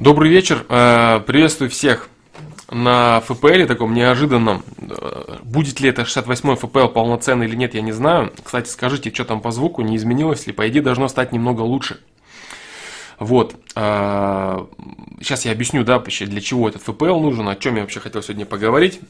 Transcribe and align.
Добрый 0.00 0.30
вечер, 0.30 0.64
э, 0.70 1.20
приветствую 1.26 1.68
всех 1.68 2.08
на 2.70 3.20
ФПЛ 3.20 3.66
таком 3.66 3.92
неожиданном. 3.92 4.64
Э, 4.78 5.36
будет 5.42 5.78
ли 5.80 5.90
это 5.90 6.02
68-й 6.04 6.56
ФПЛ 6.56 6.86
полноценный 6.86 7.44
или 7.44 7.54
нет, 7.54 7.74
я 7.74 7.82
не 7.82 7.92
знаю. 7.92 8.32
Кстати, 8.42 8.70
скажите, 8.70 9.12
что 9.12 9.26
там 9.26 9.42
по 9.42 9.50
звуку, 9.50 9.82
не 9.82 9.98
изменилось 9.98 10.46
ли? 10.46 10.54
По 10.54 10.66
идее, 10.70 10.80
должно 10.80 11.06
стать 11.08 11.32
немного 11.32 11.60
лучше. 11.60 12.00
Вот. 13.18 13.56
Сейчас 13.74 15.44
э, 15.44 15.48
я 15.48 15.52
объясню, 15.52 15.84
да, 15.84 15.98
для 15.98 16.40
чего 16.40 16.70
этот 16.70 16.80
ФПЛ 16.80 17.20
нужен, 17.20 17.46
о 17.46 17.56
чем 17.56 17.76
я 17.76 17.82
вообще 17.82 18.00
хотел 18.00 18.22
сегодня 18.22 18.46
поговорить. 18.46 19.00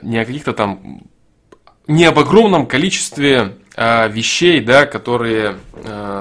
Не 0.00 0.20
о 0.20 0.24
каких-то 0.24 0.54
там... 0.54 1.02
Не 1.86 2.06
об 2.06 2.18
огромном 2.18 2.66
количестве 2.66 3.58
вещей, 3.76 4.60
да, 4.60 4.86
которые 4.86 5.58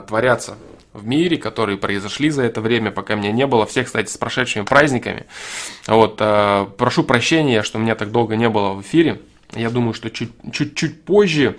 творятся 0.07 0.57
в 0.93 1.05
мире, 1.05 1.37
которые 1.37 1.77
произошли 1.77 2.29
за 2.29 2.43
это 2.43 2.61
время, 2.61 2.91
пока 2.91 3.15
меня 3.15 3.31
не 3.31 3.47
было. 3.47 3.65
Всех, 3.65 3.87
кстати, 3.87 4.09
с 4.09 4.17
прошедшими 4.17 4.63
праздниками. 4.63 5.25
Вот, 5.87 6.17
э, 6.19 6.67
прошу 6.77 7.03
прощения, 7.03 7.63
что 7.63 7.79
меня 7.79 7.95
так 7.95 8.11
долго 8.11 8.35
не 8.35 8.49
было 8.49 8.73
в 8.73 8.81
эфире. 8.81 9.21
Я 9.53 9.69
думаю, 9.69 9.93
что 9.93 10.09
чуть-чуть 10.09 11.03
позже 11.03 11.57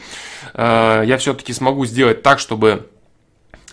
э, 0.55 1.03
я 1.07 1.19
все-таки 1.19 1.53
смогу 1.53 1.85
сделать 1.87 2.23
так, 2.23 2.39
чтобы 2.39 2.89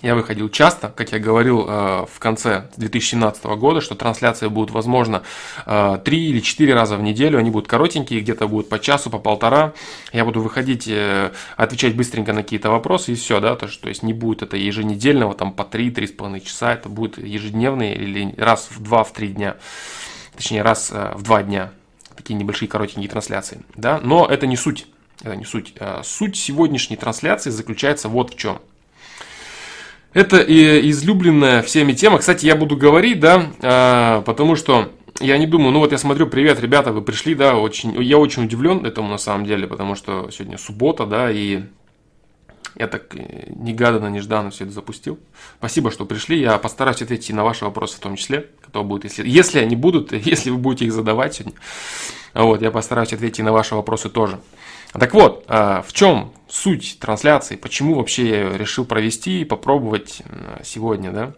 я 0.01 0.15
выходил 0.15 0.49
часто, 0.49 0.93
как 0.95 1.11
я 1.11 1.19
говорил 1.19 1.65
э, 1.67 2.05
в 2.09 2.19
конце 2.19 2.69
2017 2.77 3.43
года, 3.57 3.81
что 3.81 3.95
трансляции 3.95 4.47
будут, 4.47 4.71
возможно, 4.71 5.23
э, 5.65 5.99
3 6.03 6.29
или 6.29 6.39
4 6.39 6.73
раза 6.73 6.95
в 6.95 7.01
неделю, 7.01 7.37
они 7.37 7.49
будут 7.49 7.67
коротенькие, 7.67 8.21
где-то 8.21 8.47
будут 8.47 8.69
по 8.69 8.79
часу, 8.79 9.09
по 9.09 9.19
полтора. 9.19 9.73
Я 10.13 10.23
буду 10.23 10.41
выходить, 10.41 10.87
э, 10.87 11.31
отвечать 11.57 11.95
быстренько 11.95 12.31
на 12.33 12.43
какие-то 12.43 12.69
вопросы 12.69 13.11
и 13.11 13.15
все, 13.15 13.39
да, 13.39 13.55
то, 13.55 13.67
что, 13.67 13.83
то 13.83 13.89
есть 13.89 14.03
не 14.03 14.13
будет 14.13 14.41
это 14.41 14.55
еженедельного, 14.55 15.35
там 15.35 15.51
по 15.51 15.63
3-3,5 15.63 16.39
часа, 16.41 16.73
это 16.73 16.87
будет 16.87 17.17
ежедневные 17.17 17.95
или 17.95 18.33
раз 18.37 18.69
в 18.71 18.81
2-3 18.81 19.27
дня, 19.27 19.57
точнее 20.35 20.61
раз 20.61 20.91
э, 20.93 21.13
в 21.15 21.23
2 21.23 21.43
дня, 21.43 21.71
такие 22.15 22.35
небольшие 22.35 22.69
коротенькие 22.69 23.09
трансляции, 23.09 23.61
да, 23.75 23.99
но 24.01 24.25
это 24.25 24.47
не 24.47 24.55
суть. 24.55 24.87
Это 25.21 25.35
не 25.35 25.43
суть. 25.43 25.73
Э, 25.77 26.01
суть 26.03 26.37
сегодняшней 26.37 26.95
трансляции 26.95 27.49
заключается 27.49 28.07
вот 28.07 28.33
в 28.33 28.37
чем. 28.37 28.59
Это 30.13 30.39
и 30.39 30.89
излюбленная 30.89 31.61
всеми 31.61 31.93
тема. 31.93 32.17
Кстати, 32.17 32.45
я 32.45 32.55
буду 32.55 32.75
говорить, 32.75 33.19
да, 33.19 33.51
а, 33.61 34.21
потому 34.21 34.55
что 34.55 34.91
я 35.19 35.37
не 35.37 35.45
думаю, 35.45 35.71
ну 35.71 35.79
вот 35.79 35.91
я 35.91 35.97
смотрю, 35.97 36.27
привет, 36.27 36.59
ребята, 36.59 36.91
вы 36.91 37.01
пришли, 37.01 37.35
да, 37.35 37.55
очень, 37.55 38.01
я 38.01 38.17
очень 38.17 38.45
удивлен 38.45 38.85
этому 38.85 39.09
на 39.09 39.17
самом 39.17 39.45
деле, 39.45 39.67
потому 39.67 39.95
что 39.95 40.29
сегодня 40.31 40.57
суббота, 40.57 41.05
да, 41.05 41.29
и 41.29 41.63
я 42.75 42.87
так 42.87 43.15
э, 43.15 43.51
негаданно, 43.55 44.07
нежданно 44.07 44.49
все 44.51 44.63
это 44.63 44.73
запустил. 44.73 45.19
Спасибо, 45.57 45.91
что 45.91 46.05
пришли. 46.05 46.39
Я 46.39 46.57
постараюсь 46.57 47.01
ответить 47.01 47.35
на 47.35 47.43
ваши 47.43 47.65
вопросы 47.65 47.97
в 47.97 47.99
том 47.99 48.15
числе, 48.15 48.47
кто 48.61 48.83
будет, 48.83 49.03
если, 49.03 49.27
если 49.27 49.59
они 49.59 49.75
будут, 49.75 50.11
если 50.25 50.49
вы 50.49 50.57
будете 50.57 50.85
их 50.85 50.93
задавать 50.93 51.35
сегодня. 51.35 51.59
Вот, 52.33 52.61
я 52.61 52.71
постараюсь 52.71 53.11
ответить 53.11 53.43
на 53.43 53.51
ваши 53.51 53.75
вопросы 53.75 54.09
тоже. 54.09 54.39
Так 54.93 55.13
вот, 55.13 55.45
а, 55.47 55.81
в 55.81 55.93
чем 55.93 56.33
суть 56.47 56.97
трансляции, 56.99 57.55
почему 57.55 57.95
вообще 57.95 58.29
я 58.29 58.57
решил 58.57 58.85
провести 58.85 59.41
и 59.41 59.45
попробовать 59.45 60.23
сегодня, 60.63 61.11
да? 61.11 61.33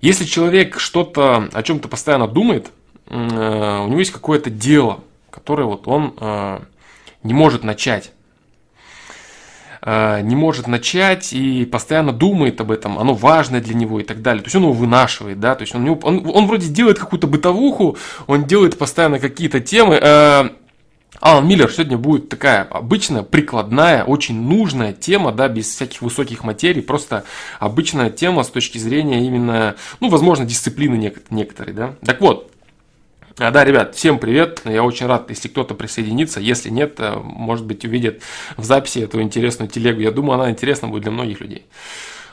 Если 0.00 0.24
человек 0.24 0.78
что-то, 0.78 1.48
о 1.52 1.62
чем-то 1.62 1.88
постоянно 1.88 2.28
думает, 2.28 2.70
э, 3.08 3.14
у 3.14 3.88
него 3.88 3.98
есть 3.98 4.12
какое-то 4.12 4.50
дело, 4.50 5.00
которое 5.30 5.64
вот 5.64 5.88
он 5.88 6.14
э, 6.20 6.60
не 7.22 7.32
может 7.32 7.64
начать 7.64 8.12
э, 9.80 10.20
не 10.20 10.36
может 10.36 10.66
начать 10.66 11.32
и 11.32 11.64
постоянно 11.64 12.12
думает 12.12 12.60
об 12.60 12.70
этом, 12.70 12.98
оно 12.98 13.14
важное 13.14 13.60
для 13.60 13.74
него 13.74 14.00
и 14.00 14.04
так 14.04 14.20
далее. 14.20 14.42
То 14.42 14.48
есть 14.48 14.56
он 14.56 14.64
его 14.64 14.72
вынашивает, 14.72 15.40
да, 15.40 15.54
то 15.54 15.62
есть 15.62 15.74
он, 15.74 15.88
он, 15.88 16.30
он 16.32 16.46
вроде 16.46 16.68
делает 16.68 16.98
какую-то 16.98 17.26
бытовуху, 17.26 17.96
он 18.26 18.44
делает 18.44 18.76
постоянно 18.78 19.18
какие-то 19.18 19.60
темы, 19.60 19.98
Алан 21.20 21.48
Миллер 21.48 21.70
сегодня 21.70 21.96
будет 21.96 22.28
такая 22.28 22.62
обычная, 22.62 23.22
прикладная, 23.22 24.04
очень 24.04 24.40
нужная 24.40 24.92
тема, 24.92 25.32
да, 25.32 25.48
без 25.48 25.66
всяких 25.66 26.02
высоких 26.02 26.44
материй, 26.44 26.82
просто 26.82 27.24
обычная 27.58 28.10
тема 28.10 28.42
с 28.42 28.50
точки 28.50 28.78
зрения 28.78 29.24
именно, 29.24 29.76
ну, 30.00 30.08
возможно, 30.08 30.44
дисциплины 30.44 31.12
некоторой, 31.30 31.72
да. 31.72 31.94
Так 32.04 32.20
вот, 32.20 32.52
а, 33.38 33.50
да, 33.50 33.64
ребят, 33.64 33.94
всем 33.94 34.18
привет. 34.18 34.62
Я 34.64 34.82
очень 34.82 35.04
рад, 35.04 35.28
если 35.28 35.48
кто-то 35.48 35.74
присоединится. 35.74 36.40
Если 36.40 36.70
нет, 36.70 36.94
э, 37.00 37.16
может 37.22 37.66
быть, 37.66 37.84
увидит 37.84 38.22
в 38.56 38.64
записи 38.64 39.00
эту 39.00 39.20
интересную 39.20 39.68
телегу. 39.68 40.00
Я 40.00 40.10
думаю, 40.10 40.40
она 40.40 40.50
интересна 40.50 40.88
будет 40.88 41.02
для 41.02 41.12
многих 41.12 41.40
людей. 41.40 41.66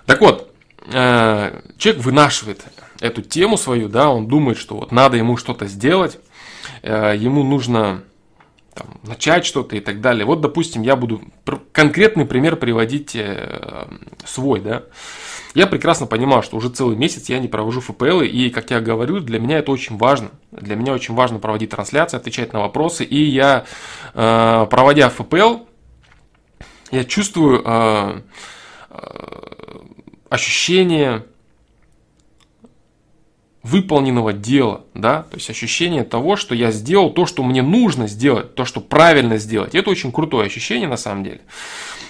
Так 0.06 0.22
вот, 0.22 0.50
э, 0.94 1.60
человек 1.78 2.04
вынашивает 2.04 2.64
эту 3.02 3.22
тему 3.22 3.58
свою, 3.58 3.90
да, 3.90 4.12
он 4.12 4.28
думает, 4.28 4.58
что 4.58 4.78
вот 4.78 4.94
надо 4.94 5.18
ему 5.18 5.36
что-то 5.36 5.66
сделать, 5.66 6.20
э, 6.84 7.16
ему 7.18 7.44
нужно 7.44 8.04
там, 8.74 8.88
начать 9.04 9.46
что-то 9.46 9.76
и 9.76 9.80
так 9.80 10.02
далее. 10.02 10.26
Вот, 10.26 10.42
допустим, 10.42 10.82
я 10.82 10.96
буду 10.96 11.22
конкретный 11.72 12.26
пример 12.26 12.56
приводить 12.56 13.16
э, 13.16 13.88
свой, 14.26 14.62
да. 14.62 14.84
Я 15.54 15.68
прекрасно 15.68 16.08
понимал, 16.08 16.42
что 16.42 16.58
уже 16.58 16.70
целый 16.70 16.98
месяц 16.98 17.30
я 17.30 17.38
не 17.38 17.48
провожу 17.48 17.80
ФПЛ, 17.82 18.22
и, 18.22 18.50
как 18.50 18.72
я 18.72 18.80
говорю, 18.80 19.20
для 19.20 19.40
меня 19.40 19.60
это 19.60 19.72
очень 19.72 19.98
важно. 19.98 20.32
Для 20.52 20.76
меня 20.76 20.94
очень 20.94 21.14
важно 21.14 21.38
проводить 21.38 21.70
трансляции, 21.70 22.18
отвечать 22.18 22.54
на 22.54 22.62
вопросы, 22.62 23.04
и 23.04 23.24
я, 23.24 23.66
э, 24.16 24.68
проводя 24.70 25.10
ФПЛ, 25.10 25.58
я 26.92 27.04
чувствую 27.04 27.62
э, 27.64 28.22
ощущение 30.30 31.26
выполненного 33.64 34.34
дела, 34.34 34.84
да, 34.94 35.24
то 35.24 35.38
есть 35.38 35.50
ощущение 35.50 36.04
того, 36.04 36.36
что 36.36 36.54
я 36.54 36.72
сделал 36.72 37.10
то, 37.12 37.26
что 37.26 37.44
мне 37.44 37.62
нужно 37.62 38.08
сделать, 38.08 38.56
то, 38.56 38.66
что 38.66 38.82
правильно 38.82 39.38
сделать. 39.38 39.74
Это 39.74 39.90
очень 39.90 40.12
крутое 40.12 40.48
ощущение 40.48 40.90
на 40.90 40.98
самом 40.98 41.24
деле. 41.24 41.40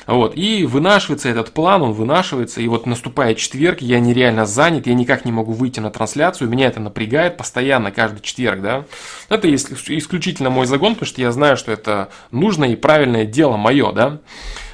Вот, 0.06 0.36
и 0.36 0.66
вынашивается 0.66 1.30
этот 1.30 1.52
план, 1.52 1.82
он 1.82 1.94
вынашивается, 1.94 2.60
и 2.60 2.68
вот 2.68 2.86
наступает 2.86 3.38
четверг, 3.38 3.82
я 3.82 4.00
нереально 4.00 4.46
занят, 4.46 4.86
я 4.86 4.96
никак 4.96 5.24
не 5.24 5.32
могу 5.32 5.54
выйти 5.54 5.80
на 5.80 5.92
трансляцию, 5.92 6.50
меня 6.50 6.68
это 6.68 6.82
напрягает 6.82 7.38
постоянно, 7.38 7.92
каждый 7.92 8.22
четверг, 8.22 8.62
да. 8.62 8.86
Это 9.30 9.54
исключительно 9.54 10.50
мой 10.50 10.66
загон, 10.66 10.96
потому 10.96 11.08
что 11.08 11.22
я 11.22 11.32
знаю, 11.32 11.56
что 11.56 11.72
это 11.72 12.10
нужное 12.32 12.70
и 12.70 12.76
правильное 12.76 13.26
дело 13.26 13.56
мое, 13.56 13.94
да. 13.94 14.20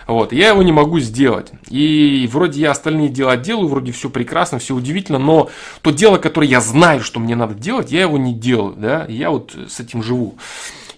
Вот, 0.10 0.34
я 0.34 0.50
его 0.50 0.64
не 0.64 0.72
могу 0.72 1.00
сделать. 1.00 1.52
И 1.70 2.28
вроде 2.32 2.62
я 2.62 2.72
остальные 2.72 3.10
дела 3.10 3.38
делаю, 3.38 3.68
вроде 3.68 3.92
все 3.92 4.10
прекрасно, 4.10 4.58
все 4.58 4.74
удивительно, 4.74 5.20
но 5.20 5.52
то 5.84 5.92
дело, 5.92 6.18
которое 6.18 6.48
я 6.48 6.62
знаю, 6.62 7.02
что 7.02 7.20
мне 7.20 7.36
надо 7.36 7.54
делать, 7.54 7.92
я 7.92 8.02
его 8.02 8.18
не 8.18 8.34
делаю, 8.34 8.74
да, 8.76 9.06
я 9.08 9.30
вот 9.30 9.56
с 9.68 9.80
этим 9.80 10.02
живу. 10.02 10.36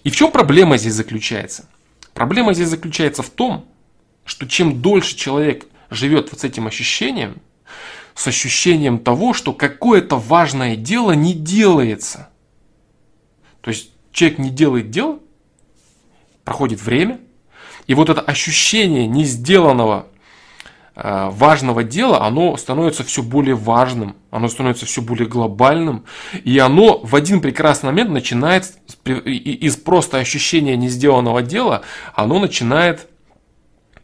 И 0.02 0.08
в 0.08 0.16
чем 0.16 0.30
проблема 0.30 0.78
здесь 0.78 0.94
заключается? 0.94 1.68
Проблема 2.14 2.54
здесь 2.54 2.68
заключается 2.68 3.22
в 3.22 3.28
том, 3.28 3.66
что 4.24 4.48
чем 4.48 4.80
дольше 4.80 5.14
человек 5.14 5.66
живет 5.90 6.30
вот 6.32 6.40
с 6.40 6.44
этим 6.44 6.66
ощущением, 6.66 7.36
с 8.14 8.26
ощущением 8.26 8.98
того, 8.98 9.34
что 9.34 9.52
какое-то 9.52 10.16
важное 10.16 10.74
дело 10.74 11.12
не 11.12 11.34
делается. 11.34 12.30
То 13.60 13.72
есть 13.72 13.90
человек 14.10 14.38
не 14.38 14.48
делает 14.48 14.90
дело, 14.90 15.18
проходит 16.44 16.80
время– 16.80 17.20
и 17.86 17.94
вот 17.94 18.08
это 18.08 18.20
ощущение 18.20 19.06
не 19.06 19.24
сделанного 19.24 20.06
э, 20.94 21.28
важного 21.30 21.82
дела, 21.82 22.24
оно 22.24 22.56
становится 22.56 23.04
все 23.04 23.22
более 23.22 23.54
важным, 23.54 24.16
оно 24.30 24.48
становится 24.48 24.86
все 24.86 25.02
более 25.02 25.28
глобальным, 25.28 26.04
и 26.44 26.58
оно 26.58 26.98
в 26.98 27.14
один 27.16 27.40
прекрасный 27.40 27.86
момент 27.86 28.10
начинает 28.10 28.72
из 29.04 29.76
просто 29.76 30.18
ощущения 30.18 30.76
не 30.76 30.88
сделанного 30.88 31.42
дела, 31.42 31.82
оно 32.14 32.38
начинает 32.38 33.08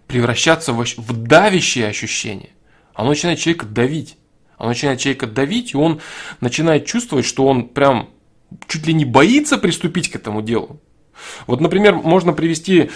превращаться 0.07 0.73
в, 0.73 0.85
в 0.85 1.13
давящее 1.23 1.87
ощущение. 1.87 2.51
Оно 2.95 3.11
начинает 3.11 3.39
человека 3.39 3.67
давить. 3.67 4.17
Оно 4.57 4.71
начинает 4.71 4.99
человека 4.99 5.29
давить, 5.29 5.73
и 5.73 5.77
он 5.77 6.01
начинает 6.41 6.85
чувствовать, 6.87 7.25
что 7.25 7.47
он 7.47 7.69
прям 7.69 8.09
чуть 8.67 8.87
ли 8.87 8.95
не 8.95 9.05
боится 9.05 9.57
приступить 9.57 10.11
к 10.11 10.17
этому 10.17 10.43
делу. 10.43 10.81
Вот, 11.47 11.61
например, 11.61 11.95
можно 11.95 12.33
привести 12.33 12.91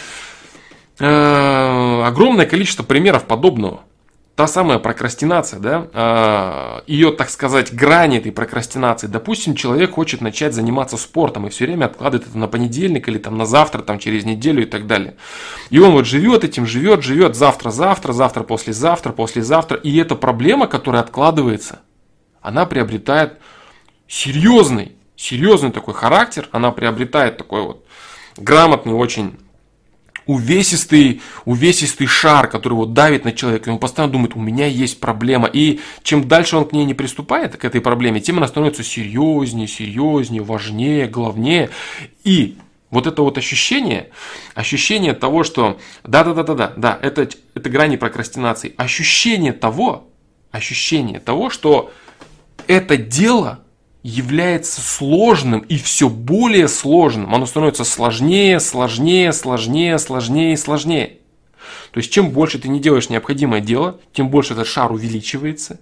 Э, 0.98 2.02
огромное 2.04 2.46
количество 2.46 2.82
примеров 2.82 3.24
подобного. 3.24 3.80
Та 4.34 4.46
самая 4.46 4.78
прокрастинация, 4.78 5.60
да, 5.60 5.88
э, 5.92 6.90
ее, 6.90 7.12
так 7.12 7.28
сказать, 7.28 7.74
грани 7.74 8.16
этой 8.16 8.32
прокрастинации. 8.32 9.06
Допустим, 9.06 9.54
человек 9.54 9.92
хочет 9.92 10.22
начать 10.22 10.54
заниматься 10.54 10.96
спортом 10.96 11.46
и 11.46 11.50
все 11.50 11.66
время 11.66 11.86
откладывает 11.86 12.28
это 12.28 12.38
на 12.38 12.48
понедельник 12.48 13.08
или 13.08 13.18
там 13.18 13.36
на 13.36 13.44
завтра, 13.44 13.82
там 13.82 13.98
через 13.98 14.24
неделю 14.24 14.62
и 14.62 14.66
так 14.66 14.86
далее. 14.86 15.16
И 15.68 15.78
он 15.78 15.92
вот 15.92 16.06
живет 16.06 16.44
этим, 16.44 16.66
живет, 16.66 17.02
живет 17.02 17.36
завтра, 17.36 17.70
завтра, 17.70 18.14
завтра, 18.14 18.42
послезавтра, 18.42 19.12
послезавтра. 19.12 19.76
И 19.76 19.94
эта 19.98 20.14
проблема, 20.14 20.66
которая 20.66 21.02
откладывается, 21.02 21.80
она 22.40 22.64
приобретает 22.64 23.34
серьезный, 24.08 24.92
серьезный 25.14 25.72
такой 25.72 25.92
характер, 25.92 26.48
она 26.52 26.70
приобретает 26.70 27.36
такой 27.36 27.62
вот 27.62 27.84
грамотный 28.38 28.94
очень 28.94 29.38
увесистый, 30.26 31.22
увесистый 31.44 32.06
шар, 32.06 32.48
который 32.48 32.74
вот 32.74 32.92
давит 32.92 33.24
на 33.24 33.32
человека, 33.32 33.70
и 33.70 33.72
он 33.72 33.78
постоянно 33.78 34.12
думает, 34.12 34.36
у 34.36 34.40
меня 34.40 34.66
есть 34.66 35.00
проблема. 35.00 35.48
И 35.52 35.80
чем 36.02 36.28
дальше 36.28 36.56
он 36.56 36.64
к 36.64 36.72
ней 36.72 36.84
не 36.84 36.94
приступает, 36.94 37.56
к 37.56 37.64
этой 37.64 37.80
проблеме, 37.80 38.20
тем 38.20 38.38
она 38.38 38.48
становится 38.48 38.82
серьезнее, 38.82 39.68
серьезнее, 39.68 40.42
важнее, 40.42 41.06
главнее. 41.06 41.70
И 42.24 42.56
вот 42.90 43.06
это 43.06 43.22
вот 43.22 43.38
ощущение, 43.38 44.10
ощущение 44.54 45.14
того, 45.14 45.44
что 45.44 45.78
да-да-да-да-да, 46.04 46.74
да, 46.76 46.98
это, 47.00 47.28
это 47.54 47.70
грани 47.70 47.96
прокрастинации, 47.96 48.74
ощущение 48.76 49.52
того, 49.52 50.08
ощущение 50.50 51.18
того, 51.18 51.48
что 51.48 51.90
это 52.66 52.96
дело 52.96 53.61
является 54.02 54.80
сложным 54.80 55.60
и 55.60 55.76
все 55.78 56.08
более 56.08 56.68
сложным. 56.68 57.34
Оно 57.34 57.46
становится 57.46 57.84
сложнее, 57.84 58.58
сложнее, 58.60 59.32
сложнее, 59.32 59.98
сложнее 59.98 60.54
и 60.54 60.56
сложнее. 60.56 61.18
То 61.92 61.98
есть, 61.98 62.10
чем 62.10 62.30
больше 62.30 62.58
ты 62.58 62.68
не 62.68 62.80
делаешь 62.80 63.10
необходимое 63.10 63.60
дело, 63.60 64.00
тем 64.12 64.28
больше 64.30 64.54
этот 64.54 64.66
шар 64.66 64.90
увеличивается. 64.90 65.80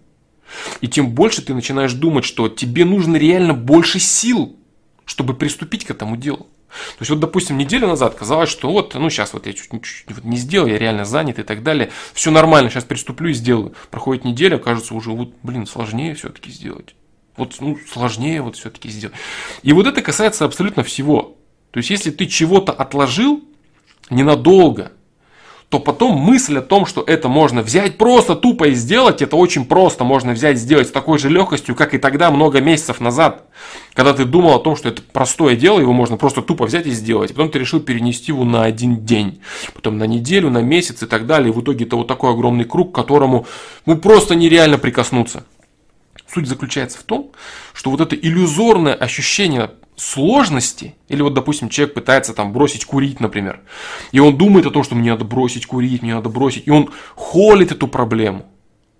И 0.80 0.88
тем 0.88 1.10
больше 1.10 1.42
ты 1.42 1.54
начинаешь 1.54 1.92
думать, 1.92 2.24
что 2.24 2.48
тебе 2.48 2.84
нужно 2.84 3.16
реально 3.16 3.54
больше 3.54 4.00
сил, 4.00 4.56
чтобы 5.04 5.34
приступить 5.34 5.84
к 5.84 5.90
этому 5.90 6.16
делу. 6.16 6.48
То 6.70 7.00
есть, 7.00 7.10
вот, 7.10 7.20
допустим, 7.20 7.58
неделю 7.58 7.88
назад 7.88 8.14
казалось, 8.14 8.48
что 8.48 8.70
вот, 8.70 8.94
ну, 8.94 9.10
сейчас 9.10 9.32
вот 9.32 9.46
я 9.46 9.52
чуть-чуть 9.52 10.04
вот 10.08 10.24
не 10.24 10.36
сделал, 10.36 10.66
я 10.66 10.78
реально 10.78 11.04
занят 11.04 11.38
и 11.38 11.42
так 11.42 11.62
далее. 11.62 11.90
Все 12.14 12.30
нормально, 12.30 12.70
сейчас 12.70 12.84
приступлю 12.84 13.30
и 13.30 13.32
сделаю. 13.32 13.74
Проходит 13.90 14.24
неделя, 14.24 14.58
кажется, 14.58 14.94
уже 14.94 15.10
вот, 15.10 15.32
блин, 15.42 15.66
сложнее 15.66 16.14
все-таки 16.14 16.50
сделать. 16.50 16.94
Вот 17.36 17.56
ну, 17.60 17.78
сложнее 17.90 18.42
вот 18.42 18.56
все-таки 18.56 18.88
сделать. 18.88 19.14
И 19.62 19.72
вот 19.72 19.86
это 19.86 20.02
касается 20.02 20.44
абсолютно 20.44 20.82
всего. 20.82 21.36
То 21.70 21.78
есть, 21.78 21.90
если 21.90 22.10
ты 22.10 22.26
чего-то 22.26 22.72
отложил 22.72 23.44
ненадолго, 24.10 24.92
то 25.70 25.78
потом 25.78 26.16
мысль 26.16 26.58
о 26.58 26.62
том, 26.62 26.84
что 26.84 27.00
это 27.06 27.28
можно 27.28 27.62
взять 27.62 27.96
просто 27.96 28.34
тупо 28.34 28.64
и 28.64 28.74
сделать, 28.74 29.22
это 29.22 29.36
очень 29.36 29.64
просто 29.64 30.02
можно 30.02 30.32
взять 30.32 30.58
сделать 30.58 30.88
с 30.88 30.90
такой 30.90 31.20
же 31.20 31.30
легкостью, 31.30 31.76
как 31.76 31.94
и 31.94 31.98
тогда, 31.98 32.32
много 32.32 32.60
месяцев 32.60 32.98
назад, 32.98 33.44
когда 33.94 34.12
ты 34.12 34.24
думал 34.24 34.56
о 34.56 34.58
том, 34.58 34.74
что 34.74 34.88
это 34.88 35.00
простое 35.00 35.54
дело, 35.54 35.78
его 35.78 35.92
можно 35.92 36.16
просто 36.16 36.42
тупо 36.42 36.66
взять 36.66 36.88
и 36.88 36.90
сделать. 36.90 37.30
Потом 37.30 37.50
ты 37.50 37.60
решил 37.60 37.78
перенести 37.78 38.32
его 38.32 38.44
на 38.44 38.64
один 38.64 39.04
день, 39.06 39.40
потом 39.72 39.96
на 39.96 40.04
неделю, 40.04 40.50
на 40.50 40.60
месяц 40.60 41.04
и 41.04 41.06
так 41.06 41.26
далее. 41.26 41.50
И 41.50 41.52
в 41.52 41.62
итоге 41.62 41.84
это 41.84 41.94
вот 41.94 42.08
такой 42.08 42.32
огромный 42.32 42.64
круг, 42.64 42.90
к 42.90 42.94
которому 42.96 43.46
ну, 43.86 43.96
просто 43.96 44.34
нереально 44.34 44.76
прикоснуться. 44.76 45.44
Суть 46.32 46.46
заключается 46.46 46.98
в 46.98 47.02
том, 47.02 47.32
что 47.72 47.90
вот 47.90 48.00
это 48.00 48.14
иллюзорное 48.14 48.94
ощущение 48.94 49.72
сложности, 49.96 50.94
или 51.08 51.22
вот, 51.22 51.34
допустим, 51.34 51.68
человек 51.68 51.94
пытается 51.94 52.34
там 52.34 52.52
бросить 52.52 52.84
курить, 52.84 53.18
например, 53.18 53.60
и 54.12 54.20
он 54.20 54.36
думает 54.36 54.66
о 54.66 54.70
том, 54.70 54.84
что 54.84 54.94
мне 54.94 55.10
надо 55.10 55.24
бросить 55.24 55.66
курить, 55.66 56.02
мне 56.02 56.14
надо 56.14 56.28
бросить, 56.28 56.66
и 56.66 56.70
он 56.70 56.90
холит 57.16 57.72
эту 57.72 57.88
проблему, 57.88 58.46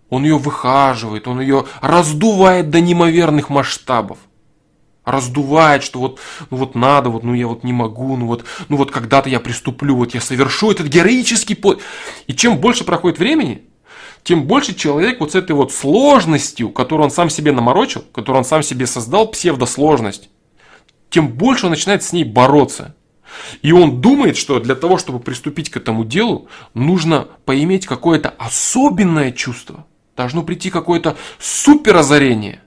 он 0.09 0.25
ее 0.25 0.39
выхаживает, 0.39 1.29
он 1.29 1.41
ее 1.41 1.67
раздувает 1.81 2.71
до 2.71 2.81
неимоверных 2.81 3.49
масштабов 3.49 4.19
раздувает, 5.05 5.83
что 5.83 5.99
вот, 5.99 6.21
ну 6.51 6.59
вот 6.59 6.75
надо, 6.75 7.11
вот, 7.11 7.25
ну 7.25 7.35
я 7.35 7.47
вот 7.47 7.65
не 7.65 7.73
могу, 7.73 8.17
ну 8.17 8.27
вот, 8.27 8.45
ну 8.69 8.77
вот 8.77 8.91
когда-то 8.91 9.29
я 9.29 9.41
приступлю, 9.41 9.97
вот 9.97 10.15
я 10.15 10.21
совершу 10.21 10.71
этот 10.71 10.87
героический 10.87 11.55
подвиг. 11.55 11.83
И 12.27 12.35
чем 12.35 12.59
больше 12.59 12.85
проходит 12.85 13.19
времени, 13.19 13.63
тем 14.23 14.45
больше 14.45 14.75
человек 14.75 15.21
вот 15.21 15.33
с 15.33 15.35
этой 15.35 15.53
вот 15.53 15.73
сложностью, 15.73 16.71
которую 16.71 17.07
он 17.07 17.11
сам 17.11 17.31
себе 17.31 17.53
наморочил, 17.53 18.05
которую 18.13 18.41
он 18.41 18.45
сам 18.45 18.63
себе 18.63 18.87
создал, 18.87 19.29
псевдосложность, 19.29 20.29
тем 21.09 21.29
больше 21.29 21.67
он 21.67 21.71
начинает 21.71 22.03
с 22.03 22.13
ней 22.13 22.25
бороться. 22.25 22.95
И 23.63 23.73
он 23.73 24.01
думает, 24.01 24.37
что 24.37 24.61
для 24.61 24.75
того, 24.75 24.99
чтобы 24.99 25.21
приступить 25.21 25.71
к 25.71 25.77
этому 25.77 26.05
делу, 26.05 26.49
нужно 26.75 27.29
поиметь 27.45 27.87
какое-то 27.87 28.31
особенное 28.39 29.33
чувство. 29.33 29.87
Должно 30.17 30.43
прийти 30.43 30.71
какое-то 30.71 31.17
супер 31.39 31.97
озарение. 31.97 32.61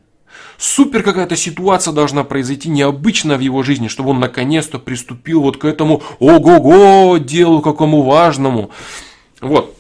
Супер 0.57 1.03
какая-то 1.03 1.35
ситуация 1.35 1.93
должна 1.93 2.23
произойти 2.23 2.69
необычная 2.69 3.37
в 3.37 3.41
его 3.41 3.63
жизни, 3.63 3.87
чтобы 3.87 4.11
он 4.11 4.19
наконец-то 4.19 4.79
приступил 4.79 5.41
вот 5.41 5.57
к 5.57 5.65
этому 5.65 6.01
ого-го 6.19 7.17
делу 7.17 7.61
какому 7.61 8.01
важному. 8.03 8.71
Вот. 9.41 9.75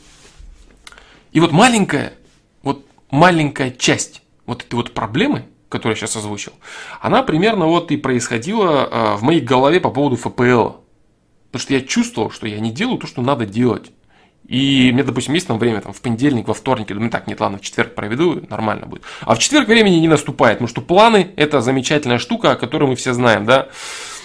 И 1.33 1.39
вот 1.39 1.51
маленькая, 1.51 2.13
вот 2.61 2.85
маленькая 3.09 3.71
часть 3.71 4.21
вот 4.45 4.63
этой 4.63 4.75
вот 4.75 4.93
проблемы, 4.93 5.45
которую 5.67 5.95
я 5.95 5.99
сейчас 5.99 6.15
озвучил, 6.15 6.53
она 7.01 7.23
примерно 7.23 7.65
вот 7.65 7.91
и 7.91 7.97
происходила 7.97 8.87
а, 8.89 9.17
в 9.17 9.23
моей 9.23 9.41
голове 9.41 9.79
по 9.79 9.89
поводу 9.89 10.15
ФПЛ. 10.15 10.77
Потому 11.51 11.61
что 11.61 11.73
я 11.73 11.81
чувствовал, 11.81 12.29
что 12.29 12.47
я 12.47 12.59
не 12.59 12.71
делаю 12.71 12.99
то, 12.99 13.07
что 13.07 13.21
надо 13.21 13.45
делать. 13.45 13.91
И 14.47 14.91
мне, 14.91 15.03
допустим, 15.03 15.33
есть 15.33 15.47
там 15.47 15.57
время 15.57 15.81
там, 15.81 15.93
в 15.93 16.01
понедельник, 16.01 16.47
во 16.47 16.53
вторник, 16.53 16.89
я 16.89 16.95
думаю, 16.95 17.09
так, 17.09 17.27
нет, 17.27 17.39
ладно, 17.39 17.57
в 17.57 17.61
четверг 17.61 17.95
проведу, 17.95 18.45
нормально 18.49 18.85
будет. 18.85 19.03
А 19.21 19.35
в 19.35 19.39
четверг 19.39 19.67
времени 19.67 19.95
не 19.95 20.07
наступает, 20.07 20.57
потому 20.57 20.67
что 20.67 20.81
планы– 20.81 21.31
это 21.37 21.61
замечательная 21.61 22.17
штука, 22.19 22.51
о 22.51 22.55
которой 22.55 22.89
мы 22.89 22.95
все 22.95 23.13
знаем, 23.13 23.45
да. 23.45 23.69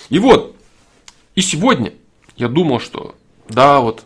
И 0.09 0.19
вот, 0.19 0.57
и 1.35 1.41
сегодня 1.41 1.93
я 2.37 2.49
думал, 2.49 2.81
что 2.81 3.15
да, 3.49 3.81
вот, 3.81 4.05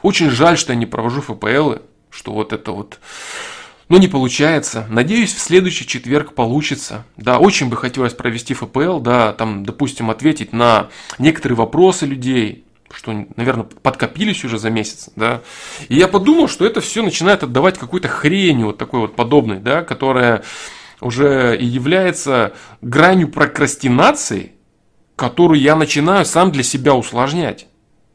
очень 0.00 0.30
жаль, 0.30 0.56
что 0.56 0.72
я 0.72 0.78
не 0.78 0.86
провожу 0.86 1.20
ФПЛы, 1.20 1.82
что 2.12 2.32
вот 2.32 2.52
это 2.52 2.72
вот, 2.72 3.00
ну 3.88 3.98
не 3.98 4.06
получается. 4.06 4.86
Надеюсь, 4.90 5.32
в 5.32 5.40
следующий 5.40 5.86
четверг 5.86 6.34
получится. 6.34 7.04
Да, 7.16 7.38
очень 7.38 7.68
бы 7.68 7.76
хотелось 7.76 8.14
провести 8.14 8.54
ФПЛ, 8.54 9.00
да, 9.00 9.32
там, 9.32 9.64
допустим, 9.64 10.10
ответить 10.10 10.52
на 10.52 10.88
некоторые 11.18 11.56
вопросы 11.56 12.06
людей, 12.06 12.64
что, 12.90 13.26
наверное, 13.36 13.64
подкопились 13.64 14.44
уже 14.44 14.58
за 14.58 14.70
месяц, 14.70 15.08
да. 15.16 15.40
И 15.88 15.96
я 15.96 16.06
подумал, 16.08 16.48
что 16.48 16.66
это 16.66 16.80
все 16.80 17.02
начинает 17.02 17.42
отдавать 17.42 17.78
какой-то 17.78 18.08
хренью 18.08 18.66
вот 18.66 18.78
такой 18.78 19.00
вот 19.00 19.16
подобной, 19.16 19.58
да, 19.58 19.82
которая 19.82 20.44
уже 21.00 21.56
и 21.58 21.64
является 21.64 22.52
гранью 22.80 23.28
прокрастинации, 23.28 24.52
которую 25.16 25.60
я 25.60 25.74
начинаю 25.74 26.24
сам 26.24 26.52
для 26.52 26.62
себя 26.62 26.94
усложнять. 26.94 27.66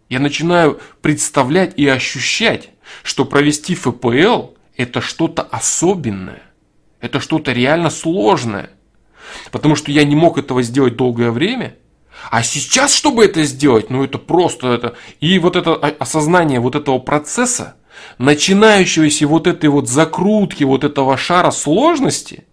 Я 0.10 0.20
начинаю 0.20 0.80
представлять 1.02 1.78
и 1.78 1.86
ощущать, 1.88 2.70
что 3.04 3.26
провести 3.26 3.76
ФПЛ 3.76 4.48
это 4.76 5.02
что-то 5.02 5.42
особенное. 5.42 6.44
Это 7.02 7.20
что-то 7.20 7.52
реально 7.52 7.90
сложное. 7.90 8.70
Потому 9.52 9.76
что 9.76 9.92
я 9.92 10.04
не 10.04 10.16
мог 10.16 10.38
этого 10.38 10.62
сделать 10.62 10.96
долгое 10.96 11.32
время. 11.32 11.76
А 12.32 12.44
сейчас, 12.44 12.94
чтобы 12.94 13.26
это 13.26 13.44
сделать, 13.44 13.90
ну 13.90 14.04
это 14.04 14.18
просто 14.18 14.70
это. 14.70 14.96
И 15.20 15.38
вот 15.40 15.56
это 15.56 15.74
осознание 15.74 16.60
вот 16.60 16.76
этого 16.76 17.00
процесса, 17.00 17.76
начинающегося 18.18 19.28
вот 19.28 19.48
этой 19.48 19.70
вот 19.70 19.88
закрутки, 19.88 20.64
вот 20.64 20.84
этого 20.84 21.18
шара 21.18 21.52
сложности, 21.52 22.46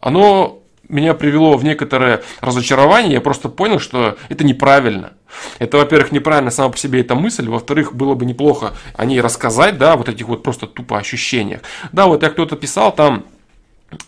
оно 0.00 0.62
меня 0.88 1.14
привело 1.14 1.56
в 1.56 1.64
некоторое 1.64 2.22
разочарование, 2.40 3.14
я 3.14 3.20
просто 3.20 3.48
понял, 3.48 3.78
что 3.78 4.16
это 4.28 4.44
неправильно. 4.44 5.12
Это, 5.58 5.78
во-первых, 5.78 6.12
неправильно 6.12 6.50
сама 6.50 6.70
по 6.70 6.78
себе 6.78 7.00
эта 7.00 7.14
мысль, 7.14 7.48
во-вторых, 7.48 7.94
было 7.94 8.14
бы 8.14 8.24
неплохо 8.24 8.72
о 8.94 9.04
ней 9.04 9.20
рассказать, 9.20 9.78
да, 9.78 9.96
вот 9.96 10.08
этих 10.08 10.26
вот 10.28 10.42
просто 10.42 10.66
тупо 10.66 10.98
ощущениях. 10.98 11.60
Да, 11.92 12.06
вот 12.06 12.22
я 12.22 12.30
кто-то 12.30 12.56
писал 12.56 12.94
там, 12.94 13.24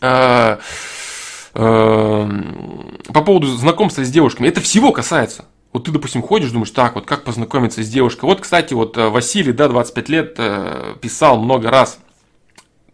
э, 0.00 0.58
э, 1.54 2.28
по 3.12 3.22
поводу 3.22 3.46
знакомства 3.46 4.04
с 4.04 4.10
девушками, 4.10 4.48
это 4.48 4.60
всего 4.60 4.92
касается. 4.92 5.44
Вот 5.72 5.84
ты, 5.84 5.90
допустим, 5.92 6.22
ходишь, 6.22 6.50
думаешь, 6.50 6.70
так, 6.70 6.94
вот 6.94 7.04
как 7.04 7.24
познакомиться 7.24 7.82
с 7.82 7.88
девушкой. 7.88 8.24
Вот, 8.24 8.40
кстати, 8.40 8.72
вот 8.72 8.96
э, 8.96 9.08
Василий, 9.08 9.52
да, 9.52 9.68
25 9.68 10.08
лет, 10.08 10.34
э, 10.38 10.94
писал 11.00 11.38
много 11.38 11.70
раз, 11.70 11.98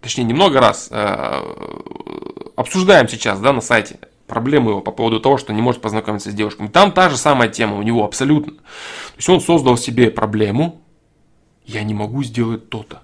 точнее, 0.00 0.24
не 0.24 0.34
много 0.34 0.60
раз, 0.60 0.88
э, 0.90 1.40
обсуждаем 2.56 3.08
сейчас, 3.08 3.40
да, 3.40 3.52
на 3.52 3.60
сайте 3.60 3.98
проблемы 4.26 4.70
его 4.70 4.80
по 4.80 4.90
поводу 4.90 5.20
того, 5.20 5.38
что 5.38 5.52
не 5.52 5.62
может 5.62 5.80
познакомиться 5.80 6.30
с 6.30 6.34
девушками. 6.34 6.68
Там 6.68 6.92
та 6.92 7.10
же 7.10 7.16
самая 7.16 7.48
тема 7.48 7.76
у 7.76 7.82
него 7.82 8.04
абсолютно. 8.04 8.54
То 8.54 9.16
есть 9.16 9.28
он 9.28 9.40
создал 9.40 9.76
себе 9.76 10.10
проблему, 10.10 10.82
я 11.66 11.82
не 11.82 11.94
могу 11.94 12.22
сделать 12.22 12.68
то-то. 12.68 13.02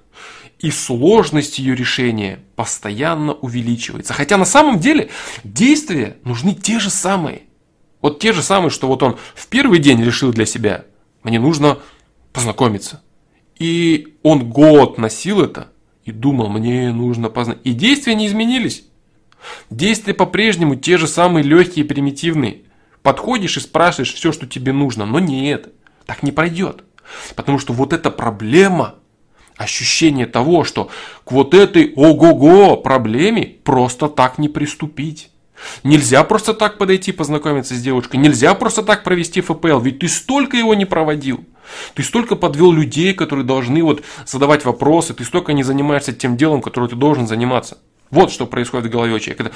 И 0.59 0.71
сложность 0.71 1.59
ее 1.59 1.75
решения 1.75 2.40
постоянно 2.54 3.33
увеличивается. 3.33 4.12
Хотя 4.12 4.37
на 4.37 4.45
самом 4.45 4.78
деле 4.78 5.09
действия 5.42 6.19
нужны 6.25 6.54
те 6.54 6.78
же 6.78 6.90
самые. 6.90 7.42
Вот 8.02 8.19
те 8.19 8.33
же 8.33 8.42
самые, 8.42 8.71
что 8.71 8.87
вот 8.87 9.02
он 9.02 9.16
в 9.35 9.47
первый 9.49 9.78
день 9.78 10.02
решил 10.02 10.33
для 10.33 10.47
себя, 10.47 10.85
мне 11.23 11.38
нужно 11.38 11.78
познакомиться. 12.33 13.02
И 13.59 14.16
он 14.23 14.50
год 14.50 14.99
носил 14.99 15.42
это 15.42 15.71
и 16.04 16.12
думал, 16.12 16.49
мне 16.49 16.92
нужно 16.92 17.28
познакомиться. 17.30 17.71
И 17.71 17.75
действия 17.75 18.14
не 18.14 18.26
изменились. 18.26 18.85
Действия 19.71 20.15
по-прежнему 20.15 20.77
те 20.77 20.97
же 20.97 21.07
самые 21.07 21.43
легкие 21.43 21.85
и 21.85 21.89
примитивные. 21.89 22.63
Подходишь 23.03 23.57
и 23.57 23.61
спрашиваешь 23.61 24.13
все, 24.13 24.33
что 24.33 24.47
тебе 24.47 24.73
нужно. 24.73 25.07
Но 25.07 25.19
нет, 25.19 25.73
так 26.07 26.23
не 26.23 26.33
пройдет. 26.33 26.85
Потому 27.35 27.59
что 27.59 27.73
вот 27.73 27.93
эта 27.93 28.11
проблема, 28.11 28.97
ощущение 29.57 30.27
того, 30.27 30.65
что 30.65 30.91
к 31.25 31.33
вот 31.33 31.55
этой 31.55 31.93
ого-го 31.95 32.77
проблеме 32.77 33.57
просто 33.65 34.09
так 34.09 34.39
не 34.39 34.49
приступить. 34.49 35.31
Нельзя 35.85 36.25
просто 36.25 36.55
так 36.55 36.79
подойти 36.79 37.13
познакомиться 37.13 37.75
с 37.75 37.83
девушкой, 37.83 38.17
нельзя 38.17 38.55
просто 38.55 38.83
так 38.83 39.05
провести 39.05 39.43
ФПЛ, 39.43 39.79
ведь 39.81 39.99
ты 39.99 40.09
столько 40.09 40.57
его 40.57 40.75
не 40.75 40.87
проводил. 40.87 41.45
Ты 41.95 42.03
столько 42.03 42.35
подвел 42.35 42.73
людей, 42.73 43.13
которые 43.13 43.45
должны 43.45 43.83
вот 43.83 44.03
задавать 44.27 44.65
вопросы, 44.65 45.13
ты 45.13 45.25
столько 45.25 45.53
не 45.53 45.63
занимаешься 45.63 46.13
тем 46.13 46.37
делом, 46.39 46.63
которым 46.63 46.89
ты 46.89 46.97
должен 46.97 47.29
заниматься. 47.29 47.79
Вот 48.11 48.33
что 48.33 48.47
происходит 48.47 48.87
в 48.87 48.90
голове 48.90 49.21
человека. 49.21 49.52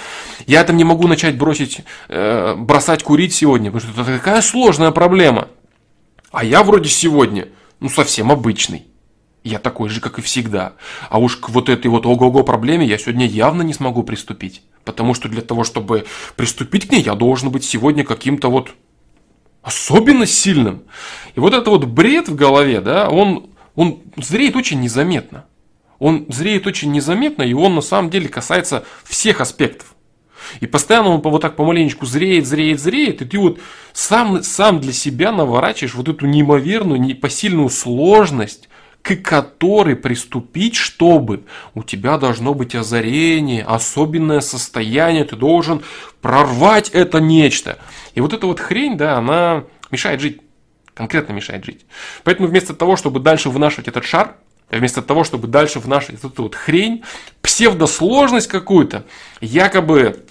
Я 0.47 0.63
там 0.65 0.77
не 0.77 0.85
могу 0.85 1.09
начать 1.09 1.37
бросить, 1.37 1.81
э, 2.09 2.55
бросать 2.57 3.03
курить 3.03 3.35
сегодня, 3.35 3.73
потому 3.73 3.93
что 3.93 4.03
это 4.03 4.19
такая 4.19 4.43
сложная 4.43 4.93
проблема. 4.93 5.49
А 6.31 6.45
я 6.45 6.63
вроде 6.63 6.89
сегодня, 6.89 7.49
ну, 7.81 7.89
совсем 7.89 8.31
обычный. 8.31 8.87
Я 9.43 9.59
такой 9.59 9.89
же, 9.89 10.01
как 10.01 10.19
и 10.19 10.23
всегда. 10.23 10.75
А 11.11 11.19
уж 11.19 11.37
к 11.37 11.51
вот 11.51 11.69
этой 11.69 11.89
вот 11.89 12.07
ого-го 12.07 12.45
проблеме 12.45 12.87
я 12.87 12.97
сегодня 12.97 13.27
явно 13.27 13.63
не 13.63 13.75
смогу 13.75 14.03
приступить. 14.03 14.63
Потому 14.85 15.15
что 15.15 15.29
для 15.29 15.43
того, 15.43 15.65
чтобы 15.65 16.07
приступить 16.37 16.89
к 16.89 16.93
ней, 16.93 17.03
я 17.03 17.15
должен 17.15 17.51
быть 17.51 17.65
сегодня 17.65 18.05
каким-то 18.05 18.51
вот 18.51 18.71
особенно 19.63 20.27
сильным. 20.27 20.85
И 21.35 21.41
вот 21.41 21.55
это 21.55 21.71
вот 21.71 21.85
бред 21.85 22.29
в 22.29 22.35
голове, 22.37 22.81
да, 22.81 23.09
он, 23.09 23.51
он 23.75 24.03
зреет 24.17 24.57
очень 24.57 24.81
незаметно. 24.81 25.45
Он 25.99 26.27
зреет 26.29 26.67
очень 26.67 26.93
незаметно, 26.93 27.43
и 27.43 27.53
он 27.53 27.75
на 27.75 27.81
самом 27.81 28.11
деле 28.11 28.29
касается 28.29 28.85
всех 29.05 29.41
аспектов. 29.41 29.95
И 30.61 30.67
постоянно 30.67 31.11
он 31.11 31.21
вот 31.21 31.43
так 31.43 31.57
помаленечку 31.57 32.07
зреет, 32.07 32.47
зреет, 32.47 32.81
зреет, 32.81 33.23
и 33.23 33.25
ты 33.25 33.39
вот 33.39 33.61
сам, 33.93 34.43
сам 34.43 34.81
для 34.81 34.93
себя 34.93 35.33
наворачиваешь 35.33 35.95
вот 35.95 36.09
эту 36.09 36.27
неимоверную, 36.27 37.01
непосильную 37.01 37.71
сложность, 37.71 38.69
к 39.03 39.17
которой 39.17 39.97
приступить, 39.97 40.77
чтобы 40.77 41.45
у 41.75 41.83
тебя 41.83 42.17
должно 42.17 42.55
быть 42.55 42.75
озарение, 42.75 43.63
особенное 43.63 44.41
состояние, 44.41 45.25
ты 45.25 45.37
должен 45.37 45.83
прорвать 46.23 46.89
это 46.89 47.21
нечто. 47.21 47.79
И 48.15 48.23
вот 48.23 48.33
эта 48.33 48.47
вот 48.47 48.61
хрень, 48.61 48.97
да, 48.97 49.19
она 49.19 49.65
мешает 49.91 50.21
жить, 50.21 50.41
конкретно 50.95 51.35
мешает 51.35 51.67
жить. 51.67 51.85
Поэтому 52.23 52.49
вместо 52.49 52.73
того, 52.73 52.97
чтобы 52.97 53.21
дальше 53.21 53.51
вынашивать 53.51 53.89
этот 53.89 54.05
шар, 54.05 54.37
вместо 54.71 55.03
того, 55.03 55.25
чтобы 55.25 55.49
дальше 55.49 55.81
вынашивать 55.81 56.23
эту 56.25 56.45
вот 56.45 56.55
хрень, 56.55 57.03
псевдосложность 57.43 58.49
какую-то, 58.49 59.05
якобы 59.41 60.25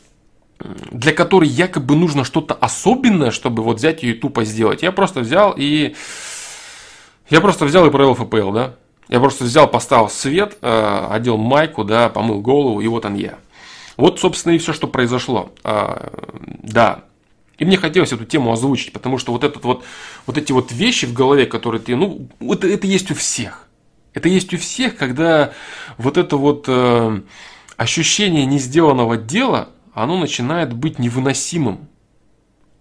для 0.92 1.12
которой 1.12 1.50
якобы 1.50 1.96
нужно 1.96 2.24
что-то 2.24 2.54
особенное, 2.54 3.32
чтобы 3.32 3.64
вот 3.64 3.78
взять 3.78 4.02
ее 4.04 4.16
и 4.16 4.18
тупо 4.18 4.46
сделать. 4.46 4.82
Я 4.82 4.92
просто 4.92 5.20
взял 5.20 5.54
и 5.58 5.96
я 7.30 7.42
просто 7.42 7.66
взял 7.66 7.86
и 7.86 7.92
провел 7.92 8.16
ФПЛ, 8.16 8.52
да. 8.52 8.76
Я 9.10 9.20
просто 9.20 9.44
взял, 9.44 9.68
поставил 9.68 10.10
свет, 10.10 10.58
э, 10.62 11.08
одел 11.10 11.38
майку, 11.38 11.84
да, 11.84 12.10
помыл 12.10 12.42
голову, 12.42 12.80
и 12.82 12.88
вот 12.88 13.06
он 13.06 13.16
я. 13.16 13.38
Вот, 13.98 14.20
собственно, 14.20 14.54
и 14.54 14.58
все, 14.58 14.74
что 14.74 14.88
произошло. 14.88 15.52
А, 15.64 16.12
да. 16.64 17.04
И 17.58 17.66
мне 17.66 17.78
хотелось 17.78 18.12
эту 18.12 18.26
тему 18.26 18.52
озвучить, 18.52 18.92
потому 18.94 19.18
что 19.18 19.32
вот, 19.32 19.44
этот 19.44 19.64
вот, 19.64 19.84
вот 20.26 20.38
эти 20.38 20.52
вот 20.52 20.72
вещи 20.72 21.06
в 21.06 21.14
голове, 21.14 21.46
которые 21.46 21.82
ты, 21.82 21.96
ну, 21.96 22.28
это, 22.40 22.68
это 22.68 22.88
есть 22.88 23.12
у 23.12 23.16
всех. 23.16 23.68
Это 24.14 24.30
есть 24.30 24.54
у 24.54 24.58
всех, 24.58 24.96
когда 24.96 25.54
вот 25.98 26.18
это 26.18 26.38
вот 26.38 26.66
э, 26.68 27.22
ощущение 27.78 28.46
несделанного 28.46 29.18
дела, 29.18 29.70
оно 29.94 30.18
начинает 30.18 30.74
быть 30.74 31.00
невыносимым. 31.00 31.88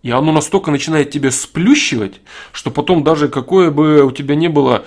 И 0.03 0.11
оно 0.11 0.33
настолько 0.33 0.71
начинает 0.71 1.11
тебя 1.11 1.31
сплющивать, 1.31 2.21
что 2.53 2.71
потом 2.71 3.05
даже 3.05 3.29
какое 3.29 3.71
бы 3.71 4.05
у 4.05 4.11
тебя 4.11 4.35
не 4.35 4.49
было 4.49 4.85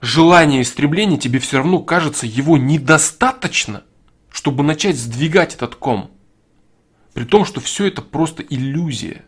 желание 0.00 0.62
истребления, 0.62 1.18
тебе 1.18 1.38
все 1.38 1.58
равно 1.58 1.80
кажется 1.80 2.26
его 2.26 2.56
недостаточно, 2.56 3.82
чтобы 4.30 4.62
начать 4.62 4.96
сдвигать 4.96 5.54
этот 5.54 5.74
ком. 5.74 6.10
При 7.12 7.24
том, 7.24 7.44
что 7.44 7.60
все 7.60 7.86
это 7.86 8.02
просто 8.02 8.42
иллюзия. 8.42 9.24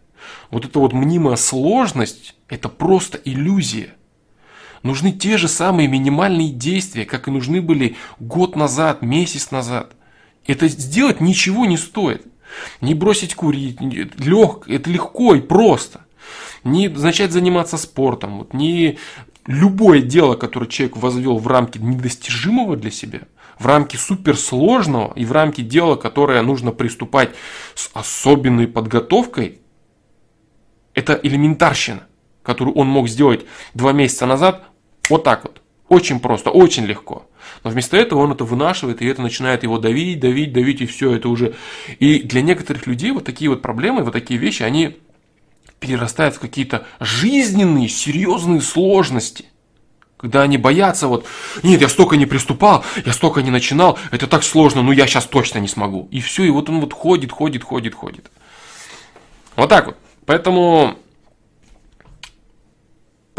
Вот 0.51 0.65
эта 0.65 0.79
вот 0.79 0.93
мнимая 0.93 1.37
сложность– 1.37 2.35
это 2.49 2.69
просто 2.69 3.19
иллюзия. 3.19 3.95
Нужны 4.83 5.13
те 5.13 5.37
же 5.37 5.49
самые 5.49 5.89
минимальные 5.89 6.51
действия, 6.51 7.05
как 7.05 7.29
и 7.29 7.31
нужны 7.31 7.61
были 7.61 7.97
год 8.21 8.57
назад, 8.57 9.03
месяц 9.03 9.51
назад. 9.51 9.93
Это 10.47 10.69
сделать 10.69 11.21
ничего 11.21 11.67
не 11.67 11.77
стоит. 11.77 12.27
Не 12.81 12.95
бросить 12.95 13.35
курить, 13.35 13.81
лег, 13.81 14.69
это 14.69 14.91
легко 14.91 15.35
и 15.35 15.41
просто. 15.41 16.05
Не 16.65 16.89
начать 16.89 17.33
заниматься 17.33 17.77
спортом, 17.77 18.39
вот, 18.39 18.55
не 18.55 18.99
любое 19.47 20.01
дело, 20.01 20.35
которое 20.35 20.67
человек 20.67 20.97
возвел 20.97 21.39
в 21.39 21.47
рамки 21.47 21.79
недостижимого 21.79 22.77
для 22.77 22.91
себя, 22.91 23.21
в 23.59 23.67
рамки 23.67 23.97
суперсложного 23.97 25.13
и 25.15 25.25
в 25.25 25.33
рамки 25.33 25.61
дела, 25.61 25.97
которое 25.97 26.43
нужно 26.43 26.73
приступать 26.73 27.31
с 27.75 27.91
особенной 27.95 28.67
подготовкой, 28.67 29.61
это 30.95 31.19
элементарщина, 31.23 32.08
которую 32.49 32.75
он 32.77 32.87
мог 32.89 33.11
сделать 33.11 33.45
два 33.75 33.93
месяца 33.93 34.25
назад 34.25 34.63
вот 35.11 35.23
так 35.23 35.43
вот. 35.45 35.61
Очень 35.91 36.19
просто, 36.19 36.49
очень 36.49 36.87
легко. 36.87 37.29
Но 37.63 37.69
вместо 37.69 37.99
этого 37.99 38.21
он 38.21 38.33
это 38.33 38.45
вынашивает, 38.45 39.03
и 39.03 39.07
это 39.07 39.21
начинает 39.21 39.65
его 39.65 39.77
давить, 39.79 40.19
давить, 40.19 40.55
давить, 40.55 40.81
и 40.81 40.87
все 40.87 41.13
это 41.13 41.29
уже. 41.29 41.57
И 41.99 42.21
для 42.21 42.41
некоторых 42.41 42.87
людей 42.87 43.11
вот 43.11 43.27
такие 43.27 43.51
вот 43.51 43.61
проблемы, 43.61 44.03
вот 44.03 44.15
такие 44.15 44.41
вещи, 44.41 44.63
они 44.63 44.97
перерастают 45.79 46.37
в 46.37 46.41
какие-то 46.41 46.87
жизненные, 47.01 47.91
серьезные 47.91 48.63
сложности. 48.63 49.45
Когда 50.17 50.41
они 50.41 50.57
боятся, 50.57 51.07
вот, 51.07 51.27
нет, 51.63 51.83
я 51.83 51.89
столько 51.91 52.17
не 52.17 52.25
приступал, 52.25 52.83
я 53.05 53.13
столько 53.13 53.43
не 53.43 53.51
начинал, 53.51 53.99
это 54.11 54.27
так 54.27 54.43
сложно, 54.43 54.81
ну 54.81 54.93
я 54.93 55.07
сейчас 55.07 55.27
точно 55.27 55.59
не 55.59 55.69
смогу. 55.69 56.09
И 56.11 56.23
все, 56.23 56.45
и 56.45 56.51
вот 56.51 56.71
он 56.71 56.81
вот 56.81 56.95
ходит, 56.95 57.31
ходит, 57.31 57.63
ходит, 57.63 57.95
ходит. 57.95 58.31
Вот 59.55 59.69
так 59.69 59.89
вот. 59.89 59.99
Поэтому, 60.25 60.97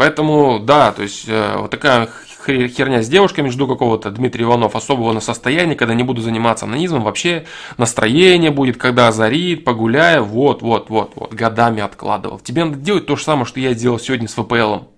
поэтому, 0.00 0.58
да, 0.60 0.92
то 0.92 1.02
есть, 1.02 1.28
э, 1.28 1.56
вот 1.58 1.70
такая 1.70 2.08
херня 2.46 3.02
с 3.02 3.08
девушками, 3.10 3.50
жду 3.50 3.68
какого-то 3.68 4.10
Дмитрия 4.10 4.44
Иванов 4.44 4.74
особого 4.74 5.12
на 5.12 5.20
состояние, 5.20 5.76
когда 5.76 5.92
не 5.92 6.04
буду 6.04 6.22
заниматься 6.22 6.64
анонизмом, 6.64 7.02
вообще 7.02 7.44
настроение 7.76 8.50
будет, 8.50 8.78
когда 8.78 9.08
озарит, 9.08 9.62
погуляю, 9.62 10.24
вот, 10.24 10.62
вот, 10.62 10.88
вот, 10.88 11.12
вот, 11.16 11.34
годами 11.34 11.82
откладывал. 11.82 12.38
Тебе 12.38 12.64
надо 12.64 12.78
делать 12.78 13.04
то 13.04 13.14
же 13.14 13.22
самое, 13.22 13.44
что 13.44 13.60
я 13.60 13.74
сделал 13.74 13.98
сегодня 13.98 14.26
с 14.26 14.32
ВПЛом. 14.32 14.88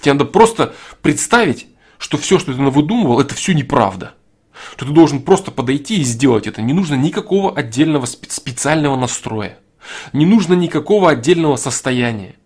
Тебе 0.00 0.14
надо 0.14 0.24
просто 0.24 0.72
представить, 1.02 1.66
что 1.98 2.16
все, 2.16 2.38
что 2.38 2.54
ты 2.54 2.62
выдумывал, 2.62 3.20
это 3.20 3.34
все 3.34 3.52
неправда. 3.52 4.14
Что 4.72 4.86
ты 4.86 4.92
должен 4.92 5.20
просто 5.20 5.50
подойти 5.50 6.00
и 6.00 6.02
сделать 6.02 6.46
это. 6.46 6.62
Не 6.62 6.72
нужно 6.72 6.94
никакого 6.94 7.54
отдельного 7.54 8.06
специального 8.06 8.96
настроя. 8.96 9.58
Не 10.14 10.24
нужно 10.24 10.54
никакого 10.54 11.10
отдельного 11.10 11.56
состояния. 11.56 12.36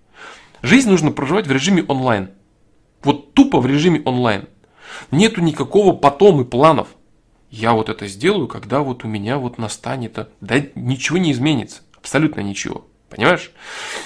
Жизнь 0.63 0.89
нужно 0.89 1.11
проживать 1.11 1.47
в 1.47 1.53
режиме 1.53 1.85
онлайн. 1.87 2.31
Вот 3.03 3.35
тупо 3.35 3.61
в 3.61 3.67
режиме 3.67 4.01
онлайн. 4.05 4.49
Нету 5.11 5.41
никакого 5.41 5.95
потом 5.95 6.41
и 6.41 6.45
планов. 6.45 6.89
Я 7.51 7.73
вот 7.73 7.89
это 7.89 8.07
сделаю, 8.07 8.47
когда 8.47 8.81
вот 8.81 9.05
у 9.05 9.09
меня 9.09 9.39
вот 9.39 9.59
настанет. 9.59 10.29
Да 10.41 10.63
ничего 10.75 11.19
не 11.19 11.33
изменится. 11.33 11.83
Абсолютно 11.97 12.41
ничего. 12.41 12.87
Понимаешь? 13.11 13.51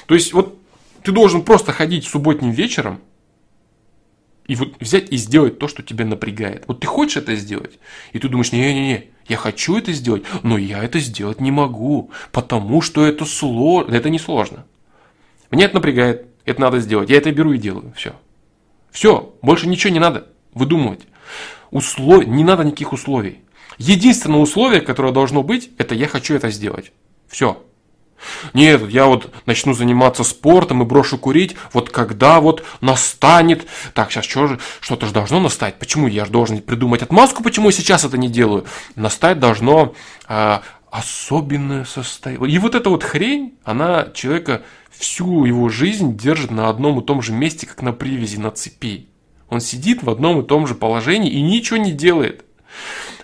То 0.07 0.15
есть 0.15 0.33
вот 0.33 0.59
ты 1.03 1.13
должен 1.13 1.43
просто 1.43 1.73
ходить 1.73 2.07
субботним 2.07 2.51
вечером 2.51 3.01
и 4.47 4.57
вот 4.57 4.81
взять 4.81 5.13
и 5.13 5.17
сделать 5.17 5.59
то, 5.59 5.69
что 5.69 5.83
тебя 5.83 6.05
напрягает. 6.05 6.65
Вот 6.67 6.81
ты 6.81 6.87
хочешь 6.87 7.17
это 7.19 7.35
сделать, 7.37 7.79
и 8.13 8.19
ты 8.19 8.29
думаешь, 8.29 8.53
не-не-не, 8.53 9.11
я 9.29 9.37
хочу 9.37 9.77
это 9.77 9.93
сделать, 9.93 10.25
но 10.43 10.57
я 10.57 10.83
это 10.83 10.99
сделать 11.01 11.41
не 11.41 11.51
могу, 11.51 12.11
потому 12.33 12.81
что 12.81 13.05
это 13.05 13.25
сложно. 13.25 13.95
Это 13.95 14.09
не 14.09 14.19
сложно. 14.19 14.67
Меня 15.51 15.67
это 15.67 15.75
напрягает, 15.75 16.27
это 16.47 16.61
надо 16.61 16.81
сделать. 16.81 17.11
Я 17.11 17.19
это 17.19 17.31
беру 17.33 17.53
и 17.53 17.59
делаю. 17.59 17.93
Все. 17.97 18.15
Все, 18.91 19.35
больше 19.43 19.69
ничего 19.69 19.93
не 19.93 20.01
надо 20.01 20.29
выдумывать. 20.55 21.03
Услов... 21.71 22.25
Не 22.27 22.45
надо 22.45 22.65
никаких 22.65 22.93
условий. 22.93 23.41
Единственное 23.77 24.41
условие, 24.41 24.81
которое 24.81 25.13
должно 25.13 25.43
быть, 25.43 25.71
это 25.77 25.95
я 25.95 26.09
хочу 26.09 26.35
это 26.35 26.51
сделать. 26.51 26.93
Все. 27.29 27.63
Нет, 28.55 28.89
я 28.89 29.07
вот 29.07 29.31
начну 29.45 29.75
заниматься 29.75 30.25
спортом 30.25 30.83
и 30.83 30.87
брошу 30.87 31.19
курить, 31.19 31.57
вот 31.73 31.91
когда 31.91 32.41
вот 32.41 32.65
настанет... 32.81 33.67
Так, 33.93 34.11
сейчас 34.11 34.25
что 34.25 34.47
же, 34.47 34.59
что-то 34.81 35.07
же 35.07 35.13
должно 35.13 35.41
настать. 35.41 35.79
Почему 35.79 36.07
я 36.07 36.25
же 36.25 36.31
должен 36.31 36.63
придумать 36.63 37.03
отмазку, 37.03 37.43
почему 37.43 37.69
я 37.69 37.73
сейчас 37.73 38.05
это 38.05 38.17
не 38.17 38.29
делаю? 38.29 38.65
Настать 38.95 39.39
должно 39.39 39.95
э, 40.29 40.59
особенное 40.91 41.85
состояние. 41.85 42.51
И 42.51 42.59
вот 42.59 42.75
эта 42.75 42.89
вот 42.89 43.05
хрень, 43.05 43.59
она 43.65 44.09
человека 44.15 44.63
всю 44.99 45.45
его 45.45 45.69
жизнь 45.69 46.17
держит 46.17 46.51
на 46.51 46.69
одном 46.69 47.01
и 47.01 47.05
том 47.05 47.23
же 47.23 47.33
месте, 47.33 47.67
как 47.67 47.83
на 47.83 47.93
привязи, 47.93 48.37
на 48.37 48.51
цепи. 48.51 49.09
Он 49.49 49.61
сидит 49.61 50.03
в 50.03 50.11
одном 50.11 50.41
и 50.41 50.47
том 50.47 50.67
же 50.67 50.75
положении 50.75 51.31
и 51.31 51.41
ничего 51.41 51.77
не 51.77 51.93
делает. 51.93 52.45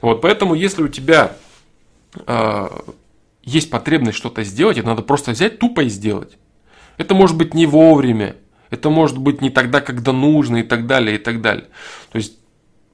Вот 0.01 0.21
поэтому, 0.21 0.55
если 0.55 0.83
у 0.83 0.89
тебя 0.89 1.37
э, 2.27 2.69
есть 3.43 3.71
потребность 3.71 4.19
что-то 4.19 4.45
сделать, 4.45 4.79
это 4.79 4.87
надо 4.87 5.03
просто 5.03 5.33
взять 5.33 5.59
тупо 5.59 5.83
и 5.83 5.89
сделать. 5.89 6.39
Это 6.97 7.15
может 7.15 7.37
быть 7.37 7.55
не 7.55 7.67
вовремя, 7.67 8.37
это 8.71 8.91
может 8.91 9.19
быть 9.19 9.41
не 9.41 9.51
тогда, 9.51 9.81
когда 9.81 10.13
нужно 10.13 10.59
и 10.59 10.63
так 10.63 10.87
далее, 10.87 11.17
и 11.17 11.19
так 11.19 11.41
далее. 11.41 11.67
То 12.11 12.19
есть 12.19 12.39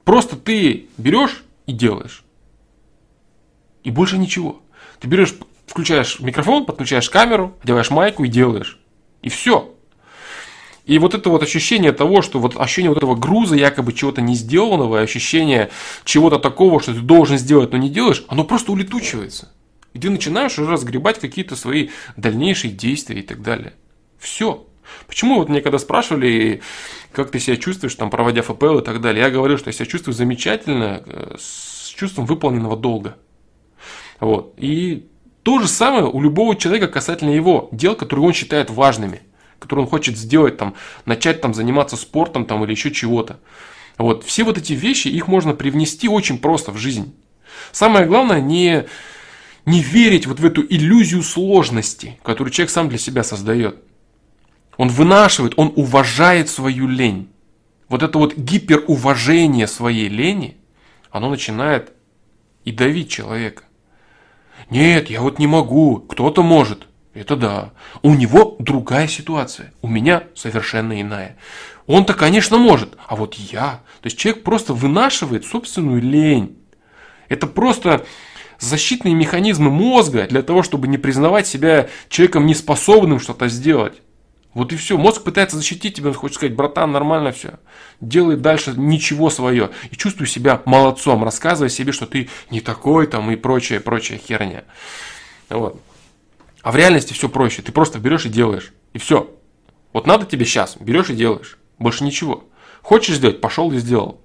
просто 0.03 0.35
ты 0.35 0.87
берешь 0.97 1.43
и 1.67 1.73
делаешь. 1.73 2.23
И 3.83 3.91
больше 3.91 4.17
ничего. 4.17 4.61
Ты 4.99 5.07
берешь 5.07 5.35
включаешь 5.69 6.19
микрофон, 6.19 6.65
подключаешь 6.65 7.09
камеру, 7.09 7.57
одеваешь 7.63 7.91
майку 7.91 8.23
и 8.23 8.27
делаешь. 8.27 8.79
И 9.21 9.29
все. 9.29 9.75
И 10.85 10.97
вот 10.97 11.13
это 11.13 11.29
вот 11.29 11.43
ощущение 11.43 11.91
того, 11.91 12.23
что 12.23 12.39
вот 12.39 12.59
ощущение 12.59 12.89
вот 12.89 12.97
этого 12.97 13.15
груза, 13.15 13.55
якобы 13.55 13.93
чего-то 13.93 14.21
не 14.21 14.33
сделанного, 14.33 14.99
ощущение 15.01 15.69
чего-то 16.03 16.39
такого, 16.39 16.81
что 16.81 16.93
ты 16.93 17.01
должен 17.01 17.37
сделать, 17.37 17.71
но 17.71 17.77
не 17.77 17.89
делаешь, 17.89 18.25
оно 18.27 18.43
просто 18.43 18.71
улетучивается. 18.71 19.51
И 19.93 19.99
ты 19.99 20.09
начинаешь 20.09 20.57
уже 20.57 20.71
разгребать 20.71 21.19
какие-то 21.19 21.55
свои 21.55 21.89
дальнейшие 22.17 22.73
действия 22.73 23.19
и 23.19 23.21
так 23.21 23.43
далее. 23.43 23.73
Все. 24.17 24.65
Почему 25.07 25.35
вот 25.35 25.49
мне 25.49 25.61
когда 25.61 25.77
спрашивали, 25.77 26.61
как 27.11 27.29
ты 27.29 27.39
себя 27.39 27.57
чувствуешь, 27.57 27.93
там, 27.93 28.09
проводя 28.09 28.41
ФПЛ 28.41 28.79
и 28.79 28.83
так 28.83 29.01
далее, 29.01 29.23
я 29.23 29.29
говорю, 29.29 29.57
что 29.57 29.69
я 29.69 29.73
себя 29.73 29.85
чувствую 29.85 30.15
замечательно, 30.15 31.03
э, 31.05 31.35
с 31.37 31.89
чувством 31.89 32.25
выполненного 32.25 32.75
долга. 32.75 33.17
Вот. 34.19 34.55
И 34.57 35.07
то 35.49 35.57
же 35.57 35.67
самое 35.67 36.05
у 36.05 36.21
любого 36.21 36.55
человека 36.55 36.87
касательно 36.87 37.31
его 37.31 37.69
дел, 37.71 37.95
которые 37.95 38.23
он 38.23 38.33
считает 38.33 38.69
важными 38.69 39.21
который 39.57 39.79
он 39.79 39.87
хочет 39.87 40.15
сделать, 40.15 40.57
там, 40.57 40.75
начать 41.05 41.41
там, 41.41 41.55
заниматься 41.55 41.97
спортом 41.97 42.45
там, 42.45 42.63
или 42.63 42.71
еще 42.71 42.91
чего-то. 42.91 43.39
Вот. 43.97 44.23
Все 44.23 44.43
вот 44.43 44.59
эти 44.59 44.73
вещи, 44.73 45.09
их 45.09 45.27
можно 45.27 45.53
привнести 45.53 46.07
очень 46.07 46.37
просто 46.37 46.71
в 46.71 46.77
жизнь. 46.77 47.15
Самое 47.71 48.05
главное 48.05 48.39
не, 48.39 48.85
не 49.65 49.81
верить 49.81 50.27
вот 50.27 50.39
в 50.39 50.45
эту 50.45 50.61
иллюзию 50.61 51.23
сложности, 51.23 52.19
которую 52.23 52.53
человек 52.53 52.69
сам 52.69 52.89
для 52.89 52.99
себя 52.99 53.23
создает. 53.23 53.83
Он 54.77 54.87
вынашивает, 54.87 55.55
он 55.57 55.73
уважает 55.75 56.47
свою 56.47 56.87
лень. 56.87 57.27
Вот 57.89 58.03
это 58.03 58.19
вот 58.19 58.37
гиперуважение 58.37 59.67
своей 59.67 60.09
лени, 60.09 60.57
оно 61.11 61.29
начинает 61.29 61.91
и 62.63 62.71
давить 62.71 63.09
человека. 63.09 63.63
Нет, 64.69 65.09
я 65.09 65.21
вот 65.21 65.39
не 65.39 65.47
могу, 65.47 65.97
кто-то 65.97 66.43
может. 66.43 66.87
Это 67.13 67.35
да. 67.35 67.71
У 68.01 68.13
него 68.13 68.55
другая 68.59 69.07
ситуация. 69.07 69.73
У 69.81 69.87
меня 69.87 70.23
совершенно 70.35 71.01
иная. 71.01 71.37
Он-то, 71.87 72.13
конечно, 72.13 72.57
может. 72.57 72.95
А 73.07 73.15
вот 73.15 73.33
я. 73.33 73.81
То 74.01 74.05
есть 74.05 74.17
человек 74.17 74.43
просто 74.43 74.73
вынашивает 74.73 75.45
собственную 75.45 76.01
лень. 76.01 76.57
Это 77.27 77.47
просто 77.47 78.05
защитные 78.59 79.15
механизмы 79.15 79.71
мозга 79.71 80.27
для 80.27 80.43
того, 80.43 80.63
чтобы 80.63 80.87
не 80.87 80.97
признавать 80.97 81.47
себя 81.47 81.89
человеком 82.09 82.45
неспособным 82.45 83.19
что-то 83.19 83.47
сделать. 83.47 84.01
Вот 84.53 84.73
и 84.73 84.75
все. 84.77 84.97
Мозг 84.97 85.23
пытается 85.23 85.57
защитить 85.57 85.95
тебя, 85.95 86.09
он 86.09 86.15
хочет 86.15 86.35
сказать, 86.35 86.55
братан, 86.55 86.91
нормально 86.91 87.31
все. 87.31 87.59
Делай 88.01 88.35
дальше 88.35 88.73
ничего 88.75 89.29
свое. 89.29 89.69
И 89.91 89.95
чувствуй 89.95 90.27
себя 90.27 90.61
молодцом, 90.65 91.23
рассказывай 91.23 91.69
себе, 91.69 91.91
что 91.91 92.07
ты 92.07 92.29
не 92.49 92.59
такой 92.59 93.05
там 93.07 93.29
и 93.31 93.35
прочая, 93.35 93.79
прочая 93.79 94.17
херня. 94.17 94.63
Вот. 95.49 95.81
А 96.61 96.71
в 96.71 96.75
реальности 96.75 97.13
все 97.13 97.29
проще. 97.29 97.61
Ты 97.61 97.71
просто 97.71 97.99
берешь 97.99 98.25
и 98.25 98.29
делаешь. 98.29 98.73
И 98.93 98.97
все. 98.97 99.35
Вот 99.93 100.07
надо 100.07 100.25
тебе 100.25 100.45
сейчас, 100.45 100.77
берешь 100.79 101.09
и 101.09 101.15
делаешь. 101.15 101.57
Больше 101.77 102.03
ничего. 102.03 102.43
Хочешь 102.81 103.15
сделать, 103.15 103.41
пошел 103.41 103.71
и 103.71 103.77
сделал. 103.77 104.21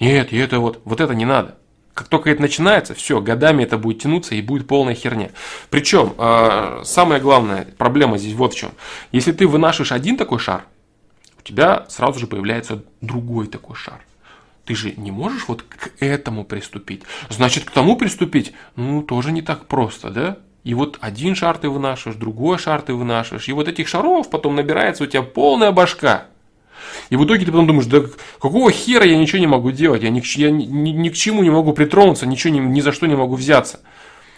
Нет, 0.00 0.32
и 0.32 0.36
это 0.36 0.60
вот, 0.60 0.80
вот 0.84 1.00
это 1.00 1.14
не 1.14 1.24
надо. 1.24 1.58
Как 1.98 2.06
только 2.06 2.30
это 2.30 2.40
начинается, 2.40 2.94
все, 2.94 3.20
годами 3.20 3.64
это 3.64 3.76
будет 3.76 4.02
тянуться 4.02 4.36
и 4.36 4.40
будет 4.40 4.68
полная 4.68 4.94
херня. 4.94 5.30
Причем, 5.68 6.14
э, 6.16 6.82
самая 6.84 7.18
главная 7.18 7.66
проблема 7.76 8.18
здесь 8.18 8.34
вот 8.34 8.54
в 8.54 8.56
чем. 8.56 8.70
Если 9.10 9.32
ты 9.32 9.48
вынашиваешь 9.48 9.90
один 9.90 10.16
такой 10.16 10.38
шар, 10.38 10.62
у 11.36 11.42
тебя 11.42 11.86
сразу 11.88 12.20
же 12.20 12.28
появляется 12.28 12.84
другой 13.00 13.48
такой 13.48 13.74
шар. 13.74 14.00
Ты 14.64 14.76
же 14.76 14.92
не 14.92 15.10
можешь 15.10 15.48
вот 15.48 15.64
к 15.64 15.90
этому 15.98 16.44
приступить. 16.44 17.02
Значит, 17.30 17.64
к 17.64 17.72
тому 17.72 17.96
приступить, 17.96 18.52
ну, 18.76 19.02
тоже 19.02 19.32
не 19.32 19.42
так 19.42 19.66
просто, 19.66 20.10
да? 20.10 20.38
И 20.62 20.74
вот 20.74 20.98
один 21.00 21.34
шар 21.34 21.58
ты 21.58 21.68
вынашиваешь, 21.68 22.16
другой 22.16 22.58
шар 22.58 22.80
ты 22.80 22.94
вынашиваешь. 22.94 23.48
И 23.48 23.52
вот 23.52 23.66
этих 23.66 23.88
шаров 23.88 24.30
потом 24.30 24.54
набирается 24.54 25.02
у 25.02 25.08
тебя 25.08 25.22
полная 25.22 25.72
башка. 25.72 26.28
И 27.10 27.16
в 27.16 27.24
итоге 27.24 27.44
ты 27.44 27.52
потом 27.52 27.66
думаешь, 27.66 27.86
да 27.86 28.02
какого 28.40 28.70
хера 28.70 29.04
я 29.04 29.16
ничего 29.16 29.38
не 29.38 29.46
могу 29.46 29.70
делать, 29.70 30.02
я 30.02 30.10
ни, 30.10 30.22
я 30.38 30.50
ни, 30.50 30.64
ни, 30.64 30.90
ни 30.90 31.08
к 31.08 31.14
чему 31.14 31.42
не 31.42 31.50
могу 31.50 31.72
притронуться, 31.72 32.26
ничего 32.26 32.54
ни, 32.54 32.60
ни 32.60 32.80
за 32.80 32.92
что 32.92 33.06
не 33.06 33.16
могу 33.16 33.34
взяться. 33.34 33.80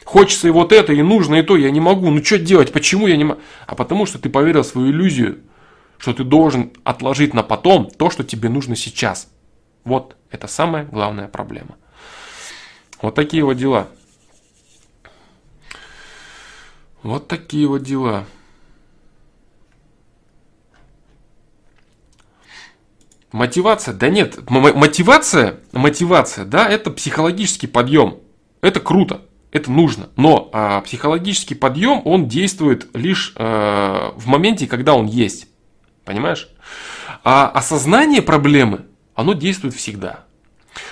Хочется 0.05 0.49
и 0.49 0.51
вот 0.51 0.73
это, 0.73 0.93
и 0.93 1.03
нужно, 1.03 1.37
и 1.37 1.43
то, 1.43 1.57
я 1.57 1.71
не 1.71 1.81
могу. 1.81 2.11
Ну 2.11 2.25
что 2.25 2.39
делать, 2.39 2.73
почему 2.73 3.07
я 3.07 3.17
не 3.17 3.25
могу? 3.25 3.41
А 3.67 3.75
потому 3.75 4.07
что 4.07 4.19
ты 4.19 4.29
поверил 4.29 4.63
в 4.63 4.67
свою 4.67 4.91
иллюзию, 4.91 5.39
что 5.99 6.13
ты 6.13 6.25
должен 6.25 6.73
отложить 6.83 7.35
на 7.35 7.43
потом 7.43 7.91
то, 7.91 8.11
что 8.11 8.25
тебе 8.25 8.49
нужно 8.49 8.75
сейчас. 8.75 9.31
Вот 9.85 10.17
это 10.31 10.49
самая 10.49 10.85
главная 10.85 11.29
проблема. 11.29 11.77
Вот 13.03 13.15
такие 13.15 13.45
вот 13.45 13.57
дела. 13.57 13.89
Вот 17.03 17.29
такие 17.29 17.67
вот 17.67 17.83
дела. 17.83 18.27
Мотивация? 23.33 23.95
Да 23.95 24.09
нет, 24.09 24.39
мотивация, 24.49 25.61
мотивация, 25.73 26.45
да, 26.45 26.69
это 26.69 26.91
психологический 26.91 27.69
подъем. 27.69 28.19
Это 28.61 28.81
круто, 28.81 29.23
это 29.53 29.71
нужно. 29.71 30.09
Но 30.17 30.51
а, 30.53 30.81
психологический 30.81 31.55
подъем, 31.55 32.03
он 32.05 32.29
действует 32.29 32.89
лишь 32.95 33.33
а, 33.37 34.13
в 34.17 34.27
моменте, 34.27 34.67
когда 34.67 34.95
он 34.95 35.07
есть. 35.07 35.47
Понимаешь? 36.05 36.49
А 37.23 37.49
осознание 37.49 38.21
проблемы, 38.21 38.87
оно 39.15 39.35
действует 39.35 39.75
всегда. 39.75 40.25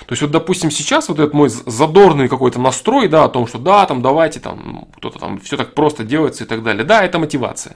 То 0.05 0.13
есть 0.13 0.21
вот, 0.21 0.31
допустим, 0.31 0.71
сейчас 0.71 1.09
вот 1.09 1.19
этот 1.19 1.33
мой 1.33 1.49
задорный 1.49 2.27
какой-то 2.27 2.59
настрой, 2.59 3.07
да, 3.07 3.25
о 3.25 3.29
том, 3.29 3.47
что 3.47 3.57
да, 3.57 3.85
там 3.85 4.01
давайте, 4.01 4.39
там 4.39 4.87
кто-то 4.95 5.19
там 5.19 5.39
все 5.39 5.57
так 5.57 5.73
просто 5.73 6.03
делается 6.03 6.43
и 6.43 6.47
так 6.47 6.63
далее. 6.63 6.83
Да, 6.83 7.03
это 7.03 7.19
мотивация. 7.19 7.75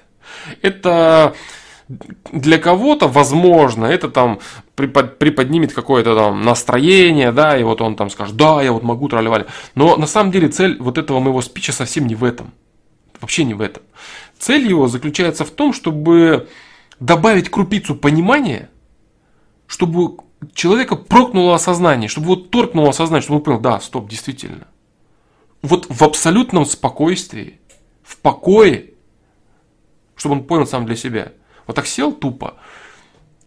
Это 0.62 1.36
для 2.32 2.58
кого-то, 2.58 3.08
возможно, 3.08 3.86
это 3.86 4.10
там 4.10 4.39
приподнимет 4.75 5.73
какое-то 5.73 6.15
там 6.15 6.41
настроение, 6.41 7.32
да, 7.32 7.58
и 7.58 7.63
вот 7.63 7.82
он 7.82 7.95
там 7.95 8.10
скажет, 8.10 8.36
да, 8.36 8.62
я 8.62 8.71
вот 8.71 8.84
могу 8.84 9.08
тролливали. 9.08 9.45
Но 9.75 9.95
на 9.97 10.08
самом 10.08 10.32
деле 10.32 10.49
цель 10.49 10.77
вот 10.79 10.97
этого 10.97 11.19
моего 11.19 11.41
спича 11.41 11.71
совсем 11.71 12.08
не 12.08 12.15
в 12.15 12.23
этом. 12.23 12.51
Вообще 13.21 13.43
не 13.43 13.53
в 13.53 13.62
этом. 13.62 13.84
Цель 14.38 14.67
его 14.67 14.88
заключается 14.88 15.45
в 15.45 15.51
том, 15.51 15.73
чтобы 15.73 16.49
добавить 16.99 17.49
крупицу 17.49 17.95
понимания, 17.95 18.69
чтобы 19.67 20.17
человека 20.53 20.95
прокнуло 20.95 21.56
осознание, 21.56 22.10
чтобы 22.10 22.27
вот 22.27 22.49
торкнуло 22.49 22.89
осознание, 22.89 23.21
чтобы 23.21 23.38
он 23.38 23.43
понял, 23.43 23.60
да, 23.60 23.79
стоп, 23.79 24.10
действительно. 24.10 24.67
Вот 25.62 25.86
в 25.89 26.03
абсолютном 26.03 26.65
спокойствии, 26.65 27.60
в 28.03 28.17
покое, 28.17 28.91
чтобы 30.15 30.36
он 30.36 30.43
понял 30.43 30.67
сам 30.67 30.86
для 30.86 30.95
себя. 30.95 31.32
Вот 31.65 31.76
так 31.76 31.88
сел 31.88 32.12
тупо 32.12 32.58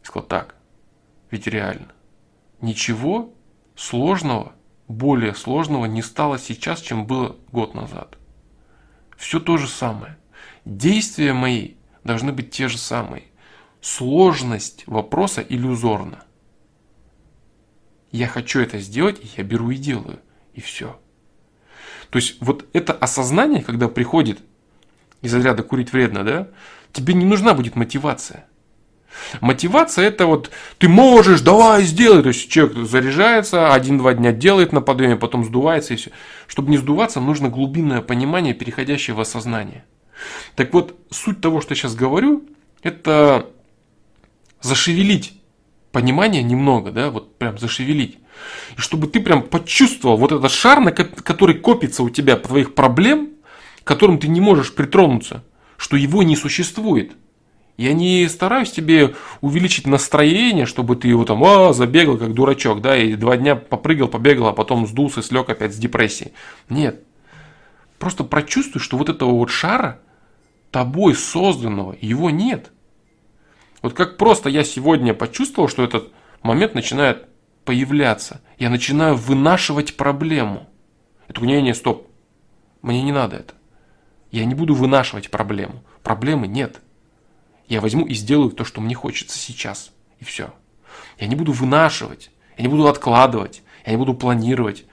сказал, 0.06 0.26
так, 0.26 0.54
ведь 1.30 1.46
реально, 1.46 1.88
ничего 2.60 3.34
сложного, 3.74 4.52
более 4.88 5.34
сложного 5.34 5.86
не 5.86 6.02
стало 6.02 6.38
сейчас, 6.38 6.80
чем 6.80 7.06
было 7.06 7.36
год 7.50 7.74
назад. 7.74 8.16
Все 9.16 9.40
то 9.40 9.56
же 9.56 9.68
самое. 9.68 10.16
Действия 10.64 11.32
мои 11.32 11.74
должны 12.04 12.32
быть 12.32 12.50
те 12.50 12.68
же 12.68 12.78
самые. 12.78 13.24
Сложность 13.80 14.84
вопроса 14.86 15.42
иллюзорна. 15.42 16.24
Я 18.12 18.28
хочу 18.28 18.60
это 18.60 18.78
сделать, 18.78 19.20
я 19.36 19.44
беру 19.44 19.70
и 19.70 19.76
делаю. 19.76 20.20
И 20.54 20.60
все. 20.60 20.98
То 22.10 22.18
есть 22.18 22.36
вот 22.40 22.66
это 22.72 22.92
осознание, 22.92 23.62
когда 23.62 23.88
приходит 23.88 24.40
из 25.22 25.34
разряда 25.34 25.62
курить 25.62 25.92
вредно, 25.92 26.24
да, 26.24 26.48
тебе 26.96 27.14
не 27.14 27.24
нужна 27.24 27.54
будет 27.54 27.76
мотивация. 27.76 28.46
Мотивация 29.40 30.06
это 30.06 30.26
вот 30.26 30.50
ты 30.78 30.88
можешь, 30.88 31.40
давай 31.40 31.84
сделай. 31.84 32.22
То 32.22 32.28
есть 32.28 32.50
человек 32.50 32.88
заряжается, 32.88 33.72
один-два 33.72 34.14
дня 34.14 34.32
делает 34.32 34.72
на 34.72 34.80
подъеме, 34.80 35.16
потом 35.16 35.44
сдувается 35.44 35.94
и 35.94 35.96
все. 35.96 36.10
Чтобы 36.46 36.70
не 36.70 36.78
сдуваться, 36.78 37.20
нужно 37.20 37.48
глубинное 37.48 38.00
понимание, 38.00 38.54
переходящее 38.54 39.14
в 39.14 39.20
осознание. 39.20 39.84
Так 40.54 40.72
вот, 40.72 40.98
суть 41.10 41.40
того, 41.40 41.60
что 41.60 41.72
я 41.72 41.76
сейчас 41.76 41.94
говорю, 41.94 42.48
это 42.82 43.46
зашевелить 44.62 45.34
понимания 45.92 46.42
немного, 46.42 46.90
да, 46.90 47.10
вот 47.10 47.36
прям 47.36 47.58
зашевелить. 47.58 48.18
И 48.76 48.80
чтобы 48.80 49.06
ты 49.06 49.20
прям 49.20 49.42
почувствовал 49.42 50.16
вот 50.16 50.32
этот 50.32 50.50
шар, 50.50 50.82
который 50.92 51.54
копится 51.54 52.02
у 52.02 52.10
тебя 52.10 52.36
твоих 52.36 52.74
проблем, 52.74 53.30
которым 53.84 54.18
ты 54.18 54.28
не 54.28 54.40
можешь 54.40 54.74
притронуться, 54.74 55.42
что 55.76 55.96
его 55.96 56.22
не 56.22 56.36
существует. 56.36 57.12
Я 57.76 57.92
не 57.92 58.26
стараюсь 58.28 58.70
тебе 58.70 59.14
увеличить 59.42 59.86
настроение, 59.86 60.64
чтобы 60.64 60.96
ты 60.96 61.08
его 61.08 61.24
там 61.24 61.44
а, 61.44 61.74
забегал 61.74 62.16
как 62.16 62.32
дурачок, 62.32 62.80
да, 62.80 62.96
и 62.96 63.14
два 63.16 63.36
дня 63.36 63.54
попрыгал, 63.54 64.08
побегал, 64.08 64.48
а 64.48 64.52
потом 64.52 64.86
сдулся, 64.86 65.22
слег 65.22 65.50
опять 65.50 65.74
с 65.74 65.78
депрессией. 65.78 66.32
Нет. 66.70 67.04
Просто 67.98 68.24
прочувствуй, 68.24 68.80
что 68.80 68.96
вот 68.96 69.10
этого 69.10 69.32
вот 69.32 69.50
шара, 69.50 70.00
тобой 70.70 71.14
созданного, 71.14 71.96
его 72.00 72.30
нет. 72.30 72.70
Вот 73.82 73.92
как 73.92 74.16
просто 74.16 74.48
я 74.48 74.64
сегодня 74.64 75.12
почувствовал, 75.12 75.68
что 75.68 75.84
этот 75.84 76.12
момент 76.42 76.74
начинает 76.74 77.26
появляться. 77.64 78.40
Я 78.58 78.70
начинаю 78.70 79.16
вынашивать 79.16 79.96
проблему. 79.96 80.66
Это 81.28 81.44
не, 81.44 81.60
не, 81.60 81.74
стоп. 81.74 82.08
Мне 82.80 83.02
не 83.02 83.12
надо 83.12 83.36
это. 83.36 83.54
Я 84.36 84.44
не 84.44 84.54
буду 84.54 84.74
вынашивать 84.74 85.30
проблему. 85.30 85.82
Проблемы 86.02 86.46
нет. 86.46 86.82
Я 87.68 87.80
возьму 87.80 88.04
и 88.04 88.12
сделаю 88.12 88.50
то, 88.50 88.66
что 88.66 88.82
мне 88.82 88.94
хочется 88.94 89.38
сейчас. 89.38 89.92
И 90.20 90.24
все. 90.24 90.52
Я 91.18 91.26
не 91.26 91.34
буду 91.34 91.52
вынашивать, 91.52 92.30
я 92.58 92.64
не 92.64 92.68
буду 92.68 92.86
откладывать, 92.86 93.62
я 93.86 93.92
не 93.92 93.96
буду 93.96 94.12
планировать. 94.12 94.84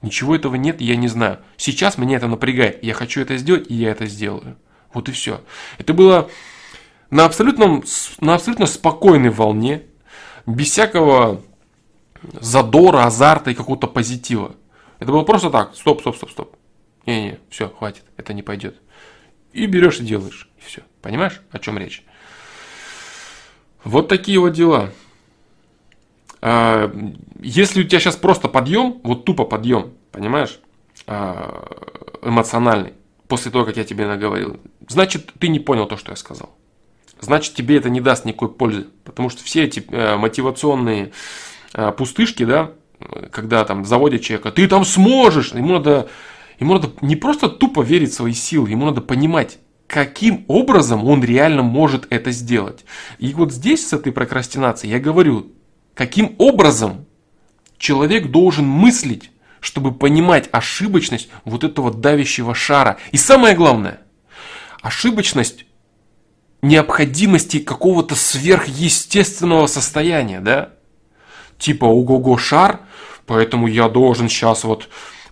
Ничего 0.00 0.34
этого 0.34 0.54
нет, 0.54 0.80
я 0.80 0.96
не 0.96 1.06
знаю. 1.06 1.40
Сейчас 1.58 1.98
меня 1.98 2.16
это 2.16 2.28
напрягает. 2.28 2.82
Я 2.82 2.94
хочу 2.94 3.20
это 3.20 3.36
сделать, 3.36 3.66
и 3.70 3.74
я 3.74 3.90
это 3.90 4.06
сделаю. 4.06 4.56
Вот 4.94 5.10
и 5.10 5.12
все. 5.12 5.42
Это 5.76 5.92
было 5.92 6.30
на, 7.10 7.26
абсолютном, 7.26 7.84
на 8.20 8.36
абсолютно 8.36 8.64
спокойной 8.64 9.28
волне, 9.28 9.82
без 10.46 10.70
всякого 10.70 11.42
задора, 12.40 13.04
азарта 13.04 13.50
и 13.50 13.54
какого-то 13.54 13.86
позитива. 13.86 14.56
Это 14.98 15.12
было 15.12 15.24
просто 15.24 15.50
так, 15.50 15.74
стоп, 15.74 16.00
стоп, 16.00 16.16
стоп, 16.16 16.30
стоп. 16.30 16.57
Не-не, 17.08 17.38
все, 17.48 17.70
хватит, 17.70 18.04
это 18.18 18.34
не 18.34 18.42
пойдет. 18.42 18.76
И 19.54 19.64
берешь 19.64 19.98
и 19.98 20.04
делаешь, 20.04 20.50
и 20.58 20.60
все. 20.60 20.82
Понимаешь, 21.00 21.40
о 21.50 21.58
чем 21.58 21.78
речь? 21.78 22.04
Вот 23.82 24.08
такие 24.08 24.38
вот 24.38 24.50
дела. 24.50 24.90
А, 26.42 26.92
если 27.40 27.80
у 27.80 27.84
тебя 27.84 27.98
сейчас 27.98 28.16
просто 28.16 28.48
подъем, 28.48 29.00
вот 29.04 29.24
тупо 29.24 29.46
подъем, 29.46 29.94
понимаешь, 30.12 30.60
а, 31.06 32.18
эмоциональный, 32.20 32.92
после 33.26 33.50
того, 33.50 33.64
как 33.64 33.78
я 33.78 33.84
тебе 33.84 34.06
наговорил, 34.06 34.60
значит, 34.86 35.32
ты 35.38 35.48
не 35.48 35.60
понял 35.60 35.86
то, 35.86 35.96
что 35.96 36.12
я 36.12 36.16
сказал. 36.16 36.54
Значит, 37.20 37.54
тебе 37.54 37.78
это 37.78 37.88
не 37.88 38.02
даст 38.02 38.26
никакой 38.26 38.50
пользы. 38.50 38.86
Потому 39.04 39.30
что 39.30 39.42
все 39.42 39.64
эти 39.64 39.82
э, 39.88 40.16
мотивационные 40.16 41.12
э, 41.72 41.90
пустышки, 41.92 42.44
да, 42.44 42.72
когда 43.32 43.64
там 43.64 43.86
заводят 43.86 44.20
человека, 44.20 44.52
ты 44.52 44.68
там 44.68 44.84
сможешь, 44.84 45.52
ему 45.52 45.72
надо, 45.72 46.08
ему 46.58 46.74
надо 46.74 46.92
не 47.00 47.16
просто 47.16 47.48
тупо 47.48 47.82
верить 47.82 48.10
в 48.10 48.14
свои 48.14 48.32
силы, 48.32 48.70
ему 48.70 48.86
надо 48.86 49.00
понимать, 49.00 49.58
каким 49.86 50.44
образом 50.48 51.04
он 51.04 51.24
реально 51.24 51.62
может 51.62 52.06
это 52.10 52.30
сделать. 52.30 52.84
И 53.18 53.32
вот 53.34 53.52
здесь 53.52 53.88
с 53.88 53.92
этой 53.92 54.12
прокрастинацией 54.12 54.92
я 54.92 55.00
говорю, 55.00 55.52
каким 55.94 56.34
образом 56.38 57.06
человек 57.78 58.30
должен 58.30 58.66
мыслить, 58.66 59.30
чтобы 59.60 59.92
понимать 59.92 60.48
ошибочность 60.52 61.28
вот 61.44 61.64
этого 61.64 61.92
давящего 61.92 62.54
шара. 62.54 62.98
И 63.12 63.16
самое 63.16 63.56
главное, 63.56 64.00
ошибочность 64.82 65.64
необходимости 66.62 67.58
какого-то 67.58 68.14
сверхъестественного 68.14 69.66
состояния, 69.66 70.40
да? 70.40 70.74
Типа, 71.58 71.86
ого-го, 71.86 72.36
шар, 72.36 72.80
поэтому 73.26 73.66
я 73.66 73.88
должен 73.88 74.28
сейчас 74.28 74.64
вот 74.64 74.88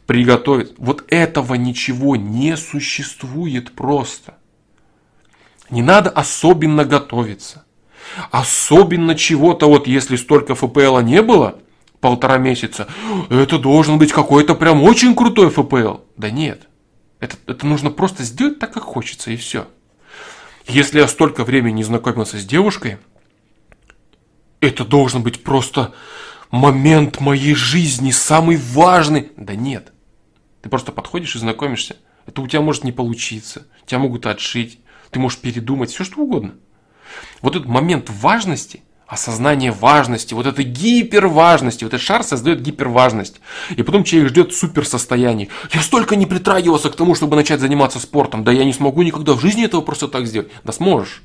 приготовить. 0.06 0.74
Вот 0.78 1.04
этого 1.08 1.54
ничего 1.54 2.16
не 2.16 2.56
существует 2.56 3.72
просто. 3.72 4.34
Не 5.70 5.82
надо 5.82 6.10
особенно 6.10 6.84
готовиться. 6.84 7.64
Особенно 8.30 9.16
чего-то, 9.16 9.68
вот 9.68 9.88
если 9.88 10.16
столько 10.16 10.54
ФПЛа 10.54 11.00
не 11.00 11.22
было, 11.22 11.58
полтора 12.00 12.38
месяца, 12.38 12.86
это 13.30 13.58
должен 13.58 13.98
быть 13.98 14.12
какой-то 14.12 14.54
прям 14.54 14.82
очень 14.82 15.14
крутой 15.16 15.50
ФПЛ. 15.50 15.98
Да 16.16 16.30
нет. 16.30 16.68
Это, 17.18 17.36
это 17.46 17.66
нужно 17.66 17.90
просто 17.90 18.22
сделать 18.22 18.58
так, 18.60 18.72
как 18.72 18.84
хочется, 18.84 19.32
и 19.32 19.36
все. 19.36 19.66
Если 20.68 21.00
я 21.00 21.08
столько 21.08 21.44
времени 21.44 21.76
не 21.76 21.84
знакомился 21.84 22.38
с 22.38 22.44
девушкой, 22.44 22.98
это 24.60 24.84
должен 24.84 25.22
быть 25.22 25.42
просто 25.42 25.94
момент 26.50 27.20
моей 27.20 27.54
жизни, 27.54 28.10
самый 28.10 28.56
важный. 28.56 29.32
Да 29.36 29.54
нет. 29.54 29.92
Ты 30.62 30.68
просто 30.68 30.92
подходишь 30.92 31.36
и 31.36 31.38
знакомишься. 31.38 31.96
Это 32.26 32.42
у 32.42 32.46
тебя 32.46 32.60
может 32.60 32.84
не 32.84 32.92
получиться. 32.92 33.66
Тебя 33.86 34.00
могут 34.00 34.26
отшить. 34.26 34.80
Ты 35.10 35.18
можешь 35.18 35.38
передумать. 35.38 35.90
Все 35.90 36.04
что 36.04 36.22
угодно. 36.22 36.54
Вот 37.40 37.54
этот 37.54 37.68
момент 37.68 38.10
важности 38.10 38.82
осознание 39.06 39.70
важности, 39.70 40.34
вот 40.34 40.46
этой 40.46 40.64
гиперважности, 40.64 41.84
вот 41.84 41.94
этот 41.94 42.04
шар 42.04 42.22
создает 42.24 42.60
гиперважность. 42.60 43.40
И 43.76 43.82
потом 43.82 44.04
человек 44.04 44.30
ждет 44.30 44.52
суперсостояний. 44.52 45.48
Я 45.72 45.80
столько 45.80 46.16
не 46.16 46.26
притрагивался 46.26 46.90
к 46.90 46.96
тому, 46.96 47.14
чтобы 47.14 47.36
начать 47.36 47.60
заниматься 47.60 48.00
спортом, 48.00 48.42
да 48.44 48.52
я 48.52 48.64
не 48.64 48.72
смогу 48.72 49.02
никогда 49.02 49.34
в 49.34 49.40
жизни 49.40 49.64
этого 49.64 49.80
просто 49.80 50.08
так 50.08 50.26
сделать. 50.26 50.50
Да 50.64 50.72
сможешь. 50.72 51.22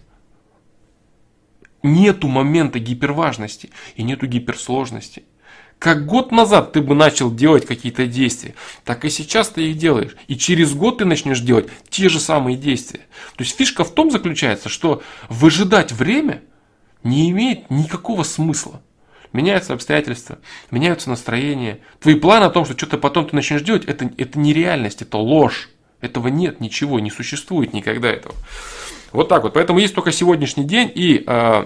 Нету 1.83 2.27
момента 2.27 2.77
гиперважности 2.77 3.71
и 3.95 4.03
нету 4.03 4.27
гиперсложности. 4.27 5.23
Как 5.81 6.05
год 6.05 6.31
назад 6.31 6.73
ты 6.73 6.81
бы 6.81 6.93
начал 6.93 7.33
делать 7.33 7.65
какие-то 7.65 8.05
действия, 8.05 8.53
так 8.85 9.03
и 9.03 9.09
сейчас 9.09 9.49
ты 9.49 9.69
их 9.69 9.77
делаешь. 9.77 10.15
И 10.27 10.37
через 10.37 10.73
год 10.73 10.99
ты 10.99 11.05
начнешь 11.05 11.39
делать 11.39 11.69
те 11.89 12.07
же 12.07 12.19
самые 12.19 12.55
действия. 12.55 13.01
То 13.35 13.43
есть 13.43 13.57
фишка 13.57 13.83
в 13.83 13.91
том 13.91 14.11
заключается, 14.11 14.69
что 14.69 15.01
выжидать 15.29 15.91
время– 15.91 16.41
не 17.03 17.29
имеет 17.31 17.69
никакого 17.69 18.23
смысла. 18.23 18.81
Меняются 19.33 19.73
обстоятельства, 19.73 20.39
меняются 20.71 21.09
настроения. 21.09 21.79
Твои 21.99 22.15
планы 22.15 22.45
о 22.45 22.49
том, 22.49 22.65
что 22.65 22.77
что-то 22.77 22.97
потом 22.97 23.27
ты 23.27 23.35
начнешь 23.35 23.61
делать, 23.61 23.85
это, 23.85 24.11
это 24.17 24.37
не 24.37 24.53
реальность, 24.53 25.01
это 25.01 25.17
ложь. 25.17 25.69
Этого 26.01 26.27
нет 26.27 26.59
ничего, 26.59 26.99
не 26.99 27.11
существует 27.11 27.73
никогда 27.73 28.09
этого. 28.09 28.35
Вот 29.11 29.29
так 29.29 29.43
вот. 29.43 29.53
Поэтому 29.53 29.79
есть 29.79 29.93
только 29.93 30.11
сегодняшний 30.11 30.65
день. 30.65 30.91
И 30.93 31.23
э, 31.25 31.65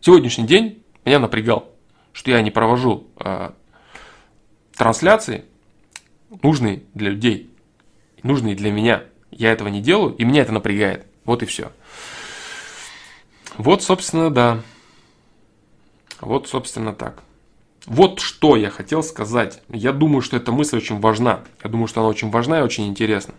сегодняшний 0.00 0.46
день 0.46 0.82
меня 1.04 1.18
напрягал, 1.18 1.68
что 2.12 2.30
я 2.30 2.42
не 2.42 2.50
провожу 2.50 3.06
э, 3.18 3.50
трансляции, 4.76 5.44
нужные 6.42 6.82
для 6.94 7.10
людей, 7.10 7.50
нужные 8.22 8.54
для 8.54 8.70
меня. 8.70 9.04
Я 9.30 9.52
этого 9.52 9.68
не 9.68 9.80
делаю, 9.80 10.14
и 10.14 10.24
меня 10.24 10.42
это 10.42 10.52
напрягает. 10.52 11.06
Вот 11.24 11.42
и 11.42 11.46
все. 11.46 11.72
Вот, 13.56 13.82
собственно, 13.82 14.30
да. 14.30 14.60
Вот, 16.20 16.48
собственно, 16.48 16.92
так. 16.92 17.22
Вот 17.86 18.20
что 18.20 18.56
я 18.56 18.70
хотел 18.70 19.02
сказать. 19.02 19.62
Я 19.68 19.92
думаю, 19.92 20.22
что 20.22 20.36
эта 20.36 20.52
мысль 20.52 20.76
очень 20.76 21.00
важна. 21.00 21.40
Я 21.64 21.70
думаю, 21.70 21.88
что 21.88 22.00
она 22.00 22.08
очень 22.08 22.30
важна 22.30 22.60
и 22.60 22.62
очень 22.62 22.86
интересна. 22.86 23.34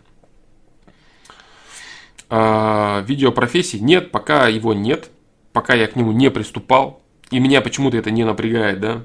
А, 2.29 3.01
видео 3.01 3.31
профессии 3.31 3.77
нет, 3.77 4.11
пока 4.11 4.47
его 4.47 4.73
нет. 4.73 5.09
Пока 5.53 5.75
я 5.75 5.87
к 5.87 5.95
нему 5.95 6.11
не 6.11 6.31
приступал. 6.31 7.02
И 7.33 7.39
меня 7.39 7.61
почему-то 7.61 7.97
это 7.97 8.11
не 8.11 8.23
напрягает, 8.23 8.79
да. 8.79 9.01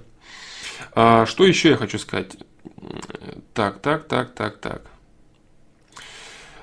А, 0.92 1.24
что 1.24 1.46
еще 1.46 1.70
я 1.70 1.76
хочу 1.76 1.98
сказать? 1.98 2.36
Так, 3.54 3.80
так, 3.80 4.06
так, 4.06 4.34
так, 4.34 4.58
так. 4.58 4.82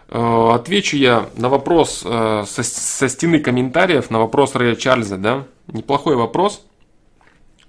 Э, 0.10 0.52
отвечу 0.54 0.96
я 0.96 1.28
на 1.36 1.50
вопрос 1.50 2.04
э, 2.06 2.44
со, 2.46 2.62
со 2.62 3.10
стены 3.10 3.40
комментариев, 3.40 4.12
на 4.12 4.20
вопрос 4.20 4.54
Рэя 4.54 4.76
Чарльза, 4.76 5.18
да. 5.18 5.48
Неплохой 5.66 6.16
вопрос. 6.16 6.64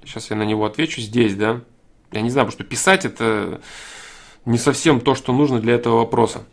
Сейчас 0.04 0.28
я 0.28 0.36
на 0.36 0.42
него 0.42 0.66
отвечу 0.66 1.00
здесь, 1.00 1.34
да. 1.34 1.62
Я 2.12 2.20
не 2.20 2.28
знаю, 2.28 2.46
потому 2.46 2.60
что 2.60 2.68
писать 2.68 3.06
это 3.06 3.62
не 4.44 4.58
совсем 4.58 5.00
то, 5.00 5.14
что 5.14 5.32
нужно 5.32 5.58
для 5.58 5.72
этого 5.72 6.00
вопроса. 6.00 6.44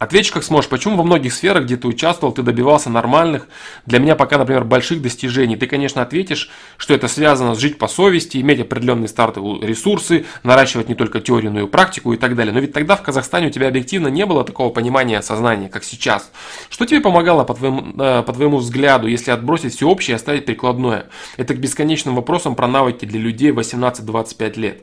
Ответишь 0.00 0.32
как 0.32 0.44
сможешь, 0.44 0.70
почему 0.70 0.96
во 0.96 1.02
многих 1.02 1.34
сферах, 1.34 1.64
где 1.64 1.76
ты 1.76 1.86
участвовал, 1.86 2.32
ты 2.32 2.40
добивался 2.40 2.88
нормальных, 2.88 3.46
для 3.84 3.98
меня 3.98 4.16
пока, 4.16 4.38
например, 4.38 4.64
больших 4.64 5.02
достижений. 5.02 5.56
Ты, 5.56 5.66
конечно, 5.66 6.00
ответишь, 6.00 6.48
что 6.78 6.94
это 6.94 7.06
связано 7.06 7.54
с 7.54 7.58
жить 7.58 7.76
по 7.76 7.86
совести, 7.86 8.38
иметь 8.38 8.60
определенные 8.60 9.08
стартовые 9.08 9.60
ресурсы, 9.60 10.24
наращивать 10.42 10.88
не 10.88 10.94
только 10.94 11.20
теорию, 11.20 11.52
но 11.52 11.60
и 11.60 11.66
практику 11.66 12.14
и 12.14 12.16
так 12.16 12.34
далее. 12.34 12.54
Но 12.54 12.60
ведь 12.60 12.72
тогда 12.72 12.96
в 12.96 13.02
Казахстане 13.02 13.48
у 13.48 13.50
тебя 13.50 13.68
объективно 13.68 14.08
не 14.08 14.24
было 14.24 14.42
такого 14.42 14.70
понимания 14.70 15.20
сознания, 15.20 15.68
как 15.68 15.84
сейчас. 15.84 16.32
Что 16.70 16.86
тебе 16.86 17.02
помогало, 17.02 17.44
по 17.44 17.52
твоему, 17.52 17.92
э, 18.02 18.22
по 18.22 18.32
твоему 18.32 18.56
взгляду, 18.56 19.06
если 19.06 19.32
отбросить 19.32 19.74
все 19.74 19.86
общее 19.86 20.14
и 20.14 20.16
оставить 20.16 20.46
прикладное? 20.46 21.10
Это 21.36 21.52
к 21.52 21.58
бесконечным 21.58 22.14
вопросам 22.14 22.54
про 22.54 22.66
навыки 22.66 23.04
для 23.04 23.20
людей 23.20 23.50
18-25 23.50 24.56
лет. 24.56 24.82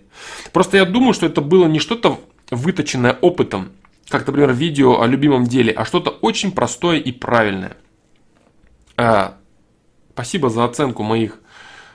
Просто 0.54 0.78
я 0.78 0.86
думаю, 0.86 1.14
что 1.14 1.26
это 1.26 1.42
было 1.42 1.66
не 1.66 1.80
что-то 1.80 2.20
выточенное 2.52 3.18
опытом, 3.20 3.72
как, 4.10 4.26
например, 4.26 4.54
видео 4.54 5.02
о 5.02 5.08
любимом 5.08 5.46
деле, 5.46 5.74
а 5.74 5.86
что-то 5.86 6.12
очень 6.12 6.52
простое 6.52 6.98
и 6.98 7.12
правильное. 7.12 7.76
А, 8.96 9.38
спасибо 10.14 10.50
за 10.50 10.64
оценку 10.64 11.04
моих 11.04 11.40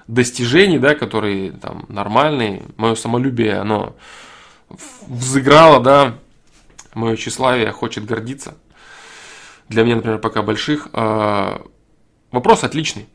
достижений, 0.07 0.79
да, 0.79 0.95
которые 0.95 1.53
там 1.53 1.87
нормальные. 1.89 2.63
Мое 2.77 2.95
самолюбие, 2.95 3.55
оно 3.55 3.97
взыграло, 5.07 5.83
да, 5.83 6.19
мое 6.95 7.17
тщеславие 7.17 7.73
хочет 7.73 8.05
гордиться. 8.05 8.57
Для 9.69 9.85
меня, 9.85 9.97
например, 9.97 10.19
пока 10.19 10.43
больших. 10.43 10.89
А, 10.93 11.65
вопрос 12.31 12.63
отличный, 12.63 13.07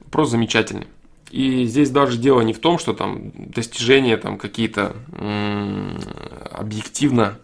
вопрос 0.00 0.30
замечательный. 0.30 0.86
И 1.30 1.66
здесь 1.66 1.90
даже 1.90 2.16
дело 2.16 2.40
не 2.40 2.54
в 2.54 2.60
том, 2.60 2.78
что 2.78 2.94
там 2.94 3.30
достижения 3.34 4.16
там 4.16 4.38
какие-то 4.38 4.96
объективно 6.50 7.38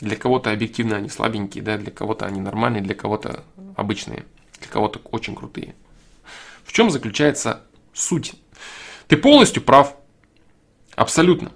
для 0.00 0.16
кого-то 0.16 0.50
объективно 0.50 0.96
они 0.96 1.08
слабенькие, 1.08 1.62
да, 1.62 1.76
для 1.76 1.90
кого-то 1.90 2.26
они 2.26 2.40
нормальные, 2.40 2.82
для 2.82 2.94
кого-то 2.94 3.44
обычные, 3.76 4.24
для 4.58 4.68
кого-то 4.68 5.00
очень 5.10 5.34
крутые. 5.34 5.74
В 6.64 6.72
чем 6.72 6.90
заключается 6.90 7.62
суть? 7.92 8.34
Ты 9.08 9.16
полностью 9.16 9.62
прав. 9.62 9.96
Абсолютно. 10.94 11.52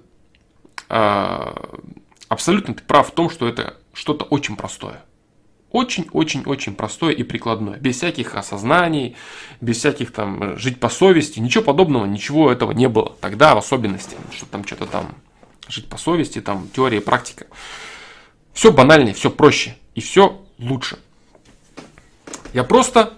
А, 0.89 1.79
абсолютно 2.27 2.73
ты 2.73 2.83
прав 2.83 3.09
в 3.09 3.11
том, 3.11 3.29
что 3.29 3.47
это 3.47 3.77
что-то 3.93 4.25
очень 4.25 4.55
простое. 4.55 5.03
Очень-очень-очень 5.71 6.75
простое 6.75 7.13
и 7.13 7.23
прикладное. 7.23 7.77
Без 7.77 7.97
всяких 7.97 8.35
осознаний, 8.35 9.15
без 9.59 9.77
всяких 9.77 10.11
там 10.11 10.57
жить 10.57 10.79
по 10.79 10.89
совести. 10.89 11.39
Ничего 11.39 11.63
подобного, 11.63 12.05
ничего 12.05 12.51
этого 12.51 12.71
не 12.71 12.87
было. 12.87 13.15
Тогда 13.19 13.55
в 13.55 13.57
особенности, 13.57 14.15
что 14.31 14.45
там 14.45 14.65
что-то 14.65 14.85
там 14.85 15.15
жить 15.67 15.89
по 15.89 15.97
совести, 15.97 16.41
там 16.41 16.69
теория, 16.73 17.01
практика. 17.01 17.47
Все 18.55 18.71
банальнее, 18.71 19.13
все 19.13 19.29
проще 19.29 19.75
и 19.95 20.01
все 20.01 20.41
лучше. 20.57 20.97
Я 22.53 22.63
просто 22.63 23.13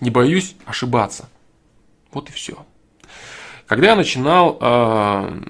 не 0.00 0.10
боюсь 0.10 0.56
ошибаться. 0.66 1.30
Вот 2.12 2.28
и 2.28 2.32
все. 2.32 2.66
Когда 3.66 3.88
я 3.88 3.96
начинал 3.96 4.58
э, 4.60 5.40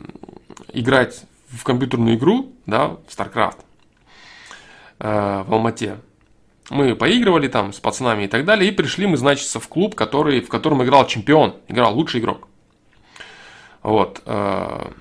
играть 0.73 1.25
в 1.49 1.65
компьютерную 1.65 2.15
игру, 2.17 2.53
да, 2.65 2.91
в 2.91 3.09
StarCraft, 3.09 3.59
э, 5.01 5.45
в 5.45 5.53
Алмате, 5.53 5.99
мы 6.71 6.95
поигрывали 6.95 7.49
там 7.49 7.73
с 7.73 7.81
пацанами 7.81 8.25
и 8.25 8.29
так 8.29 8.45
далее, 8.45 8.71
и 8.71 8.73
пришли 8.73 9.09
мы, 9.09 9.17
значит, 9.17 9.49
в 9.49 9.69
клуб, 9.69 9.97
который, 9.97 10.43
в 10.43 10.49
котором 10.49 10.85
играл 10.85 11.09
чемпион, 11.09 11.57
играл 11.67 11.93
лучший 11.97 12.21
игрок. 12.21 12.47
Вот. 13.83 14.23
Э, 14.27 14.93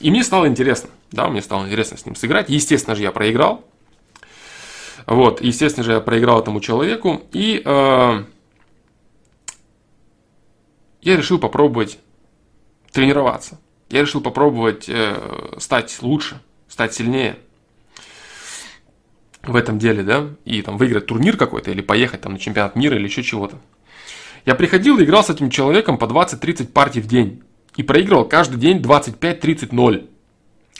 и 0.00 0.10
мне 0.10 0.24
стало 0.24 0.46
интересно, 0.48 0.90
да, 1.12 1.28
мне 1.28 1.42
стало 1.42 1.66
интересно 1.66 1.96
с 1.96 2.06
ним 2.06 2.16
сыграть. 2.16 2.48
Естественно 2.48 2.96
же, 2.96 3.02
я 3.02 3.12
проиграл. 3.12 3.64
Вот, 5.06 5.40
естественно 5.40 5.84
же, 5.84 5.92
я 5.92 6.00
проиграл 6.00 6.40
этому 6.40 6.60
человеку. 6.60 7.22
И 7.32 7.62
э, 7.64 8.24
я 11.02 11.16
решил 11.16 11.38
попробовать 11.38 11.98
тренироваться. 12.92 13.60
Я 13.88 14.02
решил 14.02 14.20
попробовать 14.20 14.88
э, 14.88 15.56
стать 15.58 16.00
лучше 16.02 16.40
стать 16.70 16.94
сильнее 16.94 17.36
в 19.42 19.56
этом 19.56 19.78
деле, 19.78 20.02
да, 20.02 20.28
и 20.44 20.62
там 20.62 20.78
выиграть 20.78 21.06
турнир 21.06 21.36
какой-то, 21.36 21.70
или 21.70 21.80
поехать 21.80 22.20
там 22.20 22.32
на 22.32 22.38
чемпионат 22.38 22.76
мира, 22.76 22.96
или 22.96 23.04
еще 23.04 23.22
чего-то. 23.22 23.58
Я 24.46 24.54
приходил 24.54 24.98
и 24.98 25.04
играл 25.04 25.24
с 25.24 25.30
этим 25.30 25.50
человеком 25.50 25.98
по 25.98 26.04
20-30 26.04 26.68
партий 26.68 27.00
в 27.00 27.06
день. 27.06 27.42
И 27.76 27.82
проигрывал 27.82 28.24
каждый 28.24 28.58
день 28.58 28.78
25-30-0. 28.78 30.08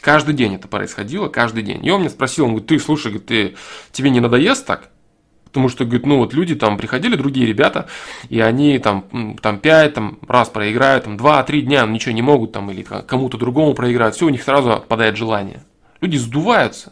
Каждый 0.01 0.33
день 0.33 0.55
это 0.55 0.67
происходило, 0.67 1.29
каждый 1.29 1.63
день. 1.63 1.85
И 1.85 1.91
он 1.91 2.01
мне 2.01 2.09
спросил, 2.09 2.45
он 2.45 2.51
говорит, 2.51 2.67
ты, 2.67 2.79
слушай, 2.79 3.17
ты, 3.19 3.55
тебе 3.91 4.09
не 4.09 4.19
надоест 4.19 4.65
так? 4.65 4.89
Потому 5.45 5.67
что, 5.67 5.83
говорит, 5.83 6.05
ну 6.05 6.17
вот 6.17 6.33
люди 6.33 6.55
там 6.55 6.77
приходили, 6.77 7.17
другие 7.17 7.45
ребята, 7.45 7.89
и 8.29 8.39
они 8.39 8.79
там, 8.79 9.37
там 9.41 9.59
5 9.59 9.93
там, 9.93 10.19
раз 10.25 10.47
проиграют, 10.47 11.03
там 11.03 11.17
2-3 11.17 11.61
дня 11.61 11.85
ничего 11.85 12.13
не 12.13 12.21
могут, 12.21 12.53
там, 12.53 12.71
или 12.71 12.83
кому-то 12.83 13.37
другому 13.37 13.73
проиграют, 13.73 14.15
все, 14.15 14.27
у 14.27 14.29
них 14.29 14.43
сразу 14.43 14.71
отпадает 14.71 15.17
желание. 15.17 15.63
Люди 15.99 16.15
сдуваются. 16.15 16.91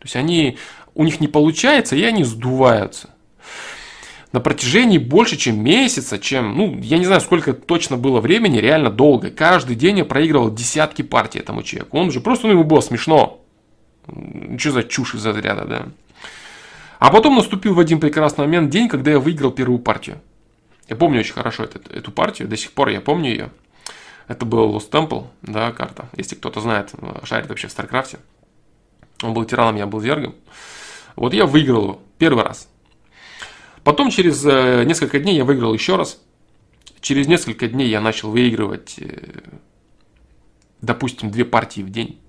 То 0.00 0.04
есть 0.04 0.16
они, 0.16 0.58
у 0.94 1.04
них 1.04 1.20
не 1.20 1.28
получается, 1.28 1.94
и 1.94 2.02
они 2.02 2.24
сдуваются. 2.24 3.10
На 4.32 4.38
протяжении 4.38 4.98
больше, 4.98 5.36
чем 5.36 5.62
месяца, 5.62 6.18
чем, 6.18 6.56
ну, 6.56 6.78
я 6.78 6.98
не 6.98 7.04
знаю, 7.04 7.20
сколько 7.20 7.52
точно 7.52 7.96
было 7.96 8.20
времени, 8.20 8.58
реально 8.58 8.90
долго. 8.90 9.30
Каждый 9.30 9.74
день 9.74 9.98
я 9.98 10.04
проигрывал 10.04 10.54
десятки 10.54 11.02
партий 11.02 11.40
этому 11.40 11.64
человеку. 11.64 11.98
Он 11.98 12.12
же 12.12 12.20
просто, 12.20 12.46
ну, 12.46 12.52
ему 12.52 12.64
было 12.64 12.80
смешно. 12.80 13.40
Что 14.56 14.70
за 14.70 14.84
чушь 14.84 15.14
из 15.16 15.26
разряда, 15.26 15.64
да. 15.64 15.88
А 17.00 17.10
потом 17.10 17.36
наступил 17.36 17.74
в 17.74 17.80
один 17.80 17.98
прекрасный 17.98 18.44
момент 18.44 18.70
день, 18.70 18.88
когда 18.88 19.10
я 19.10 19.18
выиграл 19.18 19.50
первую 19.50 19.80
партию. 19.80 20.20
Я 20.88 20.96
помню 20.96 21.20
очень 21.20 21.34
хорошо 21.34 21.64
эту, 21.64 21.80
эту 21.92 22.12
партию, 22.12 22.46
до 22.46 22.56
сих 22.56 22.72
пор 22.72 22.88
я 22.88 23.00
помню 23.00 23.30
ее. 23.30 23.50
Это 24.28 24.44
был 24.44 24.76
Lost 24.76 24.90
Temple, 24.90 25.26
да, 25.42 25.72
карта. 25.72 26.08
Если 26.16 26.36
кто-то 26.36 26.60
знает, 26.60 26.92
шарит 27.24 27.48
вообще 27.48 27.66
в 27.66 27.72
Старкрафте. 27.72 28.18
Он 29.22 29.34
был 29.34 29.44
терраном, 29.44 29.76
я 29.76 29.86
был 29.86 30.00
зергом. 30.00 30.34
Вот 31.16 31.34
я 31.34 31.46
выиграл 31.46 31.82
его 31.82 32.00
первый 32.18 32.44
раз. 32.44 32.68
Потом 33.84 34.10
через 34.10 34.44
э, 34.44 34.84
несколько 34.84 35.18
дней 35.18 35.36
я 35.36 35.44
выиграл 35.44 35.72
еще 35.72 35.96
раз. 35.96 36.20
Через 37.00 37.26
несколько 37.26 37.66
дней 37.66 37.88
я 37.88 38.00
начал 38.00 38.30
выигрывать, 38.30 38.96
э, 38.98 39.40
допустим, 40.82 41.30
две 41.30 41.44
партии 41.44 41.80
в 41.80 41.90
день. 41.90 42.20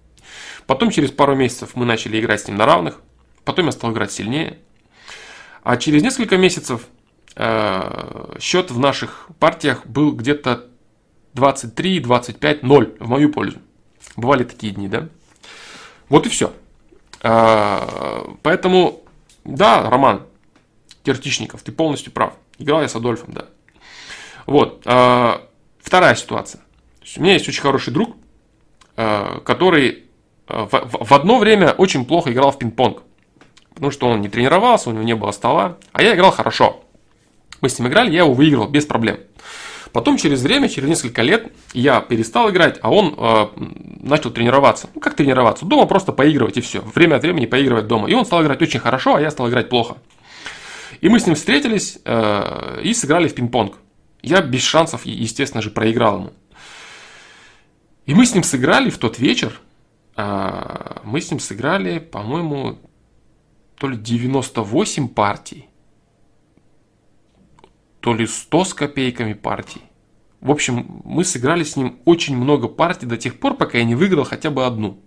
Потом 0.65 0.91
через 0.91 1.11
пару 1.11 1.35
месяцев 1.35 1.71
мы 1.75 1.85
начали 1.85 2.19
играть 2.19 2.41
с 2.41 2.47
ним 2.47 2.57
на 2.57 2.65
равных. 2.65 3.01
Потом 3.43 3.65
я 3.65 3.71
стал 3.71 3.91
играть 3.91 4.11
сильнее. 4.11 4.59
А 5.63 5.77
через 5.77 6.01
несколько 6.03 6.37
месяцев 6.37 6.87
э, 7.35 8.35
счет 8.39 8.71
в 8.71 8.79
наших 8.79 9.27
партиях 9.39 9.85
был 9.85 10.13
где-то 10.13 10.67
23-25-0 11.35 12.97
в 12.99 13.07
мою 13.07 13.31
пользу. 13.31 13.59
Бывали 14.15 14.43
такие 14.43 14.73
дни, 14.73 14.87
да? 14.87 15.09
Вот 16.09 16.25
и 16.25 16.29
все. 16.29 16.53
А, 17.21 18.35
поэтому, 18.41 19.01
да, 19.45 19.89
Роман 19.89 20.23
Киртичников, 21.03 21.63
ты 21.63 21.71
полностью 21.71 22.11
прав. 22.11 22.33
Играл 22.57 22.81
я 22.81 22.87
с 22.87 22.95
Адольфом, 22.95 23.33
да. 23.33 23.45
Вот. 24.45 24.81
А, 24.85 25.47
вторая 25.79 26.15
ситуация. 26.15 26.61
У 27.17 27.21
меня 27.21 27.33
есть 27.33 27.47
очень 27.47 27.61
хороший 27.61 27.91
друг, 27.91 28.15
а, 28.95 29.39
который 29.41 30.05
в 30.47 31.13
одно 31.13 31.39
время 31.39 31.71
очень 31.71 32.05
плохо 32.05 32.31
играл 32.31 32.51
в 32.51 32.59
пинг-понг. 32.59 33.03
Потому 33.73 33.91
что 33.91 34.07
он 34.09 34.21
не 34.21 34.29
тренировался, 34.29 34.89
у 34.89 34.93
него 34.93 35.03
не 35.03 35.15
было 35.15 35.31
стола. 35.31 35.77
А 35.91 36.03
я 36.03 36.13
играл 36.15 36.31
хорошо. 36.31 36.83
Мы 37.61 37.69
с 37.69 37.79
ним 37.79 37.87
играли, 37.87 38.11
я 38.11 38.19
его 38.19 38.33
выиграл 38.33 38.67
без 38.67 38.85
проблем. 38.85 39.19
Потом 39.93 40.17
через 40.17 40.41
время, 40.41 40.69
через 40.69 40.87
несколько 40.87 41.21
лет, 41.21 41.51
я 41.73 41.99
перестал 41.99 42.49
играть, 42.49 42.79
а 42.81 42.91
он 42.91 43.13
э, 43.17 43.47
начал 43.99 44.31
тренироваться. 44.31 44.89
Ну, 44.95 45.01
как 45.01 45.15
тренироваться? 45.15 45.65
Дома 45.65 45.85
просто 45.85 46.13
поигрывать 46.13 46.57
и 46.57 46.61
все. 46.61 46.81
Время 46.95 47.15
от 47.15 47.23
времени 47.23 47.45
поигрывать 47.45 47.87
дома. 47.87 48.09
И 48.09 48.13
он 48.13 48.25
стал 48.25 48.41
играть 48.41 48.61
очень 48.61 48.79
хорошо, 48.79 49.15
а 49.15 49.21
я 49.21 49.31
стал 49.31 49.49
играть 49.49 49.69
плохо. 49.69 49.97
И 51.01 51.09
мы 51.09 51.19
с 51.19 51.25
ним 51.25 51.35
встретились 51.35 51.99
э, 52.05 52.81
и 52.83 52.93
сыграли 52.93 53.27
в 53.27 53.35
пинг-понг. 53.35 53.75
Я 54.21 54.41
без 54.41 54.61
шансов, 54.61 55.05
естественно 55.05 55.61
же, 55.61 55.69
проиграл 55.69 56.19
ему. 56.19 56.33
И 58.05 58.13
мы 58.13 58.25
с 58.25 58.33
ним 58.33 58.43
сыграли 58.43 58.89
в 58.89 58.97
тот 58.97 59.19
вечер. 59.19 59.59
Э, 60.15 60.99
мы 61.03 61.19
с 61.19 61.29
ним 61.29 61.39
сыграли, 61.39 61.99
по-моему, 61.99 62.79
то 63.75 63.87
ли 63.87 63.97
98 63.97 65.09
партий 65.09 65.67
то 68.01 68.13
ли 68.13 68.27
100 68.27 68.65
с 68.65 68.73
копейками 68.73 69.33
партий. 69.33 69.81
В 70.41 70.51
общем, 70.51 71.01
мы 71.05 71.23
сыграли 71.23 71.63
с 71.63 71.75
ним 71.75 71.99
очень 72.03 72.35
много 72.35 72.67
партий 72.67 73.05
до 73.05 73.15
тех 73.15 73.39
пор, 73.39 73.55
пока 73.55 73.77
я 73.77 73.83
не 73.85 73.95
выиграл 73.95 74.25
хотя 74.25 74.49
бы 74.49 74.65
одну. 74.65 74.99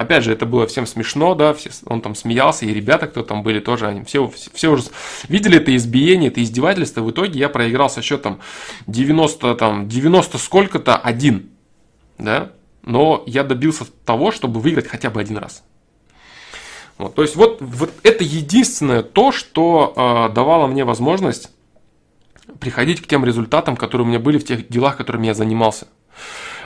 Опять 0.00 0.24
же, 0.24 0.32
это 0.32 0.46
было 0.46 0.66
всем 0.66 0.86
смешно, 0.86 1.34
да, 1.34 1.52
все, 1.52 1.68
он 1.84 2.00
там 2.00 2.14
смеялся, 2.14 2.64
и 2.64 2.72
ребята, 2.72 3.06
кто 3.06 3.22
там 3.22 3.42
были, 3.42 3.60
тоже, 3.60 3.86
они 3.86 4.02
все, 4.04 4.32
все, 4.54 4.72
уже 4.72 4.84
видели 5.28 5.58
это 5.58 5.76
избиение, 5.76 6.30
это 6.30 6.42
издевательство. 6.42 7.02
В 7.02 7.10
итоге 7.10 7.38
я 7.38 7.50
проиграл 7.50 7.90
со 7.90 8.00
счетом 8.00 8.40
90, 8.86 9.54
там, 9.56 9.90
90 9.90 10.38
сколько-то, 10.38 10.96
один, 10.96 11.50
да, 12.16 12.52
но 12.82 13.22
я 13.26 13.44
добился 13.44 13.84
того, 14.06 14.30
чтобы 14.32 14.60
выиграть 14.60 14.88
хотя 14.88 15.10
бы 15.10 15.20
один 15.20 15.36
раз. 15.36 15.64
Вот, 16.96 17.14
то 17.14 17.20
есть 17.20 17.36
вот, 17.36 17.58
вот 17.60 17.92
это 18.02 18.24
единственное 18.24 19.02
то, 19.02 19.32
что 19.32 19.92
э, 19.94 20.34
давало 20.34 20.66
мне 20.66 20.86
возможность 20.86 21.50
приходить 22.58 23.02
к 23.02 23.06
тем 23.06 23.22
результатам, 23.22 23.76
которые 23.76 24.06
у 24.06 24.08
меня 24.08 24.18
были 24.18 24.38
в 24.38 24.46
тех 24.46 24.66
делах, 24.66 24.96
которыми 24.96 25.26
я 25.26 25.34
занимался. 25.34 25.88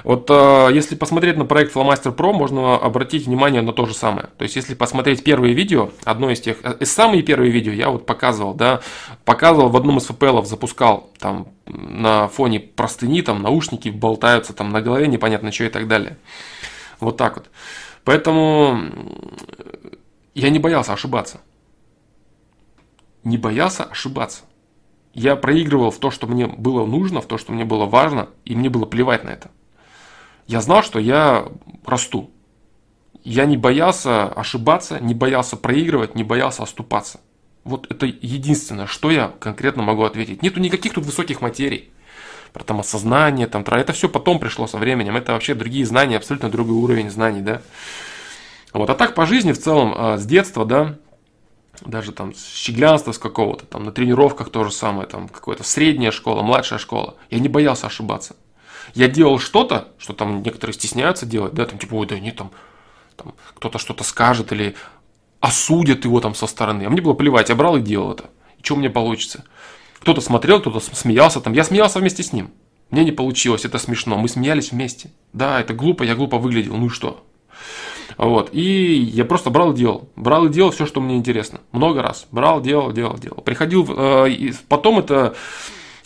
Вот 0.05 0.29
э, 0.29 0.69
если 0.75 0.97
посмотреть 0.97 1.39
на 1.39 1.47
проект 1.47 1.75
Flowmaster 1.75 2.15
Pro, 2.15 2.35
можно 2.35 2.77
обратить 2.77 3.27
внимание 3.27 3.63
на 3.63 3.73
то 3.73 3.87
же 3.87 3.95
самое. 3.95 4.29
То 4.37 4.43
есть, 4.43 4.55
если 4.55 4.75
посмотреть 4.75 5.25
первые 5.25 5.55
видео, 5.55 5.91
одно 6.05 6.31
из 6.31 6.43
тех, 6.43 6.59
э, 6.63 6.85
самые 6.85 7.23
первые 7.23 7.51
видео 7.51 7.73
я 7.73 7.89
вот 7.89 8.05
показывал, 8.05 8.53
да, 8.53 8.83
показывал 9.25 9.71
в 9.71 9.77
одном 9.79 9.97
из 9.97 10.09
FPL, 10.09 10.45
запускал 10.45 11.11
там 11.19 11.49
на 11.67 12.29
фоне 12.29 12.61
простыни, 12.61 13.23
там 13.23 13.41
наушники 13.43 13.89
болтаются 13.89 14.53
там 14.53 14.71
на 14.73 14.83
голове, 14.83 15.09
непонятно 15.09 15.51
что 15.51 15.65
и 15.65 15.71
так 15.71 15.89
далее. 15.89 16.19
Вот 17.01 17.17
так 17.17 17.37
вот. 17.37 17.51
Поэтому 18.05 18.79
я 20.35 20.51
не 20.51 20.59
боялся 20.59 20.93
ошибаться. 20.93 21.41
Не 23.25 23.39
боялся 23.39 23.85
ошибаться. 23.85 24.43
Я 25.15 25.37
проигрывал 25.37 25.91
в 25.91 25.99
то, 25.99 26.11
что 26.11 26.27
мне 26.27 26.47
было 26.47 26.85
нужно, 26.85 27.23
в 27.23 27.27
то, 27.27 27.39
что 27.39 27.53
мне 27.53 27.65
было 27.65 27.87
важно, 27.87 28.29
и 28.45 28.55
мне 28.55 28.69
было 28.69 28.85
плевать 28.85 29.25
на 29.25 29.31
это. 29.31 29.51
Я 30.47 30.61
знал, 30.61 30.83
что 30.83 30.99
я 30.99 31.47
расту. 31.87 32.31
Я 33.23 33.47
не 33.47 33.57
боялся 33.57 34.29
ошибаться, 34.29 35.01
не 35.01 35.15
боялся 35.15 35.57
проигрывать, 35.57 36.15
не 36.15 36.25
боялся 36.25 36.63
оступаться. 36.63 37.21
Вот 37.65 37.91
это 37.91 38.05
единственное, 38.05 38.87
что 38.87 39.11
я 39.11 39.33
конкретно 39.41 39.83
могу 39.83 40.05
ответить. 40.05 40.43
Нету 40.43 40.61
никаких 40.61 40.93
тут 40.93 41.07
высоких 41.07 41.41
материй. 41.41 41.91
Про 42.53 42.63
там 42.63 42.81
осознание, 42.81 43.47
там, 43.47 43.63
это 43.63 43.93
все 43.95 44.09
потом 44.09 44.39
пришло 44.39 44.67
со 44.67 44.77
временем. 44.77 45.17
Это 45.17 45.33
вообще 45.33 45.55
другие 45.55 45.87
знания, 45.87 46.19
абсолютно 46.19 46.51
другой 46.51 46.77
уровень 46.77 47.11
знаний, 47.11 47.41
да. 47.41 47.63
Вот, 48.75 48.91
а 48.91 48.95
так 48.95 49.15
по 49.15 49.25
жизни 49.25 49.53
в 49.53 49.59
целом, 49.59 49.95
а, 49.97 50.19
с 50.19 50.27
детства, 50.27 50.67
да, 50.67 50.97
даже 51.81 52.13
там 52.13 52.35
с 52.35 52.47
щеглянства 52.55 53.13
с 53.13 53.19
какого-то, 53.19 53.67
там 53.67 53.85
на 53.85 53.93
тренировках 53.93 54.51
то 54.51 54.65
же 54.65 54.71
самое, 54.71 55.09
там 55.09 55.29
какая-то 55.29 55.65
средняя 55.65 56.11
школа, 56.11 56.43
младшая 56.43 56.79
школа. 56.79 57.17
Я 57.31 57.39
не 57.39 57.49
боялся 57.49 57.87
ошибаться. 57.87 58.37
Я 58.93 59.09
делал 59.09 59.39
что-то, 59.39 59.89
что 59.99 60.13
там 60.13 60.43
некоторые 60.43 60.75
стесняются 60.75 61.27
делать, 61.27 61.55
да, 61.55 61.65
там 61.65 61.79
типа, 61.79 61.95
ой, 61.95 62.07
да 62.07 62.17
они 62.17 62.31
там, 62.31 62.51
там 63.17 63.35
кто-то 63.55 63.79
что-то 63.79 64.05
скажет 64.05 64.53
или 64.53 64.77
осудят 65.41 66.05
его 66.05 66.21
там 66.21 66.35
со 66.35 66.47
стороны. 66.47 66.85
А 66.85 66.91
мне 66.91 67.03
было 67.03 67.15
плевать, 67.15 67.49
я 67.49 67.55
брал 67.55 67.77
и 67.77 67.81
делал 67.81 68.13
это. 68.13 68.31
И 68.59 68.65
что 68.65 68.77
меня 68.77 68.91
получится? 68.91 69.45
Кто-то 70.01 70.21
смотрел, 70.21 70.61
кто-то 70.61 70.81
смеялся 70.81 71.41
там. 71.41 71.53
Я 71.53 71.65
смеялся 71.65 71.99
вместе 71.99 72.23
с 72.23 72.33
ним. 72.33 72.51
Мне 72.91 73.05
не 73.05 73.13
получилось, 73.13 73.65
это 73.65 73.79
смешно. 73.79 74.19
Мы 74.19 74.29
смеялись 74.29 74.71
вместе. 74.71 75.11
Да, 75.33 75.61
это 75.61 75.75
глупо, 75.75 76.03
я 76.03 76.15
глупо 76.15 76.39
выглядел. 76.39 76.77
Ну 76.77 76.87
и 76.87 76.91
что? 76.91 77.25
Вот. 78.17 78.51
И 78.53 78.95
я 78.95 79.25
просто 79.25 79.51
брал 79.51 79.73
и 79.73 79.77
делал. 79.77 80.09
Брал 80.17 80.47
и 80.47 80.49
делал 80.51 80.71
все, 80.71 80.87
что 80.87 81.01
мне 81.01 81.17
интересно. 81.17 81.61
Много 81.73 82.03
раз. 82.03 82.27
Брал, 82.31 82.61
делал, 82.61 82.93
делал, 82.93 83.19
делал. 83.19 83.43
Приходил, 83.43 83.87
э, 83.89 84.31
и 84.31 84.55
потом 84.69 84.99
это 84.99 85.35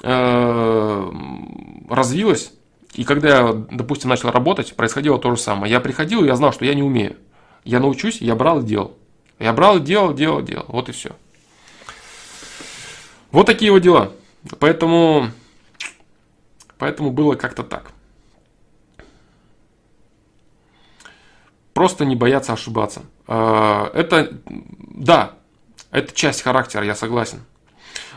э, 0.03 1.13
развилось. 1.91 2.53
И 2.95 3.05
когда 3.05 3.29
я, 3.29 3.53
допустим, 3.53 4.11
начал 4.11 4.31
работать, 4.31 4.75
происходило 4.75 5.19
то 5.19 5.35
же 5.35 5.41
самое. 5.41 5.73
Я 5.73 5.81
приходил, 5.81 6.25
я 6.25 6.37
знал, 6.37 6.53
что 6.53 6.65
я 6.65 6.75
не 6.75 6.83
умею. 6.83 7.17
Я 7.65 7.81
научусь, 7.81 8.21
я 8.21 8.35
брал 8.35 8.61
и 8.61 8.65
делал. 8.65 8.97
Я 9.39 9.53
брал 9.53 9.77
и 9.77 9.81
делал, 9.81 10.15
делал, 10.15 10.43
делал. 10.43 10.65
Вот 10.69 10.89
и 10.89 10.93
все. 10.93 11.11
Вот 13.31 13.47
такие 13.47 13.71
вот 13.71 13.81
дела. 13.81 14.13
Поэтому, 14.59 15.31
поэтому 16.79 17.11
было 17.11 17.35
как-то 17.35 17.63
так. 17.63 17.93
Просто 21.75 22.05
не 22.05 22.17
бояться 22.17 22.53
ошибаться. 22.53 23.03
А, 23.27 23.91
это, 23.95 24.41
да, 24.47 25.35
это 25.91 26.13
часть 26.15 26.43
характера, 26.43 26.85
я 26.85 26.95
согласен. 26.95 27.45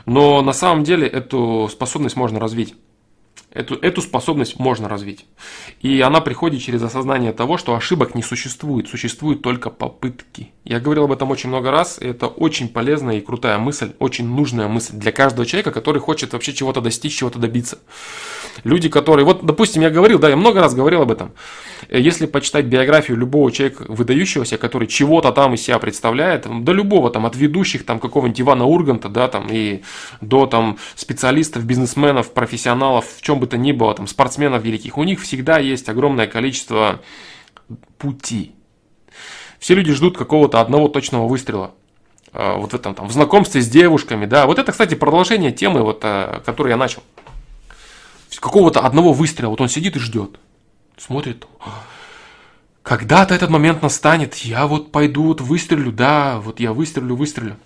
Но 0.06 0.42
на 0.42 0.54
самом 0.54 0.84
деле 0.84 1.08
эту 1.08 1.70
способность 1.72 2.16
можно 2.16 2.40
развить. 2.40 2.76
Эту, 3.54 3.76
эту 3.76 4.02
способность 4.02 4.60
можно 4.60 4.88
развить. 4.88 5.26
И 5.82 6.00
она 6.00 6.22
приходит 6.22 6.62
через 6.62 6.82
осознание 6.84 7.34
того, 7.34 7.58
что 7.58 7.76
ошибок 7.76 8.16
не 8.16 8.24
существует, 8.24 8.88
существуют 8.88 9.42
только 9.42 9.70
попытки. 9.70 10.52
Я 10.64 10.80
говорил 10.80 11.04
об 11.04 11.12
этом 11.12 11.32
очень 11.32 11.50
много 11.50 11.70
раз, 11.70 12.00
и 12.00 12.06
это 12.06 12.28
очень 12.28 12.70
полезная 12.70 13.18
и 13.18 13.22
крутая 13.22 13.58
мысль, 13.58 13.92
очень 14.00 14.26
нужная 14.26 14.70
мысль 14.70 14.94
для 14.94 15.12
каждого 15.12 15.46
человека, 15.46 15.72
который 15.72 16.00
хочет 16.00 16.32
вообще 16.32 16.54
чего-то 16.54 16.80
достичь, 16.80 17.18
чего-то 17.18 17.40
добиться. 17.40 17.80
Люди, 18.64 18.88
которые... 18.88 19.26
Вот, 19.26 19.46
допустим, 19.46 19.82
я 19.82 19.90
говорил, 19.90 20.18
да, 20.18 20.30
я 20.30 20.38
много 20.38 20.62
раз 20.62 20.74
говорил 20.74 21.02
об 21.02 21.12
этом. 21.12 21.34
Если 21.90 22.28
почитать 22.28 22.66
биографию 22.66 23.18
любого 23.18 23.52
человека 23.52 23.84
выдающегося, 23.88 24.58
который 24.58 24.88
чего-то 24.88 25.34
там 25.34 25.56
из 25.56 25.62
себя 25.62 25.78
представляет, 25.80 26.46
до 26.64 26.72
любого 26.72 27.10
там, 27.10 27.26
от 27.26 27.36
ведущих 27.36 27.86
там 27.86 28.00
какого-нибудь 28.00 28.40
Ивана 28.40 28.66
Урганта, 28.66 29.10
да, 29.10 29.28
там, 29.28 29.48
и 29.52 29.82
до 30.22 30.46
там 30.46 30.78
специалистов, 30.96 31.66
бизнесменов, 31.66 32.32
профессионалов, 32.32 33.06
в 33.18 33.22
чем 33.22 33.41
бы 33.42 33.48
то 33.48 33.58
ни 33.58 33.74
было, 33.74 33.94
там, 33.94 34.08
спортсменов 34.08 34.64
великих, 34.64 34.98
у 34.98 35.04
них 35.04 35.20
всегда 35.22 35.60
есть 35.60 35.90
огромное 35.90 36.28
количество 36.28 37.02
пути. 37.98 38.54
Все 39.60 39.76
люди 39.76 39.92
ждут 39.92 40.18
какого-то 40.18 40.62
одного 40.62 40.88
точного 40.88 41.28
выстрела. 41.28 41.74
А, 42.34 42.56
вот 42.56 42.72
в 42.72 42.76
этом 42.76 42.96
там, 42.96 43.08
в 43.08 43.12
знакомстве 43.12 43.62
с 43.62 43.70
девушками, 43.70 44.26
да. 44.26 44.46
Вот 44.46 44.58
это, 44.58 44.72
кстати, 44.72 44.96
продолжение 44.96 45.52
темы, 45.52 45.82
вот, 45.82 46.00
а, 46.04 46.42
которую 46.46 46.72
я 46.72 46.78
начал. 46.78 47.04
Какого-то 48.40 48.80
одного 48.80 49.14
выстрела. 49.14 49.50
Вот 49.50 49.62
он 49.62 49.70
сидит 49.70 49.98
и 49.98 50.00
ждет. 50.00 50.40
Смотрит. 50.98 51.46
Когда-то 52.82 53.36
этот 53.36 53.50
момент 53.50 53.82
настанет, 53.82 54.36
я 54.38 54.66
вот 54.66 54.92
пойду, 54.92 55.24
вот 55.24 55.42
выстрелю, 55.42 55.92
да, 55.92 56.40
вот 56.40 56.60
я 56.60 56.74
выстрелю, 56.74 57.16
выстрелю. 57.16 57.58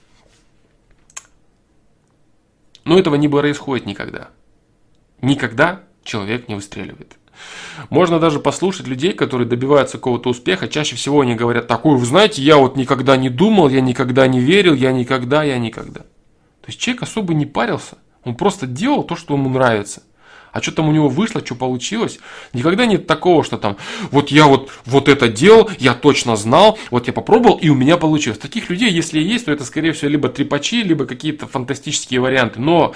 Но 2.84 3.00
этого 3.00 3.16
не 3.16 3.28
происходит 3.28 3.86
никогда. 3.86 4.30
Никогда 5.22 5.82
человек 6.04 6.48
не 6.48 6.56
выстреливает. 6.56 7.18
Можно 7.90 8.20
даже 8.20 8.40
послушать 8.40 8.88
людей, 8.88 9.14
которые 9.14 9.48
добиваются 9.48 9.98
какого-то 9.98 10.30
успеха. 10.30 10.68
Чаще 10.68 10.96
всего 10.96 11.22
они 11.22 11.36
говорят 11.36 11.68
такую, 11.68 11.98
вы 11.98 12.06
знаете, 12.06 12.42
я 12.42 12.58
вот 12.58 12.78
никогда 12.78 13.18
не 13.18 13.30
думал, 13.30 13.70
я 13.70 13.82
никогда 13.82 14.28
не 14.28 14.40
верил, 14.40 14.74
я 14.74 14.92
никогда, 14.92 15.44
я 15.44 15.58
никогда. 15.58 16.02
То 16.02 16.68
есть 16.68 16.80
человек 16.80 17.04
особо 17.04 17.34
не 17.34 17.46
парился. 17.46 17.98
Он 18.24 18.36
просто 18.36 18.66
делал 18.66 19.04
то, 19.04 19.16
что 19.16 19.36
ему 19.36 19.50
нравится. 19.50 20.04
А 20.52 20.62
что 20.62 20.72
там 20.72 20.88
у 20.88 20.94
него 20.94 21.10
вышло, 21.10 21.46
что 21.46 21.54
получилось? 21.54 22.18
Никогда 22.54 22.86
нет 22.86 23.08
такого, 23.08 23.44
что 23.44 23.58
там, 23.58 23.76
вот 24.10 24.32
я 24.32 24.48
вот, 24.48 24.72
вот 24.86 25.10
это 25.10 25.28
делал, 25.28 25.70
я 25.80 25.94
точно 25.94 26.38
знал, 26.38 26.80
вот 26.92 27.08
я 27.08 27.14
попробовал, 27.14 27.58
и 27.58 27.68
у 27.68 27.76
меня 27.76 27.98
получилось. 27.98 28.40
Таких 28.40 28.70
людей, 28.70 28.90
если 28.90 29.20
есть, 29.20 29.46
то 29.46 29.52
это, 29.52 29.66
скорее 29.66 29.92
всего, 29.92 30.10
либо 30.10 30.30
трепачи, 30.30 30.82
либо 30.82 31.06
какие-то 31.06 31.46
фантастические 31.46 32.22
варианты. 32.22 32.62
Но 32.62 32.96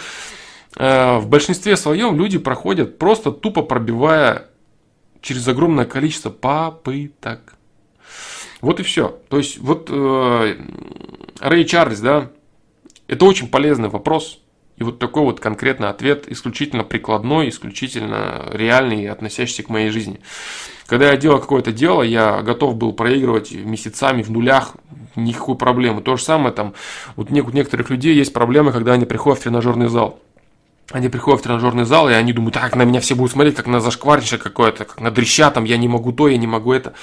в 0.76 1.24
большинстве 1.26 1.76
своем 1.76 2.16
люди 2.16 2.38
проходят 2.38 2.98
просто 2.98 3.32
тупо 3.32 3.64
пробивая 3.64 4.46
через 5.22 5.48
огромное 5.48 5.86
количество 5.86 6.30
попыток. 6.30 7.56
Вот 8.62 8.80
и 8.80 8.84
все. 8.84 9.20
То 9.30 9.38
есть 9.38 9.58
вот 9.58 9.88
э, 9.90 10.56
Рэй 11.40 11.66
Чарльз, 11.66 12.00
да, 12.00 12.30
это 13.08 13.26
очень 13.26 13.48
полезный 13.48 13.90
вопрос. 13.90 14.40
И 14.78 14.84
вот 14.84 14.98
такой 14.98 15.24
вот 15.24 15.42
конкретный 15.42 15.90
ответ 15.90 16.26
исключительно 16.30 16.84
прикладной, 16.84 17.50
исключительно 17.50 18.48
реальный 18.52 19.08
относящийся 19.08 19.64
к 19.64 19.70
моей 19.70 19.90
жизни. 19.90 20.22
Когда 20.86 21.12
я 21.12 21.18
делал 21.18 21.40
какое-то 21.40 21.74
дело, 21.74 22.02
я 22.02 22.42
готов 22.42 22.76
был 22.76 22.94
проигрывать 22.94 23.52
месяцами 23.52 24.24
в 24.24 24.32
нулях, 24.32 24.76
никакой 25.18 25.56
проблемы. 25.56 26.02
То 26.02 26.16
же 26.16 26.24
самое 26.24 26.54
там, 26.54 26.74
вот 27.18 27.30
у 27.30 27.34
некоторых 27.34 27.90
людей 27.90 28.16
есть 28.16 28.32
проблемы, 28.32 28.72
когда 28.72 28.94
они 28.94 29.06
приходят 29.06 29.40
в 29.40 29.44
тренажерный 29.44 29.90
зал. 29.90 30.20
Они 30.91 31.08
приходят 31.08 31.41
в 31.41 31.43
тренажерный 31.43 31.86
зал, 31.86 32.10
и 32.10 32.13
они 32.13 32.34
думают, 32.34 32.56
так, 32.56 32.75
на 32.75 32.84
меня 32.84 32.99
все 32.99 33.13
будут 33.13 33.34
смотреть, 33.34 33.56
как 33.56 33.67
на 33.67 33.80
зашкварнича 33.80 34.38
какое-то, 34.39 34.86
как 34.86 34.99
на 34.99 35.12
дрища, 35.12 35.52
там, 35.52 35.63
я 35.65 35.78
не 35.78 35.88
могу 35.88 36.12
то, 36.12 36.28
я 36.28 36.38
не 36.38 36.47
могу 36.47 36.73
это. 36.73 36.93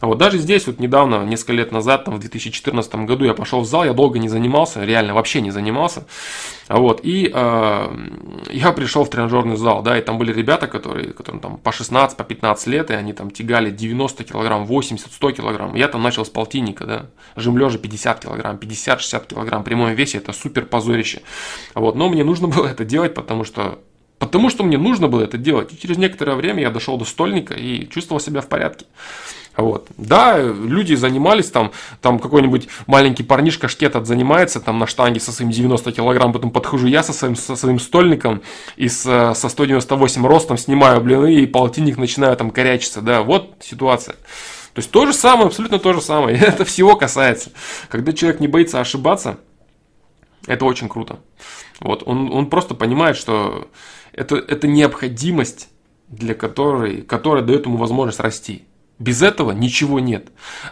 А 0.00 0.06
вот 0.06 0.18
даже 0.18 0.38
здесь, 0.38 0.66
вот 0.66 0.78
недавно, 0.78 1.24
несколько 1.24 1.54
лет 1.54 1.72
назад, 1.72 2.04
там, 2.04 2.16
в 2.16 2.18
2014 2.18 2.94
году 3.06 3.24
я 3.24 3.32
пошел 3.32 3.60
в 3.60 3.66
зал, 3.66 3.84
я 3.84 3.94
долго 3.94 4.18
не 4.18 4.28
занимался, 4.28 4.84
реально 4.84 5.14
вообще 5.14 5.40
не 5.40 5.50
занимался. 5.50 6.06
А 6.68 6.78
вот, 6.78 7.00
и 7.02 7.30
э, 7.32 7.96
я 8.50 8.72
пришел 8.72 9.04
в 9.04 9.10
тренажерный 9.10 9.56
зал, 9.56 9.82
да, 9.82 9.96
и 9.98 10.02
там 10.02 10.18
были 10.18 10.32
ребята, 10.32 10.66
которые, 10.66 11.12
которым 11.12 11.40
там 11.40 11.56
по 11.56 11.72
16, 11.72 12.16
по 12.16 12.24
15 12.24 12.66
лет, 12.66 12.90
и 12.90 12.94
они 12.94 13.14
там 13.14 13.30
тягали 13.30 13.70
90 13.70 14.24
килограмм, 14.24 14.66
80, 14.66 15.12
100 15.12 15.30
килограмм. 15.32 15.74
Я 15.74 15.88
там 15.88 16.02
начал 16.02 16.26
с 16.26 16.28
полтинника, 16.28 16.84
да, 16.84 17.06
жим 17.36 17.56
лежа 17.56 17.78
50 17.78 18.20
килограмм, 18.20 18.56
50-60 18.56 19.28
килограмм, 19.28 19.64
при 19.64 19.74
моем 19.74 19.94
весе 19.94 20.18
это 20.18 20.32
супер 20.32 20.66
позорище. 20.66 21.22
Вот, 21.74 21.94
но 21.94 22.08
мне 22.08 22.22
нужно 22.22 22.48
было 22.48 22.66
это 22.66 22.84
делать, 22.84 23.14
потому 23.14 23.44
что 23.44 23.78
Потому 24.18 24.48
что 24.48 24.64
мне 24.64 24.78
нужно 24.78 25.08
было 25.08 25.22
это 25.22 25.36
делать. 25.36 25.72
И 25.72 25.78
через 25.78 25.98
некоторое 25.98 26.36
время 26.36 26.62
я 26.62 26.70
дошел 26.70 26.96
до 26.96 27.04
стольника 27.04 27.52
и 27.52 27.86
чувствовал 27.88 28.18
себя 28.18 28.40
в 28.40 28.48
порядке. 28.48 28.86
Вот. 29.56 29.88
Да, 29.96 30.38
люди 30.38 30.94
занимались, 30.94 31.50
там, 31.50 31.72
там 32.02 32.18
какой-нибудь 32.18 32.68
маленький 32.86 33.22
парнишка 33.22 33.68
шкетот 33.68 34.06
занимается 34.06 34.60
там 34.60 34.78
на 34.78 34.86
штанге 34.86 35.18
со 35.18 35.32
своим 35.32 35.50
90 35.50 35.92
килограмм, 35.92 36.32
потом 36.32 36.50
подхожу 36.50 36.86
я 36.86 37.02
со 37.02 37.14
своим, 37.14 37.36
со 37.36 37.56
своим 37.56 37.78
стольником 37.78 38.42
и 38.76 38.88
с, 38.88 39.02
со 39.34 39.48
198 39.48 40.26
ростом 40.26 40.58
снимаю 40.58 41.00
блины 41.00 41.36
и 41.36 41.46
полтинник 41.46 41.96
начинаю 41.96 42.36
там 42.36 42.50
корячиться, 42.50 43.00
да, 43.00 43.22
вот 43.22 43.54
ситуация. 43.60 44.16
То 44.74 44.80
есть 44.80 44.90
то 44.90 45.06
же 45.06 45.14
самое, 45.14 45.46
абсолютно 45.46 45.78
то 45.78 45.94
же 45.94 46.02
самое, 46.02 46.36
это 46.40 46.66
всего 46.66 46.96
касается. 46.96 47.50
Когда 47.88 48.12
человек 48.12 48.40
не 48.40 48.48
боится 48.48 48.80
ошибаться, 48.80 49.38
это 50.46 50.66
очень 50.66 50.90
круто. 50.90 51.18
Вот, 51.80 52.02
он, 52.04 52.30
он 52.30 52.50
просто 52.50 52.74
понимает, 52.74 53.16
что 53.16 53.68
это, 54.12 54.36
это 54.36 54.66
необходимость, 54.66 55.70
для 56.08 56.34
которой, 56.34 57.00
которая 57.00 57.42
дает 57.42 57.64
ему 57.64 57.78
возможность 57.78 58.20
расти. 58.20 58.66
Без 58.98 59.22
этого 59.22 59.52
ничего 59.52 60.00
нет. 60.00 60.28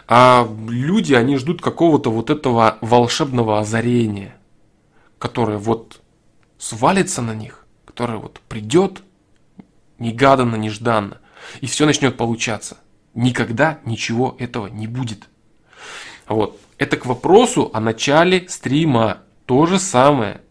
А 0.07 0.47
люди, 0.67 1.13
они 1.13 1.37
ждут 1.37 1.61
какого-то 1.61 2.09
вот 2.09 2.29
этого 2.29 2.77
волшебного 2.81 3.59
озарения, 3.59 4.35
которое 5.19 5.57
вот 5.57 6.01
свалится 6.57 7.21
на 7.21 7.35
них, 7.35 7.65
которое 7.85 8.17
вот 8.17 8.39
придет 8.49 9.03
негаданно, 9.99 10.55
нежданно, 10.55 11.19
и 11.61 11.67
все 11.67 11.85
начнет 11.85 12.17
получаться. 12.17 12.77
Никогда 13.13 13.79
ничего 13.85 14.35
этого 14.39 14.67
не 14.67 14.87
будет. 14.87 15.29
Вот. 16.27 16.59
Это 16.77 16.97
к 16.97 17.05
вопросу 17.05 17.69
о 17.73 17.79
начале 17.79 18.49
стрима. 18.49 19.19
То 19.45 19.67
же 19.67 19.79
самое. 19.79 20.41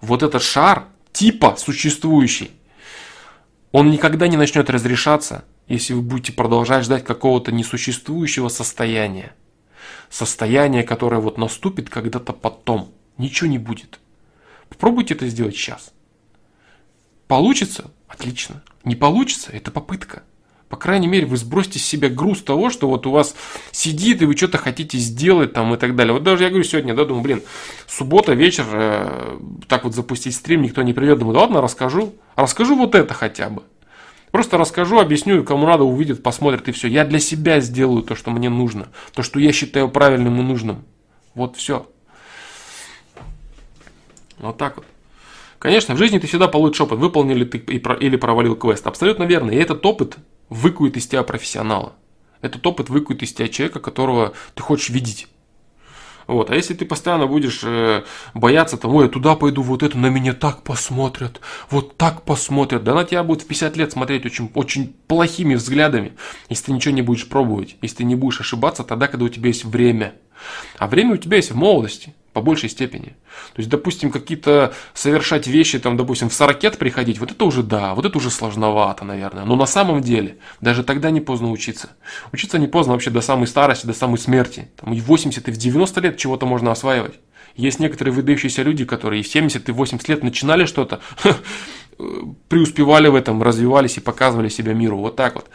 Вот 0.00 0.22
этот 0.22 0.42
шар, 0.42 0.86
типа 1.12 1.56
существующий, 1.56 2.52
он 3.70 3.90
никогда 3.90 4.26
не 4.26 4.36
начнет 4.36 4.70
разрешаться, 4.70 5.44
если 5.68 5.92
вы 5.92 6.02
будете 6.02 6.32
продолжать 6.32 6.84
ждать 6.84 7.04
какого-то 7.04 7.52
несуществующего 7.52 8.48
состояния. 8.48 9.32
Состояние, 10.10 10.82
которое 10.82 11.20
вот 11.20 11.38
наступит 11.38 11.90
когда-то 11.90 12.32
потом. 12.32 12.92
Ничего 13.18 13.50
не 13.50 13.58
будет. 13.58 14.00
Попробуйте 14.68 15.14
это 15.14 15.28
сделать 15.28 15.56
сейчас. 15.56 15.92
Получится? 17.26 17.90
Отлично. 18.06 18.62
Не 18.84 18.96
получится? 18.96 19.50
Это 19.52 19.70
попытка. 19.70 20.22
По 20.68 20.76
крайней 20.76 21.06
мере, 21.06 21.26
вы 21.26 21.36
сбросите 21.38 21.78
с 21.78 21.84
себя 21.84 22.10
груз 22.10 22.42
того, 22.42 22.68
что 22.68 22.88
вот 22.88 23.06
у 23.06 23.10
вас 23.10 23.34
сидит, 23.72 24.20
и 24.20 24.26
вы 24.26 24.36
что-то 24.36 24.58
хотите 24.58 24.98
сделать 24.98 25.54
там 25.54 25.72
и 25.74 25.78
так 25.78 25.96
далее. 25.96 26.12
Вот 26.12 26.22
даже 26.22 26.44
я 26.44 26.50
говорю 26.50 26.64
сегодня, 26.64 26.94
да, 26.94 27.06
думаю, 27.06 27.22
блин, 27.22 27.42
суббота, 27.86 28.34
вечер, 28.34 28.66
э, 28.70 29.38
так 29.66 29.84
вот 29.84 29.94
запустить 29.94 30.34
стрим, 30.34 30.62
никто 30.62 30.82
не 30.82 30.92
придет. 30.92 31.18
Думаю, 31.18 31.34
да 31.34 31.40
ладно, 31.40 31.60
расскажу. 31.62 32.14
Расскажу 32.36 32.76
вот 32.76 32.94
это 32.94 33.14
хотя 33.14 33.48
бы. 33.48 33.62
Просто 34.38 34.56
расскажу, 34.56 35.00
объясню, 35.00 35.42
кому 35.42 35.66
надо 35.66 35.82
увидит, 35.82 36.22
посмотрит 36.22 36.68
и 36.68 36.70
все. 36.70 36.86
Я 36.86 37.04
для 37.04 37.18
себя 37.18 37.58
сделаю 37.58 38.04
то, 38.04 38.14
что 38.14 38.30
мне 38.30 38.48
нужно, 38.48 38.86
то, 39.12 39.24
что 39.24 39.40
я 39.40 39.50
считаю 39.50 39.88
правильным 39.88 40.38
и 40.38 40.44
нужным. 40.44 40.84
Вот 41.34 41.56
все. 41.56 41.90
Вот 44.38 44.56
так 44.56 44.76
вот. 44.76 44.86
Конечно, 45.58 45.96
в 45.96 45.98
жизни 45.98 46.20
ты 46.20 46.28
всегда 46.28 46.46
получишь 46.46 46.82
опыт, 46.82 47.00
выполнил 47.00 47.34
ли 47.34 47.44
ты 47.44 47.58
или 47.58 48.14
провалил 48.14 48.54
квест. 48.54 48.86
Абсолютно 48.86 49.24
верно. 49.24 49.50
И 49.50 49.56
этот 49.56 49.84
опыт 49.84 50.18
выкует 50.48 50.96
из 50.96 51.08
тебя 51.08 51.24
профессионала. 51.24 51.94
Этот 52.40 52.64
опыт 52.64 52.90
выкует 52.90 53.24
из 53.24 53.32
тебя 53.32 53.48
человека, 53.48 53.80
которого 53.80 54.34
ты 54.54 54.62
хочешь 54.62 54.90
видеть. 54.90 55.26
Вот. 56.28 56.50
А 56.50 56.54
если 56.54 56.74
ты 56.74 56.84
постоянно 56.84 57.26
будешь 57.26 57.60
э, 57.64 58.04
бояться 58.34 58.76
того, 58.76 59.02
я 59.02 59.08
туда 59.08 59.34
пойду, 59.34 59.62
вот 59.62 59.82
это 59.82 59.96
на 59.96 60.08
меня 60.08 60.34
так 60.34 60.62
посмотрят, 60.62 61.40
вот 61.70 61.96
так 61.96 62.22
посмотрят, 62.22 62.84
да 62.84 62.94
на 62.94 63.04
тебя 63.04 63.24
будет 63.24 63.42
в 63.42 63.46
50 63.46 63.76
лет 63.78 63.92
смотреть 63.92 64.26
очень, 64.26 64.50
очень 64.54 64.94
плохими 65.06 65.54
взглядами, 65.54 66.12
если 66.50 66.66
ты 66.66 66.72
ничего 66.72 66.94
не 66.94 67.00
будешь 67.00 67.26
пробовать, 67.28 67.76
если 67.80 67.96
ты 67.96 68.04
не 68.04 68.14
будешь 68.14 68.40
ошибаться 68.40 68.84
тогда, 68.84 69.08
когда 69.08 69.24
у 69.24 69.30
тебя 69.30 69.48
есть 69.48 69.64
время. 69.64 70.14
А 70.76 70.86
время 70.86 71.14
у 71.14 71.16
тебя 71.16 71.38
есть 71.38 71.50
в 71.50 71.56
молодости 71.56 72.14
по 72.38 72.42
большей 72.42 72.68
степени. 72.68 73.16
То 73.54 73.56
есть, 73.56 73.68
допустим, 73.68 74.12
какие-то 74.12 74.72
совершать 74.94 75.48
вещи, 75.48 75.80
там, 75.80 75.96
допустим, 75.96 76.28
в 76.28 76.34
40 76.34 76.78
приходить, 76.78 77.18
вот 77.18 77.32
это 77.32 77.44
уже 77.44 77.64
да, 77.64 77.96
вот 77.96 78.04
это 78.04 78.16
уже 78.16 78.30
сложновато, 78.30 79.04
наверное. 79.04 79.44
Но 79.44 79.56
на 79.56 79.66
самом 79.66 80.02
деле, 80.02 80.36
даже 80.60 80.84
тогда 80.84 81.10
не 81.10 81.20
поздно 81.20 81.50
учиться. 81.50 81.88
Учиться 82.32 82.60
не 82.60 82.68
поздно 82.68 82.92
вообще 82.92 83.10
до 83.10 83.22
самой 83.22 83.48
старости, 83.48 83.86
до 83.86 83.92
самой 83.92 84.18
смерти. 84.18 84.68
Там 84.76 84.92
и 84.92 85.00
в 85.00 85.06
80, 85.06 85.48
и 85.48 85.50
в 85.50 85.56
90 85.56 86.00
лет 86.00 86.16
чего-то 86.16 86.46
можно 86.46 86.70
осваивать. 86.70 87.18
Есть 87.56 87.80
некоторые 87.80 88.14
выдающиеся 88.14 88.62
люди, 88.62 88.84
которые 88.84 89.20
и 89.20 89.24
в 89.24 89.26
70, 89.26 89.68
и 89.68 89.72
в 89.72 89.74
80 89.74 90.08
лет 90.08 90.22
начинали 90.22 90.64
что-то, 90.64 91.00
преуспевали 92.48 93.08
в 93.08 93.16
этом, 93.16 93.42
развивались 93.42 93.96
и 93.96 94.00
показывали 94.00 94.48
себя 94.48 94.74
миру. 94.74 94.98
Вот 94.98 95.16
так 95.16 95.34
вот. 95.34 95.46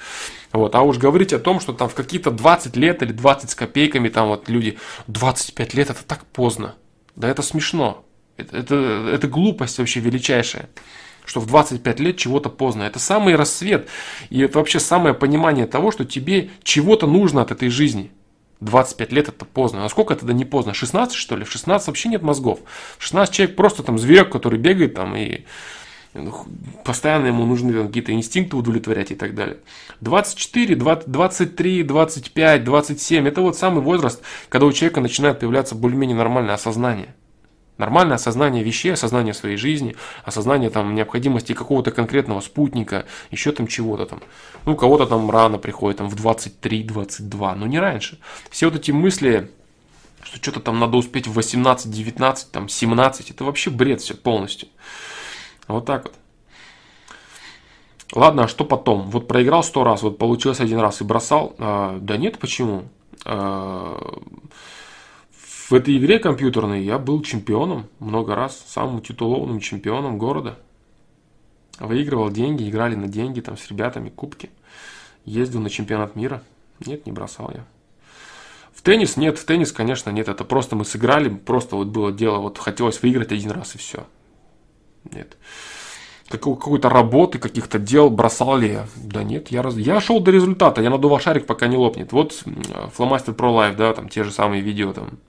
Вот. 0.54 0.76
А 0.76 0.84
уж 0.84 1.00
говорить 1.00 1.34
о 1.34 1.40
том, 1.40 1.60
что 1.60 1.74
там 1.74 1.90
в 1.90 1.96
какие-то 1.96 2.30
20 2.30 2.76
лет 2.78 3.02
или 3.02 3.12
20 3.12 3.50
с 3.50 3.56
копейками, 3.56 4.08
там 4.08 4.28
вот 4.28 4.48
люди 4.48 4.78
25 5.08 5.74
лет, 5.74 5.90
это 5.90 6.04
так 6.06 6.26
поздно. 6.28 6.76
Да 7.16 7.28
это 7.28 7.42
смешно. 7.42 8.06
Это, 8.38 8.58
это, 8.58 8.76
это 9.12 9.28
глупость 9.28 9.80
вообще 9.80 10.00
величайшая. 10.00 10.70
Что 11.26 11.40
в 11.40 11.48
25 11.48 12.00
лет 12.00 12.18
чего-то 12.18 12.50
поздно. 12.50 12.84
Это 12.84 13.00
самый 13.00 13.36
рассвет. 13.36 13.90
И 14.30 14.42
это 14.42 14.60
вообще 14.60 14.80
самое 14.80 15.16
понимание 15.16 15.66
того, 15.66 15.92
что 15.92 16.06
тебе 16.06 16.52
чего-то 16.64 17.08
нужно 17.08 17.42
от 17.42 17.52
этой 17.52 17.70
жизни. 17.70 18.12
25 18.60 19.12
лет 19.12 19.30
это 19.30 19.46
поздно. 19.46 19.86
А 19.86 19.90
сколько 19.90 20.14
это 20.14 20.26
да 20.26 20.34
не 20.34 20.46
поздно? 20.46 20.76
16 20.76 21.16
что 21.16 21.36
ли? 21.36 21.46
В 21.46 21.52
16 21.52 21.88
вообще 21.88 22.10
нет 22.10 22.22
мозгов. 22.22 22.60
В 23.00 23.04
16 23.04 23.34
человек 23.34 23.56
просто 23.56 23.82
там 23.82 23.98
зверек, 23.98 24.32
который 24.32 24.60
бегает 24.60 24.94
там 24.94 25.16
и 25.16 25.46
постоянно 26.84 27.28
ему 27.28 27.46
нужны 27.46 27.74
какие-то 27.86 28.12
инстинкты 28.14 28.56
удовлетворять 28.56 29.12
и 29.12 29.16
так 29.16 29.34
далее. 29.34 29.58
24, 30.02 30.76
20, 30.76 31.12
23, 31.12 31.84
25, 31.84 32.64
27– 32.64 33.28
это 33.28 33.42
вот 33.42 33.58
самый 33.58 33.82
возраст, 33.82 34.22
когда 34.50 34.68
у 34.68 34.72
человека 34.72 35.02
начинает 35.02 35.40
появляться 35.40 35.76
более-менее 35.76 36.18
нормальное 36.18 36.54
осознание. 36.54 37.16
Нормальное 37.80 38.16
осознание 38.16 38.64
вещей, 38.64 38.94
осознание 38.94 39.34
своей 39.34 39.58
жизни, 39.58 39.96
осознание 40.24 40.70
там 40.70 40.94
необходимости 40.94 41.54
какого-то 41.54 41.90
конкретного 41.90 42.40
спутника, 42.42 43.06
еще 43.32 43.52
там 43.52 43.66
чего-то 43.66 44.06
там. 44.06 44.22
Ну, 44.66 44.76
кого-то 44.76 45.08
там 45.08 45.30
рано 45.32 45.58
приходит, 45.58 45.98
там 45.98 46.08
в 46.08 46.16
23-22, 46.16 47.56
но 47.56 47.66
не 47.66 47.80
раньше. 47.80 48.20
Все 48.52 48.68
вот 48.70 48.76
эти 48.76 48.92
мысли, 48.92 49.50
что 50.22 50.38
что-то 50.38 50.60
там 50.60 50.80
надо 50.80 50.98
успеть 50.98 51.26
в 51.26 51.34
18, 51.34 51.90
19, 51.90 52.52
там 52.52 52.70
17, 52.70 53.32
это 53.32 53.44
вообще 53.44 53.72
бред 53.72 54.02
все 54.02 54.14
полностью. 54.14 54.70
Вот 55.68 55.86
так 55.86 56.06
вот. 56.06 56.14
Ладно, 58.14 58.44
а 58.44 58.48
что 58.48 58.64
потом? 58.64 59.10
Вот 59.10 59.28
проиграл 59.28 59.64
сто 59.64 59.84
раз, 59.84 60.04
вот 60.04 60.18
получилось 60.18 60.60
один 60.60 60.80
раз 60.80 61.02
и 61.02 61.04
бросал. 61.04 61.56
А, 61.58 61.98
да 62.00 62.18
нет, 62.18 62.38
почему? 62.38 62.84
А, 63.26 64.22
в 65.32 65.74
этой 65.74 65.98
игре 65.98 66.20
компьютерной 66.20 66.84
я 66.84 67.00
был 67.00 67.24
чемпионом 67.24 67.88
много 68.00 68.36
раз, 68.36 68.64
самым 68.68 69.02
титулованным 69.02 69.60
чемпионом 69.60 70.20
города. 70.20 70.60
Выигрывал 71.80 72.30
деньги, 72.30 72.70
играли 72.70 72.94
на 72.96 73.08
деньги 73.08 73.42
там 73.42 73.58
с 73.58 73.68
ребятами, 73.70 74.10
кубки. 74.10 74.52
Ездил 75.26 75.62
на 75.62 75.72
чемпионат 75.72 76.16
мира. 76.16 76.44
Нет, 76.86 77.08
не 77.08 77.12
бросал 77.12 77.50
я. 77.52 77.66
В 78.74 78.82
теннис 78.84 79.18
нет, 79.18 79.40
в 79.40 79.46
теннис, 79.46 79.72
конечно, 79.72 80.12
нет. 80.12 80.28
Это 80.28 80.44
просто 80.44 80.76
мы 80.76 80.86
сыграли, 80.86 81.30
просто 81.30 81.76
вот 81.76 81.88
было 81.88 82.12
дело, 82.12 82.38
вот 82.38 82.60
хотелось 82.60 83.02
выиграть 83.02 83.32
один 83.32 83.52
раз 83.52 83.74
и 83.74 83.78
все. 83.78 84.06
Нет. 85.12 85.38
Какой-то 86.30 86.90
работы, 86.90 87.38
каких-то 87.38 87.78
дел 87.78 88.10
бросал 88.10 88.58
ли 88.58 88.72
я? 88.72 88.88
Да 88.96 89.24
нет, 89.24 89.50
я, 89.50 89.62
раз... 89.62 89.76
я 89.76 90.02
шел 90.02 90.20
до 90.20 90.32
результата, 90.32 90.82
я 90.82 90.90
надувал 90.90 91.20
шарик, 91.20 91.46
пока 91.46 91.68
не 91.68 91.78
лопнет. 91.78 92.12
Вот 92.12 92.32
Flowmaster 92.98 93.36
Pro 93.36 93.54
Life, 93.54 93.76
да, 93.76 93.94
там 93.94 94.10
те 94.10 94.24
же 94.24 94.32
самые 94.32 94.62
видео 94.62 94.94
там. 94.94 95.20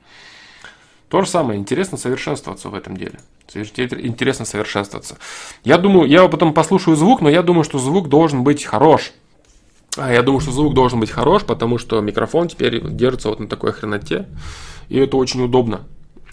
То 1.09 1.21
же 1.21 1.29
самое, 1.29 1.61
интересно 1.61 1.99
совершенствоваться 1.99 2.71
в 2.71 2.75
этом 2.75 2.97
деле. 2.97 3.19
Интересно 3.55 4.45
совершенствоваться. 4.45 5.19
Я 5.63 5.79
думаю, 5.79 6.09
я 6.09 6.27
потом 6.29 6.55
послушаю 6.55 6.97
звук, 6.97 7.21
но 7.21 7.29
я 7.29 7.43
думаю, 7.43 7.65
что 7.65 7.79
звук 7.79 8.09
должен 8.09 8.43
быть 8.43 8.65
хорош. 8.65 9.13
А 9.97 10.13
я 10.13 10.23
думаю, 10.23 10.41
что 10.41 10.51
звук 10.51 10.75
должен 10.75 10.99
быть 10.99 11.11
хорош, 11.11 11.45
потому 11.45 11.79
что 11.79 12.01
микрофон 12.01 12.49
теперь 12.49 12.81
держится 12.81 13.29
вот 13.29 13.39
на 13.39 13.47
такой 13.47 13.73
хреноте. 13.73 14.27
И 14.89 14.99
это 14.99 15.17
очень 15.17 15.43
удобно. 15.45 15.83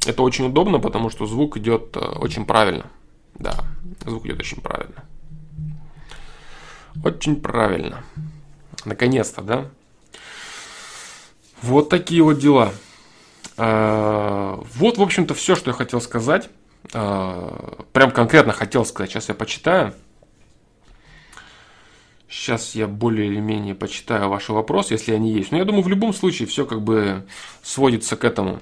Это 0.07 0.23
очень 0.23 0.47
удобно, 0.47 0.79
потому 0.79 1.09
что 1.09 1.27
звук 1.27 1.57
идет 1.57 1.95
э, 1.95 1.99
очень 1.99 2.45
правильно. 2.45 2.85
Да, 3.35 3.65
звук 4.05 4.25
идет 4.25 4.39
очень 4.39 4.61
правильно. 4.61 5.03
Очень 7.03 7.41
правильно. 7.41 8.03
Наконец-то, 8.85 9.41
да? 9.41 9.69
Вот 11.61 11.89
такие 11.89 12.23
вот 12.23 12.39
дела. 12.39 12.73
А, 13.57 14.59
вот, 14.75 14.97
в 14.97 15.01
общем-то, 15.01 15.33
все, 15.33 15.55
что 15.55 15.71
я 15.71 15.75
хотел 15.75 16.01
сказать. 16.01 16.49
А, 16.93 17.83
прям 17.93 18.11
конкретно 18.11 18.53
хотел 18.53 18.85
сказать. 18.85 19.11
Сейчас 19.11 19.29
я 19.29 19.35
почитаю. 19.35 19.93
Сейчас 22.27 22.75
я 22.75 22.87
более 22.87 23.27
или 23.27 23.39
менее 23.39 23.75
почитаю 23.75 24.29
ваши 24.29 24.53
вопросы, 24.53 24.93
если 24.93 25.13
они 25.13 25.33
есть. 25.33 25.51
Но 25.51 25.57
я 25.57 25.65
думаю, 25.65 25.83
в 25.83 25.89
любом 25.89 26.13
случае 26.13 26.47
все 26.47 26.65
как 26.65 26.81
бы 26.81 27.25
сводится 27.61 28.15
к 28.15 28.23
этому. 28.23 28.61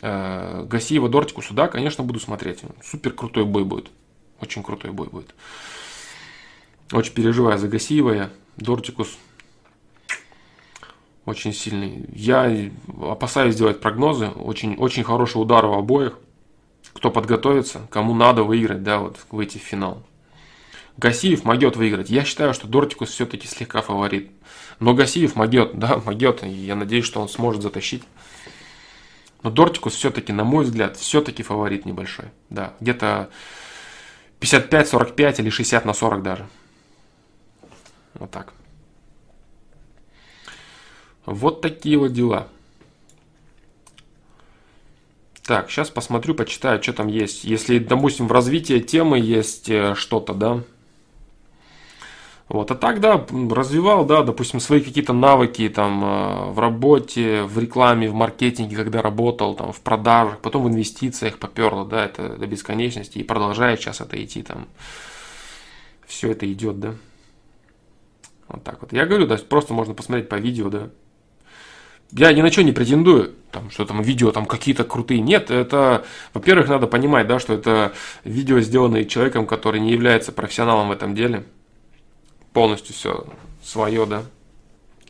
Э, 0.00 0.64
Гасиева 0.64 1.08
Дортикусу, 1.08 1.54
да, 1.54 1.68
конечно, 1.68 2.04
буду 2.04 2.20
смотреть. 2.20 2.62
Супер 2.84 3.12
крутой 3.12 3.44
бой 3.44 3.64
будет. 3.64 3.90
Очень 4.40 4.62
крутой 4.62 4.92
бой 4.92 5.08
будет. 5.08 5.34
Очень 6.92 7.12
переживаю 7.12 7.58
за 7.58 7.68
Гасиева 7.68 8.12
я. 8.12 8.30
Дортикус 8.56 9.18
очень 11.28 11.52
сильный. 11.52 12.06
Я 12.14 12.50
опасаюсь 13.02 13.54
сделать 13.54 13.80
прогнозы. 13.80 14.28
Очень, 14.28 14.76
очень 14.76 15.04
хороший 15.04 15.36
удар 15.36 15.64
у 15.66 15.74
обоих. 15.74 16.18
Кто 16.94 17.10
подготовится, 17.10 17.82
кому 17.90 18.14
надо 18.14 18.44
выиграть, 18.44 18.82
да, 18.82 18.98
вот 18.98 19.18
выйти 19.30 19.58
в 19.58 19.62
финал. 19.62 20.02
Гасиев 20.96 21.44
могет 21.44 21.76
выиграть. 21.76 22.08
Я 22.10 22.24
считаю, 22.24 22.54
что 22.54 22.66
Дортикус 22.66 23.10
все-таки 23.10 23.46
слегка 23.46 23.82
фаворит. 23.82 24.30
Но 24.80 24.94
Гасиев 24.94 25.36
могет, 25.36 25.78
да, 25.78 25.98
могет. 25.98 26.42
И 26.42 26.48
я 26.48 26.74
надеюсь, 26.74 27.04
что 27.04 27.20
он 27.20 27.28
сможет 27.28 27.62
затащить. 27.62 28.02
Но 29.42 29.50
Дортикус 29.50 29.94
все-таки, 29.94 30.32
на 30.32 30.44
мой 30.44 30.64
взгляд, 30.64 30.96
все-таки 30.96 31.42
фаворит 31.42 31.86
небольшой. 31.86 32.26
Да, 32.50 32.74
где-то 32.80 33.30
55-45 34.40 35.40
или 35.40 35.50
60 35.50 35.84
на 35.84 35.92
40 35.92 36.22
даже. 36.22 36.46
Вот 38.14 38.30
так. 38.30 38.52
Вот 41.24 41.60
такие 41.60 41.98
вот 41.98 42.12
дела. 42.12 42.48
Так, 45.44 45.70
сейчас 45.70 45.88
посмотрю, 45.88 46.34
почитаю, 46.34 46.82
что 46.82 46.92
там 46.92 47.06
есть. 47.06 47.44
Если, 47.44 47.78
допустим, 47.78 48.28
в 48.28 48.32
развитии 48.32 48.80
темы 48.80 49.18
есть 49.18 49.70
э, 49.70 49.94
что-то, 49.94 50.34
да, 50.34 50.62
вот, 52.48 52.70
а 52.70 52.74
так, 52.74 53.00
да, 53.00 53.26
развивал, 53.50 54.06
да, 54.06 54.22
допустим, 54.22 54.58
свои 54.58 54.80
какие-то 54.80 55.12
навыки 55.12 55.68
там 55.68 56.02
э, 56.02 56.50
в 56.52 56.58
работе, 56.58 57.42
в 57.42 57.58
рекламе, 57.58 58.08
в 58.08 58.14
маркетинге, 58.14 58.74
когда 58.74 59.02
работал, 59.02 59.54
там, 59.54 59.70
в 59.72 59.80
продажах, 59.82 60.38
потом 60.38 60.64
в 60.64 60.68
инвестициях 60.68 61.38
поперло, 61.38 61.84
да, 61.84 62.06
это 62.06 62.38
до 62.38 62.46
бесконечности, 62.46 63.18
и 63.18 63.22
продолжает 63.22 63.80
сейчас 63.80 64.00
это 64.00 64.22
идти, 64.22 64.42
там, 64.42 64.66
все 66.06 66.30
это 66.30 66.50
идет, 66.50 66.80
да. 66.80 66.94
Вот 68.48 68.64
так 68.64 68.80
вот. 68.80 68.94
Я 68.94 69.04
говорю, 69.04 69.26
да, 69.26 69.36
просто 69.36 69.74
можно 69.74 69.92
посмотреть 69.92 70.30
по 70.30 70.36
видео, 70.36 70.70
да. 70.70 70.88
Я 72.12 72.32
ни 72.32 72.40
на 72.40 72.50
что 72.50 72.64
не 72.64 72.72
претендую, 72.72 73.34
там, 73.50 73.70
что 73.70 73.84
там 73.84 74.00
видео 74.00 74.32
там 74.32 74.46
какие-то 74.46 74.84
крутые. 74.84 75.20
Нет, 75.20 75.50
это, 75.50 76.06
во-первых, 76.32 76.68
надо 76.68 76.86
понимать, 76.86 77.26
да, 77.26 77.38
что 77.40 77.52
это 77.52 77.92
видео, 78.24 78.60
сделанное 78.60 79.04
человеком, 79.04 79.46
который 79.46 79.80
не 79.80 79.92
является 79.92 80.32
профессионалом 80.32 80.88
в 80.88 80.92
этом 80.92 81.14
деле– 81.14 81.44
полностью 82.58 82.92
все 82.92 83.24
свое, 83.62 84.04
да, 84.04 84.24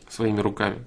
своими 0.07 0.39
руками. 0.39 0.77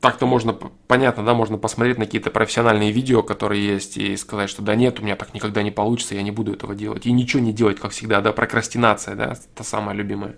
так-то 0.00 0.26
можно, 0.26 0.52
понятно, 0.52 1.24
да, 1.24 1.32
можно 1.32 1.56
посмотреть 1.56 1.96
на 1.96 2.04
какие-то 2.04 2.30
профессиональные 2.30 2.92
видео, 2.92 3.22
которые 3.22 3.64
есть, 3.64 3.96
и 3.96 4.16
сказать, 4.18 4.50
что 4.50 4.60
да 4.60 4.74
нет, 4.74 5.00
у 5.00 5.02
меня 5.02 5.16
так 5.16 5.32
никогда 5.32 5.62
не 5.62 5.70
получится, 5.70 6.14
я 6.14 6.22
не 6.22 6.30
буду 6.30 6.52
этого 6.52 6.74
делать. 6.74 7.06
И 7.06 7.12
ничего 7.12 7.40
не 7.40 7.54
делать, 7.54 7.80
как 7.80 7.92
всегда, 7.92 8.20
да, 8.20 8.32
прокрастинация, 8.32 9.14
да, 9.14 9.34
та 9.54 9.64
самая 9.64 9.94
любимая. 9.94 10.36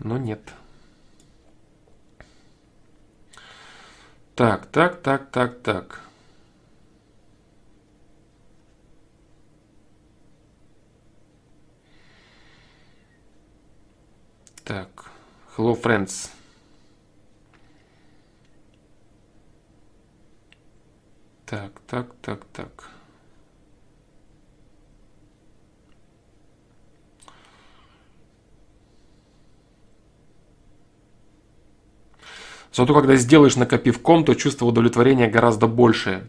Но 0.00 0.18
нет. 0.18 0.42
Так, 4.34 4.66
так, 4.66 5.00
так, 5.00 5.30
так, 5.30 5.62
так. 5.62 6.05
Так, 14.66 14.88
hello 15.56 15.80
friends. 15.80 16.32
Так, 21.44 21.70
так, 21.86 22.06
так, 22.20 22.44
так. 22.52 22.90
Зато 32.72 32.92
когда 32.92 33.14
сделаешь 33.14 33.54
накопив 33.54 34.02
ком, 34.02 34.24
то 34.24 34.34
чувство 34.34 34.66
удовлетворения 34.66 35.28
гораздо 35.28 35.68
большее. 35.68 36.26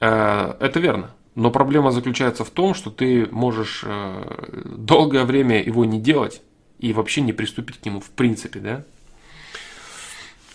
Э, 0.00 0.54
это 0.60 0.78
верно. 0.78 1.12
Но 1.34 1.50
проблема 1.50 1.90
заключается 1.90 2.44
в 2.44 2.50
том, 2.50 2.74
что 2.74 2.90
ты 2.90 3.26
можешь 3.30 3.82
э, 3.82 4.62
долгое 4.76 5.24
время 5.24 5.62
его 5.62 5.86
не 5.86 5.98
делать 5.98 6.42
и 6.78 6.92
вообще 6.92 7.20
не 7.20 7.32
приступить 7.32 7.78
к 7.80 7.84
нему 7.84 8.00
в 8.00 8.10
принципе, 8.10 8.60
да? 8.60 8.82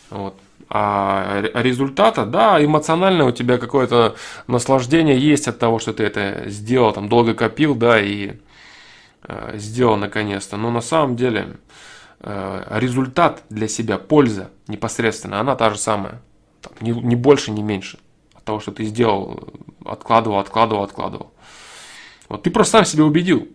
Вот. 0.09 0.35
А 0.73 1.41
результата, 1.53 2.25
да, 2.25 2.63
эмоционально 2.63 3.25
у 3.25 3.31
тебя 3.31 3.57
какое-то 3.57 4.15
наслаждение 4.47 5.19
есть 5.19 5.47
от 5.49 5.59
того, 5.59 5.79
что 5.79 5.91
ты 5.91 6.03
это 6.03 6.43
сделал, 6.47 6.93
там 6.93 7.09
долго 7.09 7.33
копил, 7.33 7.75
да, 7.75 7.99
и 7.99 8.37
э, 9.23 9.57
сделал 9.57 9.97
наконец-то. 9.97 10.55
Но 10.55 10.71
на 10.71 10.79
самом 10.79 11.17
деле 11.17 11.57
э, 12.21 12.63
результат 12.79 13.43
для 13.49 13.67
себя, 13.67 13.97
польза 13.97 14.49
непосредственно, 14.67 15.41
она 15.41 15.55
та 15.57 15.71
же 15.71 15.77
самая. 15.77 16.21
Там, 16.61 16.71
не, 16.79 16.91
не 16.91 17.17
больше, 17.17 17.51
не 17.51 17.63
меньше 17.63 17.99
от 18.33 18.45
того, 18.45 18.61
что 18.61 18.71
ты 18.71 18.85
сделал, 18.85 19.49
откладывал, 19.83 20.39
откладывал, 20.39 20.83
откладывал. 20.83 21.33
Вот 22.29 22.43
ты 22.43 22.49
просто 22.49 22.77
сам 22.77 22.85
себя 22.85 23.03
убедил, 23.03 23.49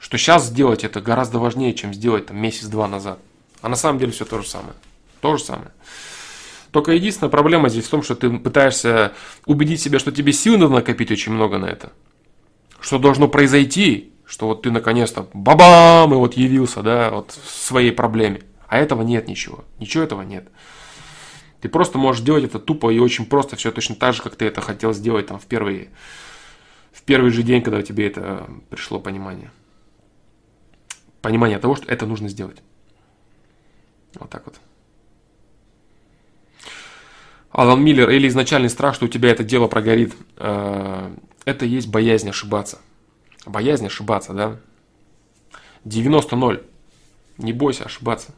что 0.00 0.16
сейчас 0.18 0.46
сделать 0.46 0.82
это 0.82 1.00
гораздо 1.00 1.38
важнее, 1.38 1.74
чем 1.74 1.92
сделать 1.94 2.26
там 2.26 2.38
месяц-два 2.38 2.88
назад. 2.88 3.18
А 3.60 3.68
на 3.68 3.76
самом 3.76 3.98
деле 3.98 4.12
все 4.12 4.24
то 4.24 4.40
же 4.40 4.48
самое. 4.48 4.74
То 5.20 5.36
же 5.36 5.44
самое. 5.44 5.70
Только 6.72 6.92
единственная 6.92 7.30
проблема 7.30 7.68
здесь 7.68 7.84
в 7.84 7.90
том, 7.90 8.02
что 8.02 8.14
ты 8.14 8.30
пытаешься 8.30 9.12
убедить 9.44 9.82
себя, 9.82 9.98
что 9.98 10.10
тебе 10.10 10.32
сил 10.32 10.56
надо 10.56 10.72
накопить 10.72 11.10
очень 11.10 11.32
много 11.32 11.58
на 11.58 11.66
это. 11.66 11.92
Что 12.80 12.98
должно 12.98 13.28
произойти, 13.28 14.12
что 14.24 14.46
вот 14.46 14.62
ты 14.62 14.70
наконец-то 14.70 15.28
бабам 15.34 16.14
и 16.14 16.16
вот 16.16 16.34
явился, 16.34 16.82
да, 16.82 17.10
вот 17.10 17.32
в 17.32 17.50
своей 17.50 17.92
проблеме. 17.92 18.42
А 18.68 18.78
этого 18.78 19.02
нет 19.02 19.28
ничего. 19.28 19.64
Ничего 19.78 20.04
этого 20.04 20.22
нет. 20.22 20.48
Ты 21.60 21.68
просто 21.68 21.98
можешь 21.98 22.22
делать 22.22 22.44
это 22.44 22.58
тупо 22.58 22.90
и 22.90 22.98
очень 22.98 23.26
просто, 23.26 23.56
все 23.56 23.70
точно 23.70 23.96
так 23.96 24.14
же, 24.14 24.22
как 24.22 24.36
ты 24.36 24.46
это 24.46 24.62
хотел 24.62 24.94
сделать 24.94 25.26
там 25.26 25.38
в 25.38 25.44
первый, 25.44 25.90
в 26.92 27.02
первый 27.02 27.32
же 27.32 27.42
день, 27.42 27.60
когда 27.60 27.82
тебе 27.82 28.06
это 28.06 28.48
пришло 28.70 28.98
понимание. 28.98 29.50
Понимание 31.22 31.58
того, 31.58 31.76
что 31.76 31.86
это 31.86 32.06
нужно 32.06 32.28
сделать. 32.28 32.62
Вот 34.14 34.30
так 34.30 34.46
вот. 34.46 34.60
Алан 37.50 37.82
Миллер 37.82 38.08
или 38.10 38.28
изначальный 38.28 38.70
страх, 38.70 38.94
что 38.94 39.06
у 39.06 39.08
тебя 39.08 39.30
это 39.30 39.42
дело 39.42 39.66
прогорит, 39.66 40.14
э, 40.36 41.16
это 41.44 41.64
есть 41.66 41.88
боязнь 41.88 42.28
ошибаться. 42.28 42.78
Боязнь 43.44 43.86
ошибаться, 43.86 44.32
да? 44.32 44.60
90-0. 45.84 46.64
Не 47.38 47.52
бойся 47.52 47.84
ошибаться. 47.84 48.34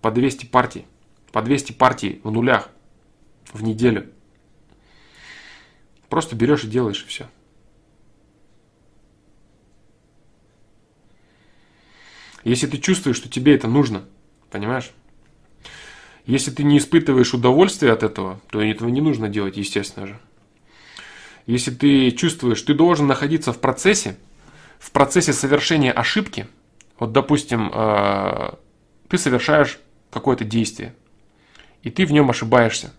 По 0.00 0.10
200 0.10 0.46
партий. 0.46 0.86
По 1.30 1.42
200 1.42 1.72
партий 1.72 2.20
в 2.24 2.30
нулях 2.30 2.68
в 3.52 3.62
неделю. 3.62 4.10
Просто 6.08 6.36
берешь 6.36 6.64
и 6.64 6.68
делаешь 6.68 7.04
и 7.04 7.08
все. 7.08 7.28
Если 12.44 12.66
ты 12.66 12.78
чувствуешь, 12.78 13.16
что 13.16 13.28
тебе 13.28 13.54
это 13.54 13.68
нужно– 13.68 14.04
Понимаешь? 14.52 14.90
Если 16.26 16.50
ты 16.50 16.62
не 16.62 16.78
испытываешь 16.78 17.34
удовольствия 17.34 17.90
от 17.90 18.04
этого, 18.04 18.40
то 18.50 18.62
этого 18.62 18.90
не 18.90 19.00
нужно 19.00 19.28
делать, 19.28 19.56
естественно 19.56 20.06
же. 20.06 20.18
Если 21.46 21.72
ты 21.72 22.12
чувствуешь, 22.12 22.62
ты 22.62 22.74
должен 22.74 23.08
находиться 23.08 23.52
в 23.52 23.58
процессе, 23.58 24.16
в 24.78 24.92
процессе 24.92 25.32
совершения 25.32 25.90
ошибки. 25.90 26.46
Вот, 26.98 27.12
допустим, 27.12 27.72
э, 27.74 28.50
ты 29.08 29.18
совершаешь 29.18 29.80
какое-то 30.12 30.44
действие, 30.44 30.94
и 31.82 31.90
ты 31.90 32.04
в 32.04 32.12
нем 32.12 32.30
ошибаешься. 32.30 32.92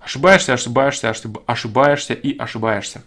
Ошибаешься, 0.00 0.52
ошибаешься, 0.52 1.14
ошибаешься 1.46 2.12
и 2.12 2.36
ошибаешься. 2.36 3.02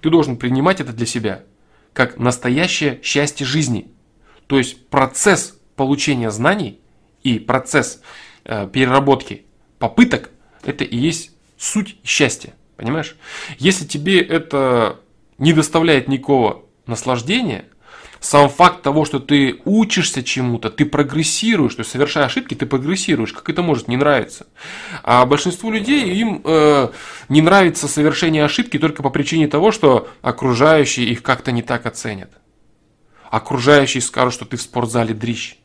Ты 0.00 0.10
должен 0.10 0.38
принимать 0.38 0.80
это 0.80 0.92
для 0.92 1.06
себя 1.06 1.44
как 1.94 2.18
настоящее 2.18 3.00
счастье 3.02 3.46
жизни. 3.46 3.90
То 4.46 4.58
есть 4.58 4.88
процесс 4.88 5.58
получения 5.76 6.30
знаний 6.30 6.80
и 7.22 7.38
процесс 7.38 8.02
э, 8.44 8.68
переработки 8.70 9.46
попыток– 9.78 10.30
это 10.62 10.84
и 10.84 10.96
есть 10.96 11.30
суть 11.56 11.96
счастья. 12.04 12.52
Понимаешь? 12.76 13.16
Если 13.58 13.86
тебе 13.86 14.20
это 14.20 15.00
не 15.38 15.52
доставляет 15.52 16.08
никакого 16.08 16.64
наслаждения, 16.86 17.66
сам 18.24 18.48
факт 18.48 18.80
того, 18.82 19.04
что 19.04 19.20
ты 19.20 19.60
учишься 19.66 20.22
чему-то, 20.22 20.70
ты 20.70 20.86
прогрессируешь, 20.86 21.74
то 21.74 21.80
есть 21.80 21.90
совершая 21.90 22.24
ошибки, 22.24 22.54
ты 22.54 22.64
прогрессируешь, 22.64 23.34
как 23.34 23.50
это 23.50 23.60
может 23.60 23.86
не 23.86 23.98
нравиться. 23.98 24.46
А 25.02 25.26
большинству 25.26 25.70
людей 25.70 26.08
им 26.14 26.40
э, 26.42 26.88
не 27.28 27.42
нравится 27.42 27.86
совершение 27.86 28.42
ошибки 28.44 28.78
только 28.78 29.02
по 29.02 29.10
причине 29.10 29.46
того, 29.46 29.72
что 29.72 30.08
окружающие 30.22 31.06
их 31.06 31.22
как-то 31.22 31.52
не 31.52 31.60
так 31.60 31.84
оценят. 31.84 32.30
Окружающие 33.30 34.00
скажут, 34.00 34.32
что 34.32 34.46
ты 34.46 34.56
в 34.56 34.62
спортзале 34.62 35.12
дрищ 35.12 35.58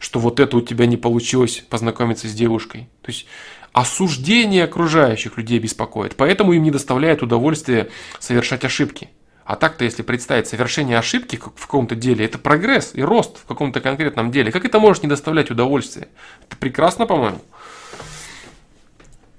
что 0.00 0.18
вот 0.18 0.40
это 0.40 0.56
у 0.56 0.60
тебя 0.60 0.86
не 0.86 0.96
получилось 0.96 1.64
познакомиться 1.70 2.26
с 2.26 2.34
девушкой. 2.34 2.88
То 3.00 3.12
есть 3.12 3.26
осуждение 3.72 4.64
окружающих 4.64 5.38
людей 5.38 5.60
беспокоит, 5.60 6.16
поэтому 6.16 6.52
им 6.52 6.64
не 6.64 6.72
доставляет 6.72 7.22
удовольствия 7.22 7.88
совершать 8.18 8.64
ошибки. 8.64 9.08
А 9.44 9.56
так-то, 9.56 9.84
если 9.84 10.02
представить 10.02 10.46
совершение 10.46 10.98
ошибки 10.98 11.36
в 11.36 11.66
каком-то 11.66 11.94
деле, 11.96 12.24
это 12.24 12.38
прогресс 12.38 12.92
и 12.94 13.02
рост 13.02 13.38
в 13.38 13.44
каком-то 13.44 13.80
конкретном 13.80 14.30
деле. 14.30 14.52
Как 14.52 14.64
это 14.64 14.78
может 14.78 15.02
не 15.02 15.08
доставлять 15.08 15.50
удовольствия? 15.50 16.08
Это 16.46 16.56
прекрасно, 16.56 17.06
по-моему. 17.06 17.40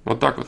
Вот 0.04 0.20
так 0.20 0.38
вот. 0.38 0.48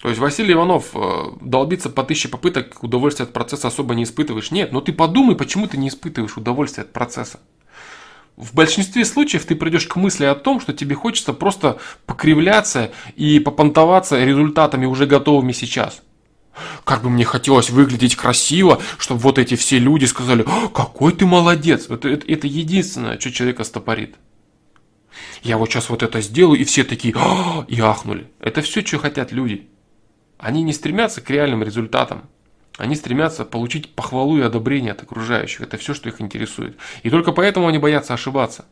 То 0.00 0.08
есть 0.08 0.20
Василий 0.20 0.52
Иванов 0.52 0.90
э, 0.94 1.24
долбится 1.40 1.90
по 1.90 2.04
тысяче 2.04 2.28
попыток, 2.28 2.82
удовольствия 2.84 3.24
от 3.24 3.32
процесса 3.32 3.66
особо 3.66 3.96
не 3.96 4.04
испытываешь. 4.04 4.52
Нет, 4.52 4.70
но 4.70 4.80
ты 4.80 4.92
подумай, 4.92 5.34
почему 5.34 5.66
ты 5.66 5.76
не 5.76 5.88
испытываешь 5.88 6.36
удовольствие 6.36 6.84
от 6.84 6.92
процесса. 6.92 7.40
В 8.38 8.54
большинстве 8.54 9.04
случаев 9.04 9.44
ты 9.46 9.56
придешь 9.56 9.88
к 9.88 9.96
мысли 9.96 10.24
о 10.24 10.36
том, 10.36 10.60
что 10.60 10.72
тебе 10.72 10.94
хочется 10.94 11.32
просто 11.32 11.78
покривляться 12.06 12.92
и 13.16 13.40
попонтоваться 13.40 14.24
результатами 14.24 14.86
уже 14.86 15.06
готовыми 15.06 15.50
сейчас. 15.50 16.02
Как 16.84 17.02
бы 17.02 17.10
мне 17.10 17.24
хотелось 17.24 17.68
выглядеть 17.68 18.14
красиво, 18.14 18.80
чтобы 18.96 19.20
вот 19.22 19.40
эти 19.40 19.56
все 19.56 19.80
люди 19.80 20.04
сказали, 20.04 20.46
какой 20.72 21.14
ты 21.14 21.26
молодец. 21.26 21.90
Это, 21.90 22.08
это, 22.08 22.32
это 22.32 22.46
единственное, 22.46 23.18
что 23.18 23.32
человека 23.32 23.64
стопорит. 23.64 24.14
Я 25.42 25.58
вот 25.58 25.68
сейчас 25.68 25.90
вот 25.90 26.04
это 26.04 26.20
сделаю, 26.20 26.60
и 26.60 26.64
все 26.64 26.84
такие, 26.84 27.16
и 27.66 27.80
ахнули. 27.80 28.30
Это 28.38 28.62
все, 28.62 28.86
что 28.86 28.98
хотят 28.98 29.32
люди. 29.32 29.68
Они 30.38 30.62
не 30.62 30.72
стремятся 30.72 31.20
к 31.20 31.30
реальным 31.30 31.64
результатам. 31.64 32.28
Они 32.78 32.94
стремятся 32.94 33.44
получить 33.44 33.94
похвалу 33.94 34.38
и 34.38 34.42
одобрение 34.42 34.92
от 34.92 35.02
окружающих. 35.02 35.62
Это 35.62 35.76
все, 35.76 35.94
что 35.94 36.08
их 36.08 36.20
интересует. 36.20 36.76
И 37.02 37.10
только 37.10 37.32
поэтому 37.32 37.66
они 37.66 37.78
боятся 37.78 38.14
ошибаться. 38.14 38.66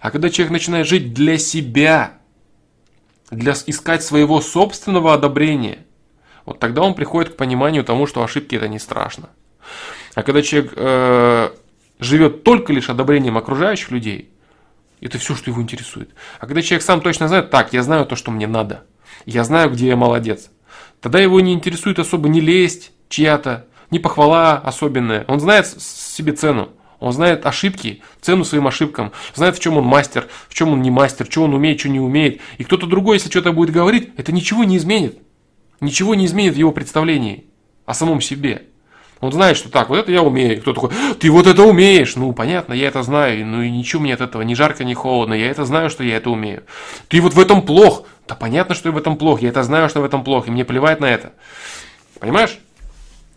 А 0.00 0.10
когда 0.10 0.30
человек 0.30 0.52
начинает 0.52 0.86
жить 0.86 1.12
для 1.12 1.36
себя, 1.36 2.12
для 3.30 3.52
искать 3.66 4.04
своего 4.04 4.40
собственного 4.40 5.14
одобрения, 5.14 5.84
вот 6.46 6.60
тогда 6.60 6.82
он 6.82 6.94
приходит 6.94 7.34
к 7.34 7.36
пониманию 7.36 7.84
тому, 7.84 8.06
что 8.06 8.22
ошибки 8.22 8.54
это 8.54 8.68
не 8.68 8.78
страшно. 8.78 9.30
А 10.14 10.22
когда 10.22 10.42
человек 10.42 10.72
э, 10.76 11.50
живет 11.98 12.44
только 12.44 12.72
лишь 12.72 12.88
одобрением 12.88 13.36
окружающих 13.36 13.90
людей, 13.90 14.30
это 15.00 15.18
все, 15.18 15.34
что 15.34 15.50
его 15.50 15.60
интересует. 15.60 16.10
А 16.38 16.46
когда 16.46 16.62
человек 16.62 16.84
сам 16.84 17.00
точно 17.00 17.26
знает, 17.26 17.50
так, 17.50 17.72
я 17.72 17.82
знаю 17.82 18.06
то, 18.06 18.14
что 18.14 18.30
мне 18.30 18.46
надо, 18.46 18.84
я 19.26 19.42
знаю, 19.44 19.70
где 19.70 19.88
я 19.88 19.96
молодец, 19.96 20.50
Тогда 21.00 21.18
его 21.18 21.40
не 21.40 21.54
интересует 21.54 21.98
особо 21.98 22.28
не 22.28 22.40
лесть 22.40 22.92
чья-то, 23.10 23.66
не 23.90 23.98
похвала 23.98 24.56
особенная. 24.56 25.26
Он 25.28 25.38
знает 25.38 25.66
себе 25.66 26.32
цену. 26.32 26.70
Он 27.00 27.12
знает 27.12 27.46
ошибки, 27.46 28.02
цену 28.20 28.44
своим 28.44 28.66
ошибкам, 28.66 29.12
знает, 29.34 29.56
в 29.56 29.60
чем 29.60 29.78
он 29.78 29.84
мастер, 29.84 30.28
в 30.50 30.54
чем 30.54 30.68
он 30.74 30.82
не 30.82 30.90
мастер, 30.90 31.26
что 31.30 31.44
он 31.44 31.54
умеет, 31.54 31.80
что 31.80 31.88
не 31.88 31.98
умеет. 31.98 32.42
И 32.58 32.64
кто-то 32.64 32.86
другой, 32.86 33.16
если 33.16 33.30
что-то 33.30 33.52
будет 33.52 33.70
говорить, 33.70 34.10
это 34.18 34.32
ничего 34.32 34.64
не 34.64 34.76
изменит. 34.76 35.18
Ничего 35.80 36.14
не 36.14 36.26
изменит 36.26 36.54
в 36.54 36.58
его 36.58 36.72
представлении 36.72 37.46
о 37.86 37.94
самом 37.94 38.20
себе. 38.20 38.66
Он 39.20 39.32
знает, 39.32 39.56
что 39.56 39.70
так, 39.70 39.88
вот 39.88 39.96
это 39.96 40.12
я 40.12 40.22
умею. 40.22 40.60
Кто 40.60 40.74
такой, 40.74 40.90
ты 41.18 41.30
вот 41.30 41.46
это 41.46 41.62
умеешь. 41.62 42.16
Ну, 42.16 42.32
понятно, 42.34 42.74
я 42.74 42.88
это 42.88 43.02
знаю. 43.02 43.46
Ну 43.46 43.62
и 43.62 43.70
ничего 43.70 44.02
мне 44.02 44.12
от 44.12 44.20
этого, 44.20 44.42
ни 44.42 44.52
жарко, 44.52 44.84
ни 44.84 44.94
холодно. 44.94 45.32
Я 45.32 45.50
это 45.50 45.64
знаю, 45.64 45.88
что 45.88 46.04
я 46.04 46.16
это 46.16 46.30
умею. 46.30 46.64
Ты 47.08 47.20
вот 47.22 47.34
в 47.34 47.40
этом 47.40 47.62
плох. 47.62 48.04
Да 48.28 48.34
понятно, 48.34 48.74
что 48.74 48.90
я 48.90 48.94
в 48.94 48.98
этом 48.98 49.16
плох. 49.16 49.40
Я 49.40 49.50
это 49.50 49.62
знаю, 49.62 49.88
что 49.88 50.00
в 50.00 50.04
этом 50.04 50.22
плох. 50.22 50.48
И 50.48 50.50
мне 50.50 50.64
плевать 50.64 51.00
на 51.00 51.06
это. 51.06 51.32
Понимаешь? 52.18 52.58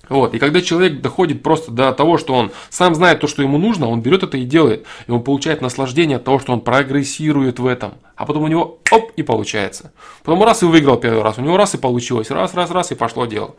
Вот. 0.09 0.33
И 0.33 0.39
когда 0.39 0.61
человек 0.61 1.01
доходит 1.01 1.43
просто 1.43 1.71
до 1.71 1.93
того, 1.93 2.17
что 2.17 2.33
он 2.33 2.51
сам 2.69 2.93
знает 2.93 3.21
то, 3.21 3.27
что 3.27 3.41
ему 3.41 3.57
нужно, 3.57 3.87
он 3.87 4.01
берет 4.01 4.23
это 4.23 4.37
и 4.37 4.43
делает. 4.43 4.85
И 5.07 5.11
он 5.11 5.23
получает 5.23 5.61
наслаждение 5.61 6.17
от 6.17 6.25
того, 6.25 6.39
что 6.39 6.51
он 6.51 6.61
прогрессирует 6.61 7.59
в 7.59 7.65
этом. 7.65 7.93
А 8.15 8.25
потом 8.25 8.43
у 8.43 8.47
него 8.47 8.79
оп, 8.91 9.11
и 9.15 9.23
получается. 9.23 9.93
Потом 10.23 10.43
раз 10.43 10.61
и 10.61 10.65
выиграл 10.65 10.97
первый 10.97 11.23
раз, 11.23 11.37
у 11.37 11.41
него 11.41 11.55
раз 11.55 11.73
и 11.73 11.77
получилось. 11.77 12.29
Раз, 12.31 12.53
раз, 12.53 12.69
раз 12.71 12.91
и 12.91 12.95
пошло 12.95 13.25
дело. 13.25 13.55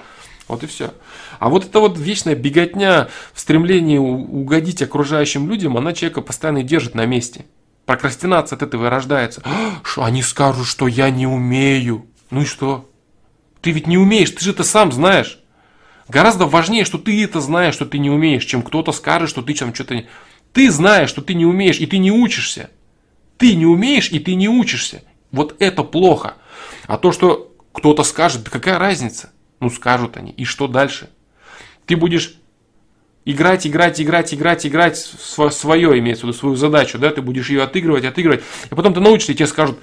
Вот 0.47 0.63
и 0.63 0.67
все. 0.67 0.93
А 1.39 1.49
вот 1.49 1.65
эта 1.65 1.81
вот 1.81 1.99
вечная 1.99 2.35
беготня 2.35 3.09
в 3.33 3.41
стремлении 3.41 3.97
угодить 3.97 4.83
окружающим 4.83 5.49
людям, 5.49 5.79
она 5.79 5.95
человека 5.95 6.21
постоянно 6.21 6.63
держит 6.63 6.95
на 6.95 7.07
месте. 7.07 7.47
Прокрастинация 7.87 8.57
от 8.57 8.63
этого 8.63 8.87
и 8.87 8.89
рождается. 8.91 9.43
«А, 9.45 9.81
что 9.83 10.05
они 10.05 10.23
скажут, 10.23 10.67
что 10.67 10.87
я 10.87 11.11
не 11.11 11.27
умею. 11.27 12.07
Ну 12.31 12.43
и 12.43 12.45
что? 12.45 12.91
Ты 13.63 13.71
ведь 13.71 13.87
не 13.87 13.97
умеешь, 13.97 14.31
ты 14.31 14.45
же 14.45 14.51
это 14.51 14.65
сам 14.65 14.93
знаешь. 14.93 15.41
Гораздо 16.09 16.47
важнее, 16.47 16.85
что 16.85 16.99
ты 16.99 17.23
это 17.25 17.41
знаешь, 17.41 17.75
что 17.75 17.87
ты 17.87 17.99
не 17.99 18.11
умеешь, 18.11 18.45
чем 18.45 18.63
кто-то 18.63 18.93
скажет, 18.93 19.31
что 19.31 19.43
ты 19.43 19.55
там 19.55 19.75
что-то... 19.75 20.05
Ты 20.53 20.71
знаешь, 20.71 21.09
что 21.09 21.23
ты 21.23 21.35
не 21.35 21.47
умеешь, 21.47 21.79
и 21.79 21.87
ты 21.87 21.99
не 21.99 22.13
учишься. 22.13 22.71
Ты 23.39 23.55
не 23.55 23.67
умеешь, 23.67 24.11
и 24.11 24.19
ты 24.19 24.35
не 24.35 24.49
учишься. 24.49 25.03
Вот 25.33 25.57
это 25.59 25.83
плохо. 25.83 26.35
А 26.87 26.99
то, 26.99 27.11
что 27.11 27.53
кто-то 27.73 28.05
скажет, 28.05 28.45
да 28.45 28.51
какая 28.51 28.79
разница? 28.79 29.33
Ну, 29.61 29.71
скажут 29.71 30.17
они. 30.17 30.31
И 30.33 30.45
что 30.45 30.69
дальше? 30.69 31.11
Ты 31.87 31.97
будешь 31.97 32.37
играть, 33.25 33.67
играть, 33.67 34.01
играть, 34.01 34.35
играть, 34.35 34.67
играть 34.67 34.99
свое, 34.99 35.99
имеется 35.99 36.27
в 36.27 36.29
виду, 36.29 36.39
свою 36.39 36.57
задачу, 36.57 36.99
да, 36.99 37.11
ты 37.11 37.23
будешь 37.23 37.49
ее 37.49 37.63
отыгрывать, 37.63 38.05
отыгрывать, 38.05 38.43
и 38.71 38.75
потом 38.75 38.95
ты 38.95 39.01
научишься, 39.01 39.33
и 39.33 39.35
тебе 39.35 39.47
скажут, 39.47 39.79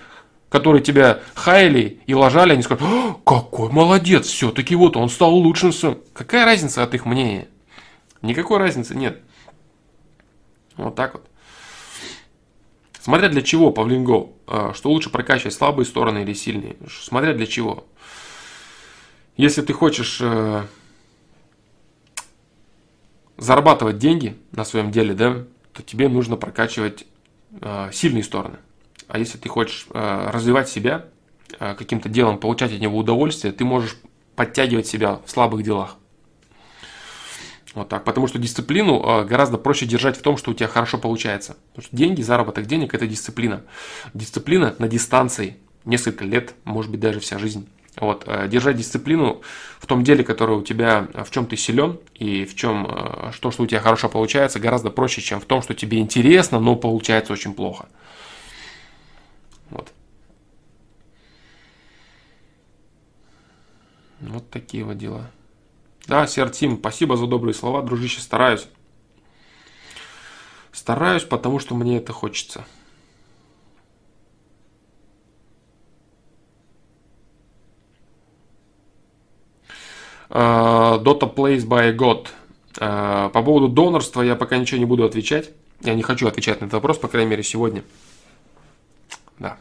которые 0.52 0.84
тебя 0.84 1.22
хаяли 1.34 2.02
и 2.06 2.14
лажали, 2.14 2.52
они 2.52 2.62
скажут, 2.62 2.84
какой 3.26 3.72
молодец, 3.72 4.28
все-таки 4.28 4.76
вот 4.76 4.98
он 4.98 5.10
стал 5.10 5.34
лучшим. 5.34 5.72
Какая 6.12 6.44
разница 6.44 6.84
от 6.84 6.94
их 6.94 7.06
мнения? 7.06 7.48
Никакой 8.22 8.60
разницы 8.60 8.94
нет. 8.94 9.22
Вот 10.76 10.96
так 10.96 11.14
вот. 11.14 11.26
Смотря 13.00 13.30
для 13.30 13.42
чего, 13.42 13.72
Павлин 13.72 14.04
Гоу, 14.04 14.34
а, 14.46 14.74
что 14.74 14.92
лучше 14.92 15.10
прокачивать, 15.10 15.54
слабые 15.54 15.86
стороны 15.86 16.20
или 16.20 16.34
сильные. 16.34 16.76
Смотря 17.02 17.34
для 17.34 17.48
чего. 17.48 17.86
Если 19.38 19.62
ты 19.62 19.72
хочешь 19.72 20.20
э, 20.22 20.64
зарабатывать 23.38 23.98
деньги 23.98 24.38
на 24.52 24.66
своем 24.66 24.92
деле, 24.92 25.14
да, 25.14 25.46
то 25.72 25.82
тебе 25.82 26.10
нужно 26.10 26.36
прокачивать 26.36 27.06
э, 27.62 27.90
сильные 27.94 28.24
стороны. 28.24 28.58
А 29.12 29.20
если 29.20 29.38
ты 29.38 29.50
хочешь 29.50 29.88
э, 29.94 30.30
развивать 30.32 30.70
себя 30.70 31.04
э, 31.60 31.76
каким-то 31.76 32.08
делом, 32.08 32.38
получать 32.38 32.72
от 32.72 32.80
него 32.80 32.98
удовольствие, 32.98 33.52
ты 33.52 33.66
можешь 33.66 33.98
подтягивать 34.38 34.88
себя 34.88 35.20
в 35.26 35.30
слабых 35.30 35.64
делах. 35.64 35.98
Вот 37.74 37.90
так. 37.90 38.06
Потому 38.06 38.28
что 38.28 38.40
дисциплину 38.40 39.04
э, 39.04 39.26
гораздо 39.26 39.58
проще 39.58 39.86
держать 39.86 40.18
в 40.18 40.22
том, 40.22 40.38
что 40.38 40.52
у 40.52 40.54
тебя 40.54 40.70
хорошо 40.70 40.98
получается. 40.98 41.58
Потому 41.74 41.88
что 41.88 41.98
деньги, 41.98 42.22
заработок 42.22 42.68
денег– 42.68 42.94
это 42.96 43.06
дисциплина. 43.06 43.64
Дисциплина 44.14 44.74
на 44.80 44.88
дистанции 44.88 45.58
несколько 45.84 46.24
лет, 46.24 46.54
может 46.64 46.90
быть, 46.90 47.02
даже 47.02 47.20
вся 47.20 47.38
жизнь. 47.38 47.68
Вот, 47.98 48.26
держать 48.48 48.78
дисциплину 48.78 49.42
в 49.78 49.88
том 49.88 50.06
деле, 50.06 50.24
которое 50.24 50.58
у 50.58 50.62
тебя, 50.62 51.10
в 51.14 51.30
чем 51.32 51.46
ты 51.46 51.58
силен 51.58 52.00
и 52.16 52.46
в 52.46 52.56
чем, 52.56 52.88
что, 53.34 53.52
что 53.52 53.64
у 53.64 53.68
тебя 53.68 53.82
хорошо 53.82 54.08
получается, 54.08 54.62
гораздо 54.62 54.90
проще, 54.90 55.20
чем 55.20 55.42
в 55.42 55.46
том, 55.46 55.62
что 55.62 55.74
тебе 55.74 56.00
интересно, 56.00 56.62
но 56.62 56.78
получается 56.78 57.34
очень 57.34 57.54
плохо. 57.54 57.90
Вот 64.22 64.50
такие 64.50 64.84
вот 64.84 64.98
дела. 64.98 65.32
Да, 66.08 66.28
Сертим, 66.28 66.78
спасибо 66.78 67.18
за 67.18 67.28
добрые 67.28 67.54
слова, 67.54 67.82
дружище, 67.82 68.22
стараюсь. 68.22 68.68
Стараюсь, 70.72 71.24
потому 71.24 71.60
что 71.60 71.76
мне 71.76 71.98
это 71.98 72.14
хочется. 72.14 72.66
Uh, 80.30 81.04
Dota 81.04 81.34
Plays 81.34 81.68
by 81.68 81.94
God. 81.94 82.28
Uh, 82.78 83.30
по 83.32 83.44
поводу 83.44 83.68
донорства 83.68 84.22
я 84.22 84.38
пока 84.38 84.58
ничего 84.58 84.80
не 84.80 84.86
буду 84.86 85.04
отвечать. 85.04 85.52
Я 85.82 85.94
не 85.94 86.04
хочу 86.04 86.28
отвечать 86.28 86.62
на 86.62 86.66
этот 86.66 86.76
вопрос, 86.76 86.98
по 87.00 87.10
крайней 87.10 87.32
мере, 87.32 87.44
сегодня. 87.44 87.84
Да. 89.40 89.58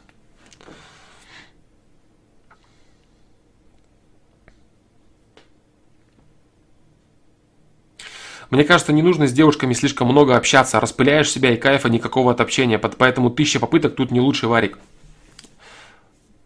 Мне 8.51 8.65
кажется, 8.65 8.93
не 8.93 9.03
нужно 9.03 9.29
с 9.29 9.33
девушками 9.33 9.75
слишком 9.75 10.09
много 10.09 10.37
общаться, 10.37 10.81
распыляешь 10.81 11.31
себя 11.31 11.55
и 11.55 11.57
кайфа 11.57 11.89
никакого 11.89 12.33
от 12.33 12.41
общения, 12.41 12.79
поэтому 12.79 13.31
тысяча 13.31 13.61
попыток 13.61 13.95
тут 13.95 14.11
не 14.11 14.21
лучший 14.21 14.49
варик. 14.49 14.79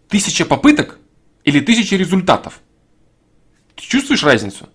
Тысяча 0.09 0.45
попыток 0.45 0.99
или 1.45 1.61
тысяча 1.61 1.97
результатов? 1.97 2.61
Ты 3.75 3.85
чувствуешь 3.85 4.23
разницу? 4.23 4.69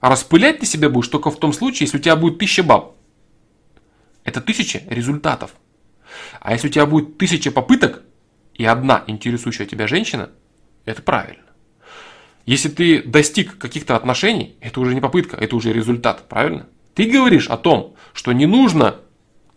А 0.00 0.10
распылять 0.10 0.60
ты 0.60 0.66
себя 0.66 0.90
будешь 0.90 1.08
только 1.08 1.30
в 1.30 1.38
том 1.38 1.54
случае, 1.54 1.86
если 1.86 1.98
у 1.98 2.00
тебя 2.00 2.16
будет 2.16 2.38
тысяча 2.38 2.62
баб. 2.62 2.94
Это 4.24 4.42
тысяча 4.42 4.82
результатов. 4.88 5.54
А 6.38 6.52
если 6.52 6.68
у 6.68 6.70
тебя 6.70 6.84
будет 6.84 7.16
тысяча 7.16 7.50
попыток 7.50 8.02
и 8.54 8.64
одна 8.66 9.04
интересующая 9.06 9.64
тебя 9.64 9.86
женщина, 9.86 10.30
это 10.84 11.00
правильно. 11.00 11.47
Если 12.48 12.70
ты 12.70 13.02
достиг 13.02 13.58
каких-то 13.58 13.94
отношений, 13.94 14.56
это 14.62 14.80
уже 14.80 14.94
не 14.94 15.02
попытка, 15.02 15.36
это 15.36 15.54
уже 15.54 15.70
результат, 15.70 16.30
правильно? 16.30 16.66
Ты 16.94 17.04
говоришь 17.04 17.46
о 17.48 17.58
том, 17.58 17.94
что 18.14 18.32
не 18.32 18.46
нужно 18.46 18.94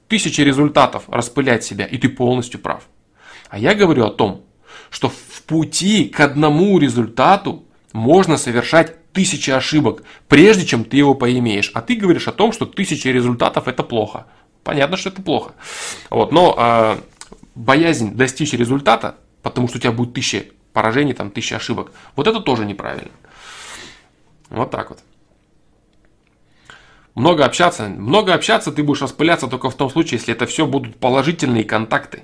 тысячи 0.09 0.41
результатов 0.41 1.03
распылять 1.07 1.63
себя, 1.63 1.85
и 1.85 1.97
ты 1.97 2.09
полностью 2.09 2.59
прав. 2.59 2.83
А 3.49 3.57
я 3.57 3.75
говорю 3.75 4.03
о 4.07 4.09
том, 4.09 4.43
что 4.89 5.07
в 5.07 5.41
пути 5.43 6.09
к 6.09 6.19
одному 6.19 6.77
результату 6.79 7.63
можно 7.93 8.35
совершать 8.35 9.13
тысячи 9.13 9.51
ошибок, 9.51 10.03
прежде 10.27 10.65
чем 10.65 10.83
ты 10.83 10.97
его 10.97 11.15
поимеешь. 11.15 11.71
А 11.73 11.81
ты 11.81 11.95
говоришь 11.95 12.27
о 12.27 12.33
том, 12.33 12.51
что 12.51 12.65
тысячи 12.65 13.07
результатов 13.07 13.69
это 13.69 13.83
плохо. 13.83 14.25
Понятно, 14.65 14.97
что 14.97 15.07
это 15.07 15.21
плохо. 15.21 15.53
Вот, 16.09 16.33
но 16.33 16.55
э, 16.57 16.97
боязнь 17.55 18.15
достичь 18.15 18.51
результата, 18.51 19.15
потому 19.43 19.69
что 19.69 19.77
у 19.77 19.79
тебя 19.79 19.93
будет 19.93 20.13
тысяча 20.13 20.43
поражений, 20.73 21.13
там, 21.13 21.31
тысяча 21.31 21.57
ошибок, 21.57 21.91
вот 22.15 22.27
это 22.27 22.39
тоже 22.39 22.65
неправильно. 22.65 23.11
Вот 24.49 24.71
так 24.71 24.89
вот. 24.89 24.99
Много 27.15 27.45
общаться. 27.45 27.87
Много 27.89 28.33
общаться 28.33 28.71
ты 28.71 28.83
будешь 28.83 29.01
распыляться 29.01 29.47
только 29.47 29.69
в 29.69 29.75
том 29.75 29.89
случае, 29.89 30.19
если 30.19 30.33
это 30.33 30.45
все 30.45 30.65
будут 30.65 30.97
положительные 30.97 31.63
контакты. 31.63 32.23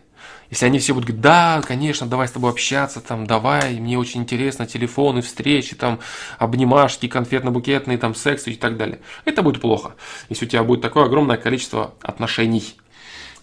Если 0.49 0.65
они 0.65 0.79
все 0.79 0.93
будут 0.93 1.07
говорить, 1.07 1.21
да, 1.21 1.61
конечно, 1.61 2.07
давай 2.07 2.27
с 2.27 2.31
тобой 2.31 2.51
общаться, 2.51 3.01
там, 3.01 3.27
давай, 3.27 3.79
мне 3.79 3.99
очень 3.99 4.21
интересно, 4.21 4.65
телефоны, 4.65 5.21
встречи, 5.21 5.75
там, 5.75 5.99
обнимашки, 6.39 7.07
конфетно-букетные, 7.07 7.97
там, 7.97 8.15
секс 8.15 8.47
и 8.47 8.55
так 8.55 8.77
далее. 8.77 9.01
Это 9.25 9.41
будет 9.41 9.59
плохо, 9.59 9.95
если 10.29 10.45
у 10.45 10.47
тебя 10.47 10.63
будет 10.63 10.81
такое 10.81 11.05
огромное 11.05 11.35
количество 11.35 11.95
отношений. 12.01 12.75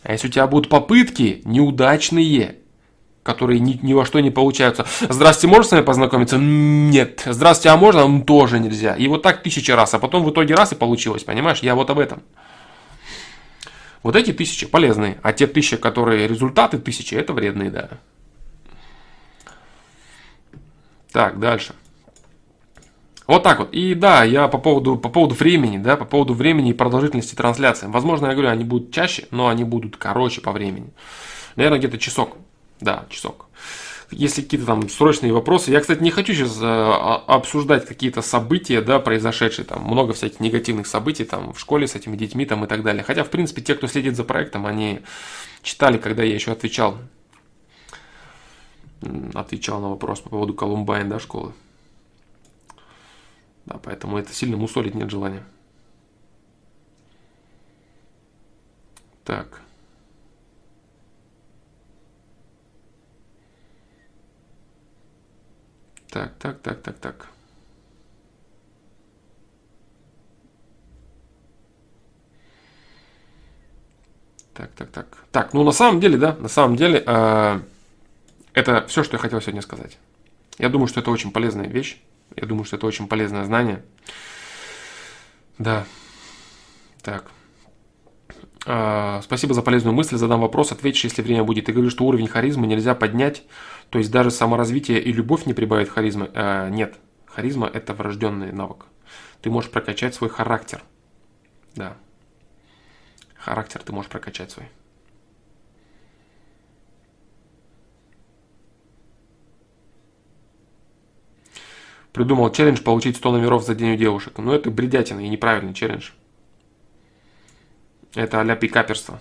А 0.02 0.12
если 0.12 0.28
у 0.28 0.30
тебя 0.30 0.46
будут 0.46 0.70
попытки 0.70 1.42
неудачные, 1.44 2.56
которые 3.24 3.58
ни, 3.58 3.80
ни 3.82 3.94
во 3.94 4.04
что 4.04 4.20
не 4.20 4.30
получаются. 4.30 4.86
Здравствуйте, 5.00 5.52
можно 5.52 5.68
с 5.68 5.72
вами 5.72 5.82
познакомиться? 5.82 6.36
Нет. 6.38 7.22
Здравствуйте, 7.26 7.70
а 7.70 7.76
можно? 7.76 8.22
Тоже 8.22 8.60
нельзя. 8.60 8.94
И 8.94 9.08
вот 9.08 9.22
так 9.22 9.42
тысячи 9.42 9.72
раз, 9.72 9.94
а 9.94 9.98
потом 9.98 10.22
в 10.22 10.30
итоге 10.30 10.54
раз 10.54 10.72
и 10.72 10.76
получилось, 10.76 11.24
понимаешь? 11.24 11.58
Я 11.60 11.74
вот 11.74 11.90
об 11.90 11.98
этом. 11.98 12.22
Вот 14.04 14.14
эти 14.14 14.32
тысячи 14.34 14.66
полезные, 14.66 15.18
а 15.22 15.32
те 15.32 15.46
тысячи, 15.46 15.76
которые 15.76 16.28
результаты 16.28 16.78
тысячи, 16.78 17.14
это 17.14 17.32
вредные, 17.32 17.70
да. 17.70 17.88
Так, 21.10 21.40
дальше. 21.40 21.74
Вот 23.26 23.42
так 23.42 23.58
вот. 23.60 23.72
И 23.72 23.94
да, 23.94 24.22
я 24.24 24.48
по 24.48 24.58
поводу, 24.58 24.96
по 24.96 25.08
поводу 25.08 25.34
времени, 25.34 25.78
да, 25.78 25.96
по 25.96 26.04
поводу 26.04 26.34
времени 26.34 26.70
и 26.70 26.74
продолжительности 26.74 27.34
трансляции. 27.34 27.86
Возможно, 27.86 28.26
я 28.26 28.32
говорю, 28.32 28.50
они 28.50 28.64
будут 28.64 28.92
чаще, 28.92 29.26
но 29.30 29.48
они 29.48 29.64
будут 29.64 29.96
короче 29.96 30.42
по 30.42 30.52
времени. 30.52 30.90
Наверное, 31.56 31.78
где-то 31.78 31.96
часок. 31.96 32.36
Да, 32.80 33.06
часок. 33.08 33.46
если 34.10 34.42
какие-то 34.42 34.66
там 34.66 34.88
срочные 34.88 35.32
вопросы. 35.32 35.70
Я, 35.70 35.80
кстати, 35.80 36.02
не 36.02 36.10
хочу 36.10 36.34
сейчас 36.34 36.58
э, 36.60 36.64
обсуждать 37.26 37.86
какие-то 37.86 38.22
события, 38.22 38.80
да, 38.80 38.98
произошедшие, 38.98 39.64
там 39.64 39.84
много 39.84 40.12
всяких 40.12 40.40
негативных 40.40 40.86
событий 40.86 41.24
там 41.24 41.52
в 41.52 41.60
школе 41.60 41.86
с 41.86 41.94
этими 41.94 42.16
детьми 42.16 42.46
там 42.46 42.64
и 42.64 42.68
так 42.68 42.82
далее. 42.82 43.02
Хотя, 43.02 43.24
в 43.24 43.30
принципе, 43.30 43.62
те, 43.62 43.74
кто 43.74 43.86
следит 43.86 44.16
за 44.16 44.24
проектом, 44.24 44.66
они 44.66 45.00
читали, 45.62 45.98
когда 45.98 46.22
я 46.22 46.34
еще 46.34 46.52
отвечал, 46.52 46.98
отвечал 49.34 49.80
на 49.80 49.90
вопрос 49.90 50.20
по 50.20 50.30
поводу 50.30 50.54
Колумбайн, 50.54 51.08
да, 51.08 51.18
школы. 51.18 51.52
Да, 53.66 53.78
поэтому 53.82 54.18
это 54.18 54.32
сильно 54.32 54.56
мусолить 54.56 54.94
нет 54.94 55.10
желания. 55.10 55.42
Так. 59.24 59.63
Так, 66.14 66.32
так, 66.38 66.60
так, 66.62 66.80
так, 66.80 66.98
так. 66.98 67.26
Так, 74.52 74.70
так, 74.76 74.90
так. 74.92 75.06
Так, 75.32 75.52
ну 75.54 75.64
на 75.64 75.72
самом 75.72 75.98
деле, 75.98 76.16
да, 76.16 76.36
на 76.36 76.46
самом 76.46 76.76
деле, 76.76 77.02
э, 77.04 77.60
это 78.52 78.86
все, 78.86 79.02
что 79.02 79.16
я 79.16 79.18
хотел 79.18 79.40
сегодня 79.40 79.60
сказать. 79.60 79.98
Я 80.56 80.68
думаю, 80.68 80.86
что 80.86 81.00
это 81.00 81.10
очень 81.10 81.32
полезная 81.32 81.66
вещь. 81.66 82.00
Я 82.36 82.46
думаю, 82.46 82.64
что 82.64 82.76
это 82.76 82.86
очень 82.86 83.08
полезное 83.08 83.44
знание. 83.44 83.84
Да. 85.58 85.84
Так. 87.02 87.24
А, 88.66 89.20
спасибо 89.22 89.54
за 89.54 89.62
полезную 89.62 89.94
мысль. 89.94 90.16
Задам 90.16 90.40
вопрос, 90.40 90.72
ответишь, 90.72 91.04
если 91.04 91.22
время 91.22 91.44
будет. 91.44 91.66
Ты 91.66 91.72
говоришь, 91.72 91.92
что 91.92 92.04
уровень 92.04 92.28
харизмы 92.28 92.66
нельзя 92.66 92.94
поднять, 92.94 93.44
то 93.90 93.98
есть 93.98 94.10
даже 94.10 94.30
саморазвитие 94.30 95.00
и 95.00 95.12
любовь 95.12 95.46
не 95.46 95.54
прибавит 95.54 95.88
харизмы. 95.88 96.30
А, 96.34 96.68
нет, 96.70 96.96
харизма– 97.26 97.70
это 97.72 97.94
врожденный 97.94 98.52
навык. 98.52 98.86
Ты 99.42 99.50
можешь 99.50 99.70
прокачать 99.70 100.14
свой 100.14 100.30
характер. 100.30 100.82
Да. 101.74 101.96
Характер 103.36 103.82
ты 103.84 103.92
можешь 103.92 104.10
прокачать 104.10 104.50
свой. 104.50 104.68
Придумал 112.12 112.50
челлендж 112.50 112.80
получить 112.80 113.16
100 113.16 113.32
номеров 113.32 113.64
за 113.64 113.74
день 113.74 113.94
у 113.94 113.96
девушек. 113.96 114.38
Но 114.38 114.44
ну, 114.44 114.52
это 114.52 114.70
бредятина 114.70 115.20
и 115.20 115.28
неправильный 115.28 115.74
челлендж. 115.74 116.10
Это 118.14 118.40
а-ля 118.40 118.56
пикаперство. 118.56 119.20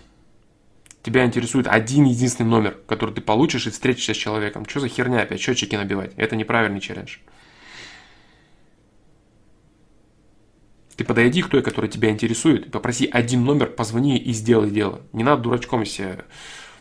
Тебя 1.02 1.26
интересует 1.26 1.68
один 1.68 2.06
единственный 2.06 2.48
номер, 2.48 2.78
который 2.88 3.14
ты 3.14 3.22
получишь 3.22 3.68
и 3.68 3.72
встретишься 3.72 4.14
с 4.14 4.18
человеком. 4.18 4.66
Что 4.66 4.80
за 4.80 4.88
херня 4.88 5.22
опять 5.22 5.41
счетчики 5.41 5.76
набивать? 5.76 6.12
Это 6.16 6.36
неправильный 6.36 6.80
челлендж. 6.80 7.18
Ты 10.96 11.04
подойди 11.04 11.41
к 11.41 11.50
той, 11.50 11.62
которая 11.62 11.89
тебя 11.89 12.10
интересует, 12.10 12.72
попроси 12.72 13.10
один 13.12 13.44
номер, 13.44 13.68
позвони 13.68 14.18
и 14.18 14.32
сделай 14.32 14.70
дело. 14.70 15.02
Не 15.12 15.24
надо 15.24 15.41
дурачком 15.41 15.86
себе, 15.86 16.24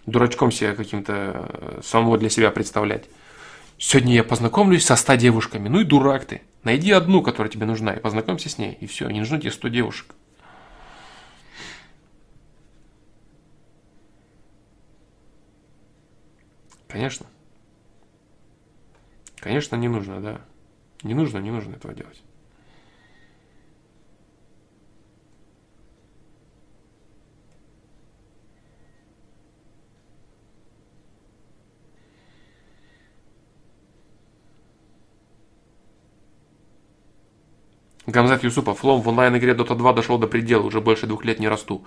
дурачком 0.06 0.52
себе 0.52 0.74
каким-то 0.74 1.48
э, 1.48 1.80
самого 1.82 2.18
для 2.18 2.28
себя 2.28 2.50
представлять. 2.50 3.06
Сегодня 3.78 4.14
я 4.14 4.22
познакомлюсь 4.22 4.84
со 4.84 4.96
100 4.96 5.14
девушками. 5.16 5.68
Ну 5.68 5.80
и 5.80 5.84
дурак 5.84 6.26
ты. 6.26 6.42
Найди 6.62 6.92
одну, 6.92 7.22
которая 7.22 7.50
тебе 7.50 7.66
нужна, 7.66 7.94
и 7.94 8.00
познакомься 8.00 8.48
с 8.48 8.58
ней. 8.58 8.76
И 8.80 8.86
все, 8.86 9.08
не 9.08 9.18
нужно 9.18 9.40
тебе 9.40 9.50
100 9.50 9.68
девушек. 9.68 10.14
Конечно. 16.92 17.26
Конечно, 19.36 19.76
не 19.76 19.88
нужно, 19.88 20.20
да. 20.20 20.42
Не 21.02 21.14
нужно, 21.14 21.38
не 21.38 21.50
нужно 21.50 21.74
этого 21.74 21.94
делать. 21.94 22.22
Гамзат 38.06 38.44
Юсупов, 38.44 38.84
лом 38.84 39.00
в 39.00 39.08
онлайн-игре 39.08 39.54
Dota 39.54 39.74
2 39.74 39.94
дошел 39.94 40.18
до 40.18 40.26
предела, 40.26 40.62
уже 40.62 40.82
больше 40.82 41.06
двух 41.06 41.24
лет 41.24 41.40
не 41.40 41.48
расту. 41.48 41.86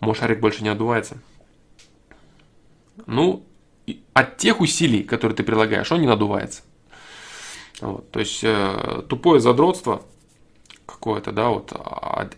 Мой 0.00 0.14
шарик 0.14 0.40
больше 0.40 0.62
не 0.62 0.70
отдувается. 0.70 1.18
Ну, 3.04 3.44
от 4.16 4.38
тех 4.38 4.60
усилий, 4.60 5.02
которые 5.02 5.36
ты 5.36 5.42
прилагаешь, 5.42 5.92
он 5.92 6.00
не 6.00 6.06
надувается. 6.06 6.62
Вот, 7.82 8.10
то 8.10 8.18
есть 8.18 8.40
э, 8.42 9.02
тупое 9.06 9.40
задротство 9.42 10.02
какое-то, 10.86 11.32
да, 11.32 11.50
вот 11.50 11.72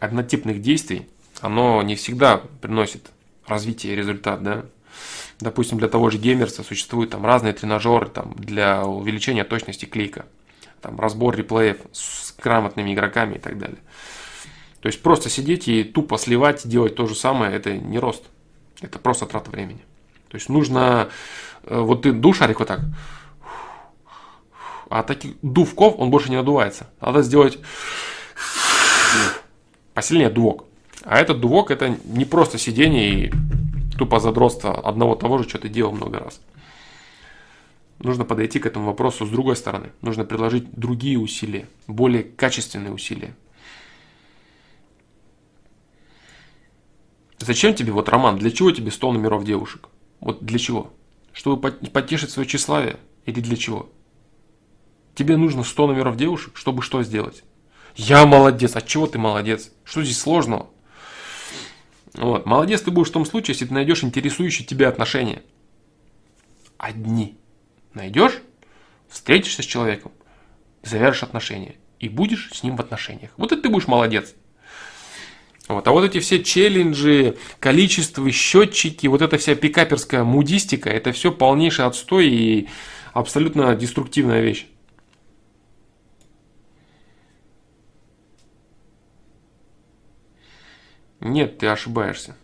однотипных 0.00 0.60
действий, 0.60 1.08
оно 1.40 1.80
не 1.82 1.94
всегда 1.94 2.38
приносит 2.60 3.12
развитие 3.46 3.92
и 3.92 3.96
результат, 3.96 4.42
да. 4.42 4.64
Допустим, 5.38 5.78
для 5.78 5.86
того 5.86 6.10
же 6.10 6.18
геймерса 6.18 6.64
существуют 6.64 7.12
там 7.12 7.24
разные 7.24 7.52
тренажеры 7.52 8.08
там, 8.08 8.34
для 8.34 8.84
увеличения 8.84 9.44
точности 9.44 9.84
клика, 9.84 10.26
там 10.80 10.98
разбор 10.98 11.36
реплеев 11.36 11.76
с 11.92 12.34
грамотными 12.42 12.92
игроками 12.92 13.36
и 13.36 13.38
так 13.38 13.56
далее. 13.56 13.78
То 14.80 14.88
есть 14.88 15.00
просто 15.00 15.30
сидеть 15.30 15.68
и 15.68 15.84
тупо 15.84 16.18
сливать, 16.18 16.66
делать 16.66 16.96
то 16.96 17.06
же 17.06 17.14
самое, 17.14 17.54
это 17.54 17.72
не 17.76 18.00
рост. 18.00 18.24
Это 18.80 18.98
просто 18.98 19.26
трата 19.26 19.52
времени. 19.52 19.84
То 20.28 20.36
есть 20.36 20.48
нужно, 20.48 21.08
вот 21.68 22.02
ты 22.02 22.12
душарик 22.12 22.58
вот 22.58 22.68
так, 22.68 22.80
а 24.90 25.02
таких 25.02 25.34
дувков 25.42 25.94
он 25.98 26.10
больше 26.10 26.30
не 26.30 26.36
надувается. 26.36 26.88
Надо 27.00 27.22
сделать 27.22 27.58
посильнее 29.94 30.30
дувок. 30.30 30.64
А 31.04 31.18
этот 31.18 31.40
дувок 31.40 31.70
это 31.70 31.96
не 32.04 32.24
просто 32.24 32.58
сидение 32.58 33.26
и 33.26 33.32
тупо 33.96 34.20
задротство 34.20 34.78
одного 34.80 35.14
того 35.14 35.38
же, 35.38 35.48
что 35.48 35.58
ты 35.58 35.68
делал 35.68 35.92
много 35.92 36.18
раз. 36.18 36.40
Нужно 37.98 38.24
подойти 38.24 38.60
к 38.60 38.66
этому 38.66 38.86
вопросу 38.86 39.26
с 39.26 39.30
другой 39.30 39.56
стороны. 39.56 39.90
Нужно 40.02 40.24
приложить 40.24 40.70
другие 40.72 41.18
усилия, 41.18 41.68
более 41.86 42.22
качественные 42.22 42.92
усилия. 42.92 43.34
Зачем 47.38 47.74
тебе, 47.74 47.92
вот, 47.92 48.08
Роман, 48.08 48.38
для 48.38 48.50
чего 48.50 48.70
тебе 48.70 48.90
100 48.90 49.12
номеров 49.12 49.44
девушек? 49.44 49.88
Вот 50.20 50.44
для 50.44 50.58
чего? 50.58 50.92
Чтобы 51.38 51.70
потешить 51.70 52.30
свое 52.30 52.48
тщеславие? 52.48 52.96
Или 53.24 53.38
для 53.38 53.56
чего? 53.56 53.88
Тебе 55.14 55.36
нужно 55.36 55.62
100 55.62 55.86
номеров 55.86 56.16
девушек, 56.16 56.56
чтобы 56.56 56.82
что 56.82 57.00
сделать? 57.04 57.44
Я 57.94 58.26
молодец. 58.26 58.74
А 58.74 58.80
чего 58.82 59.06
ты 59.06 59.20
молодец? 59.20 59.70
Что 59.84 60.02
здесь 60.02 60.18
сложного? 60.18 60.68
Вот. 62.14 62.44
Молодец 62.44 62.82
ты 62.82 62.90
будешь 62.90 63.10
в 63.10 63.12
том 63.12 63.24
случае, 63.24 63.52
если 63.54 63.66
ты 63.66 63.72
найдешь 63.72 64.02
интересующие 64.02 64.66
тебя 64.66 64.88
отношения. 64.88 65.44
Одни. 66.76 67.38
Найдешь, 67.94 68.42
встретишься 69.08 69.62
с 69.62 69.66
человеком, 69.66 70.10
завяжешь 70.82 71.22
отношения. 71.22 71.76
И 72.00 72.08
будешь 72.08 72.50
с 72.52 72.64
ним 72.64 72.74
в 72.74 72.80
отношениях. 72.80 73.30
Вот 73.36 73.52
это 73.52 73.62
ты 73.62 73.68
будешь 73.68 73.86
молодец. 73.86 74.34
Вот. 75.68 75.86
А 75.86 75.92
вот 75.92 76.02
эти 76.04 76.18
все 76.18 76.42
челленджи, 76.42 77.36
количество, 77.60 78.30
счетчики, 78.30 79.06
вот 79.06 79.20
эта 79.20 79.36
вся 79.36 79.54
пикаперская 79.54 80.24
мудистика, 80.24 80.88
это 80.88 81.12
все 81.12 81.30
полнейший 81.30 81.84
отстой 81.84 82.28
и 82.28 82.68
абсолютно 83.12 83.76
деструктивная 83.76 84.40
вещь. 84.40 84.66
Нет, 91.20 91.58
ты 91.58 91.66
ошибаешься. 91.66 92.34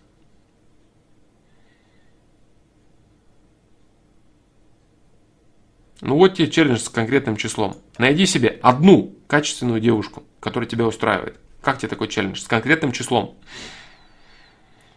Ну 6.03 6.17
вот 6.17 6.35
тебе 6.35 6.51
челлендж 6.51 6.81
с 6.81 6.91
конкретным 6.91 7.37
числом. 7.37 7.79
Найди 7.97 8.27
себе 8.27 8.59
одну 8.63 9.15
качественную 9.27 9.81
девушку, 9.81 10.25
которая 10.41 10.69
тебя 10.69 10.87
устраивает. 10.87 11.39
Как 11.65 11.79
тебе 11.79 11.89
такой 11.89 12.09
челлендж? 12.09 12.41
С 12.41 12.47
конкретным 12.47 12.93
числом. 12.93 13.39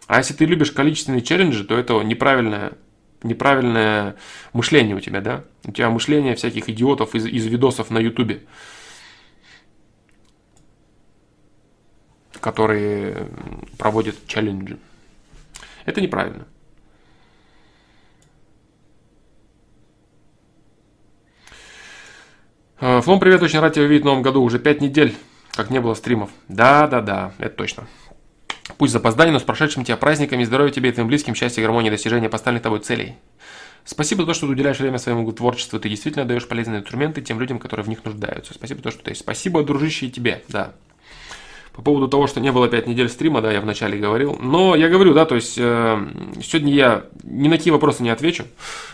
А 0.07 0.17
если 0.17 0.33
ты 0.33 0.43
любишь 0.43 0.71
количественные 0.71 1.21
челленджи, 1.21 1.63
то 1.63 1.77
это 1.77 2.01
неправильное, 2.01 2.73
неправильное 3.23 4.17
мышление 4.51 4.95
у 4.95 4.99
тебя, 4.99 5.21
да? 5.21 5.45
У 5.63 5.71
тебя 5.71 5.89
мышление 5.89 6.35
всяких 6.35 6.67
идиотов 6.67 7.15
из, 7.15 7.25
из 7.25 7.45
видосов 7.45 7.89
на 7.89 7.99
ютубе, 7.99 8.43
которые 12.41 13.29
проводят 13.77 14.15
челленджи. 14.27 14.77
Это 15.85 16.01
неправильно. 16.01 16.45
Э, 22.81 22.99
Флом, 23.01 23.21
привет, 23.21 23.41
очень 23.41 23.59
рад 23.59 23.73
тебя 23.73 23.85
увидеть 23.85 24.03
в 24.03 24.05
новом 24.05 24.21
году. 24.21 24.43
Уже 24.43 24.59
пять 24.59 24.81
недель 24.81 25.15
как 25.57 25.69
не 25.71 25.81
было 25.81 25.95
стримов. 25.95 26.29
Да-да-да, 26.47 27.33
это 27.39 27.55
точно. 27.55 27.87
Пусть 28.77 28.93
запоздание, 28.93 29.33
но 29.33 29.39
с 29.39 29.43
прошедшими 29.43 29.83
тебя 29.83 29.97
праздниками, 29.97 30.43
здоровья 30.43 30.71
тебе 30.71 30.89
и 30.89 30.91
твоим 30.91 31.07
близким, 31.07 31.35
счастья, 31.35 31.61
гармонии, 31.61 31.89
достижения 31.89 32.29
поставленных 32.29 32.63
тобой 32.63 32.79
целей. 32.79 33.15
Спасибо 33.83 34.21
за 34.21 34.27
то, 34.27 34.33
что 34.33 34.45
ты 34.45 34.51
уделяешь 34.51 34.79
время 34.79 34.97
своему 34.99 35.29
творчеству. 35.31 35.79
Ты 35.79 35.89
действительно 35.89 36.25
даешь 36.25 36.47
полезные 36.47 36.81
инструменты 36.81 37.21
тем 37.21 37.39
людям, 37.39 37.57
которые 37.57 37.85
в 37.85 37.89
них 37.89 38.03
нуждаются. 38.03 38.53
Спасибо 38.53 38.79
за 38.79 38.83
то, 38.83 38.91
что 38.91 39.03
ты 39.03 39.11
есть. 39.11 39.21
Спасибо, 39.21 39.63
дружище, 39.63 40.07
и 40.07 40.11
тебе, 40.11 40.43
да. 40.49 40.73
По 41.73 41.81
поводу 41.81 42.07
того, 42.07 42.27
что 42.27 42.39
не 42.39 42.51
было 42.51 42.67
5 42.67 42.87
недель 42.87 43.07
стрима, 43.07 43.41
да, 43.41 43.51
я 43.51 43.61
вначале 43.61 43.97
говорил. 43.97 44.37
Но 44.41 44.75
я 44.75 44.89
говорю, 44.89 45.13
да, 45.13 45.25
то 45.25 45.35
есть 45.35 45.57
э, 45.57 46.07
сегодня 46.43 46.73
я 46.73 47.05
ни 47.23 47.47
на 47.47 47.57
какие 47.57 47.71
вопросы 47.71 48.03
не 48.03 48.09
отвечу. 48.09 48.45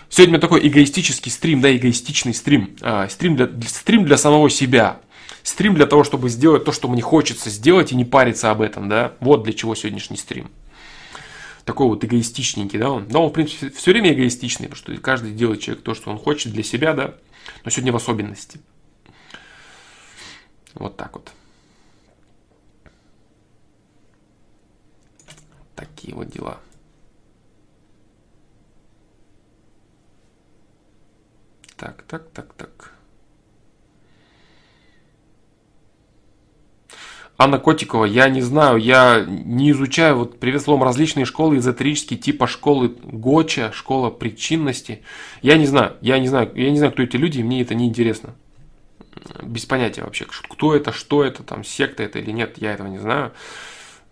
Сегодня 0.09 0.31
у 0.31 0.33
меня 0.33 0.41
такой 0.41 0.67
эгоистический 0.67 1.31
стрим, 1.31 1.61
да, 1.61 1.75
эгоистичный 1.75 2.33
стрим. 2.33 2.75
Э, 2.81 3.07
стрим, 3.09 3.35
для, 3.35 3.49
стрим 3.67 4.05
для 4.05 4.17
самого 4.17 4.49
себя. 4.49 4.99
Стрим 5.43 5.75
для 5.75 5.85
того, 5.85 6.05
чтобы 6.05 6.29
сделать 6.29 6.63
то, 6.63 6.71
что 6.71 6.87
мне 6.87 7.01
хочется 7.01 7.49
сделать 7.49 7.91
и 7.91 7.95
не 7.95 8.05
париться 8.05 8.49
об 8.49 8.61
этом, 8.61 8.87
да. 8.87 9.13
Вот 9.19 9.43
для 9.43 9.51
чего 9.51 9.75
сегодняшний 9.75 10.15
стрим. 10.15 10.49
Такой 11.65 11.87
вот 11.87 12.03
эгоистичненький, 12.03 12.79
да, 12.79 12.91
он. 12.91 13.07
Да, 13.07 13.19
он, 13.19 13.29
в 13.29 13.33
принципе, 13.33 13.69
все 13.69 13.91
время 13.91 14.13
эгоистичный, 14.13 14.69
потому 14.69 14.95
что 14.95 15.01
каждый 15.01 15.33
делает 15.33 15.59
человек 15.61 15.83
то, 15.83 15.93
что 15.93 16.11
он 16.11 16.17
хочет 16.17 16.53
для 16.53 16.63
себя, 16.63 16.93
да. 16.93 17.15
Но 17.65 17.71
сегодня 17.71 17.91
в 17.91 17.97
особенности. 17.97 18.59
Вот 20.75 20.95
так 20.95 21.13
вот. 21.13 21.31
Такие 25.75 26.15
вот 26.15 26.29
дела. 26.29 26.59
Так, 31.75 32.03
так, 32.03 32.29
так, 32.31 32.53
так. 32.53 32.92
Анна 37.43 37.59
Котикова, 37.59 38.05
я 38.05 38.29
не 38.29 38.41
знаю, 38.41 38.77
я 38.77 39.25
не 39.27 39.71
изучаю, 39.71 40.15
вот 40.15 40.39
привет 40.39 40.61
словом, 40.61 40.83
различные 40.83 41.25
школы 41.25 41.57
эзотерические, 41.57 42.17
типа 42.17 42.47
школы 42.47 42.95
Гоча, 43.03 43.73
школа 43.73 44.09
причинности. 44.09 45.01
Я 45.41 45.57
не 45.57 45.65
знаю, 45.65 45.97
я 45.99 46.19
не 46.19 46.29
знаю, 46.29 46.49
я 46.55 46.71
не 46.71 46.77
знаю, 46.77 46.93
кто 46.93 47.03
эти 47.03 47.17
люди, 47.17 47.41
мне 47.41 47.61
это 47.61 47.75
не 47.75 47.85
интересно. 47.85 48.33
Без 49.41 49.65
понятия 49.65 50.03
вообще, 50.03 50.25
кто 50.25 50.73
это, 50.73 50.93
что 50.93 51.21
это, 51.21 51.43
там, 51.43 51.65
секта 51.65 52.03
это 52.03 52.19
или 52.19 52.31
нет, 52.31 52.59
я 52.59 52.71
этого 52.71 52.87
не 52.87 52.97
знаю. 52.99 53.33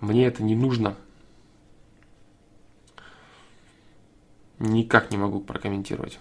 Мне 0.01 0.25
это 0.25 0.43
не 0.43 0.55
нужно. 0.55 0.97
никак 4.59 5.09
не 5.09 5.17
могу 5.17 5.39
прокомментировать. 5.39 6.19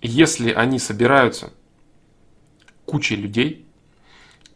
Если 0.00 0.52
они 0.52 0.78
собираются 0.78 1.52
кучей 2.86 3.16
людей 3.16 3.67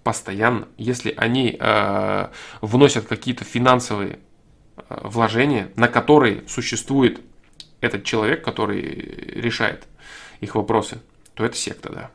постоянно, 0.03 0.68
если 0.76 1.14
они 1.16 1.57
э, 1.59 2.28
вносят 2.61 3.07
какие-то 3.07 3.44
финансовые 3.44 4.18
э, 4.76 5.00
вложения, 5.05 5.70
на 5.76 5.88
которые 5.88 6.42
существует 6.48 7.20
этот 7.80 8.05
человек, 8.05 8.44
который 8.44 8.80
решает 8.80 9.86
их 10.40 10.55
вопросы, 10.55 11.00
то 11.34 11.44
это 11.44 11.57
секта, 11.57 11.92
да. 11.92 12.11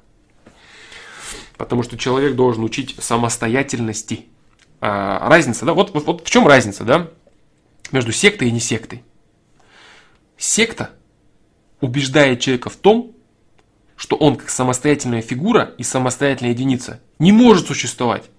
Потому 1.57 1.83
что 1.83 1.97
человек 1.97 2.35
должен 2.35 2.63
учить 2.63 2.95
самостоятельности. 2.99 4.25
Э, 4.81 5.17
разница, 5.21 5.65
да, 5.65 5.73
вот, 5.73 5.93
вот, 5.93 6.05
вот 6.05 6.27
в 6.27 6.29
чем 6.29 6.47
разница, 6.47 6.83
да, 6.83 7.09
между 7.91 8.11
сектой 8.11 8.49
и 8.49 8.51
не 8.51 8.59
сектой. 8.59 9.03
Секта 10.37 10.91
убеждает 11.79 12.41
человека 12.41 12.69
в 12.69 12.75
том, 12.75 13.16
что 13.97 14.15
он 14.15 14.37
как 14.37 14.49
самостоятельная 14.49 15.21
фигура 15.21 15.73
и 15.77 15.83
самостоятельная 15.83 16.53
единица 16.53 17.01
не 17.19 17.33
может 17.33 17.67
существовать. 17.67 18.29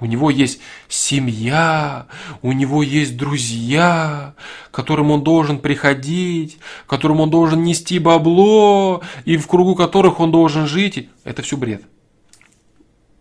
У 0.00 0.06
него 0.06 0.30
есть 0.30 0.60
семья, 0.88 2.06
у 2.40 2.52
него 2.52 2.82
есть 2.82 3.16
друзья, 3.16 4.34
к 4.70 4.74
которым 4.74 5.10
он 5.10 5.24
должен 5.24 5.58
приходить, 5.58 6.58
которым 6.86 7.20
он 7.20 7.30
должен 7.30 7.64
нести 7.64 7.98
бабло, 7.98 9.02
и 9.24 9.36
в 9.36 9.46
кругу 9.48 9.74
которых 9.74 10.20
он 10.20 10.30
должен 10.30 10.66
жить. 10.66 11.08
Это 11.24 11.42
все 11.42 11.56
бред. 11.56 11.82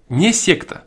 Не 0.07 0.34
секта. 0.34 0.84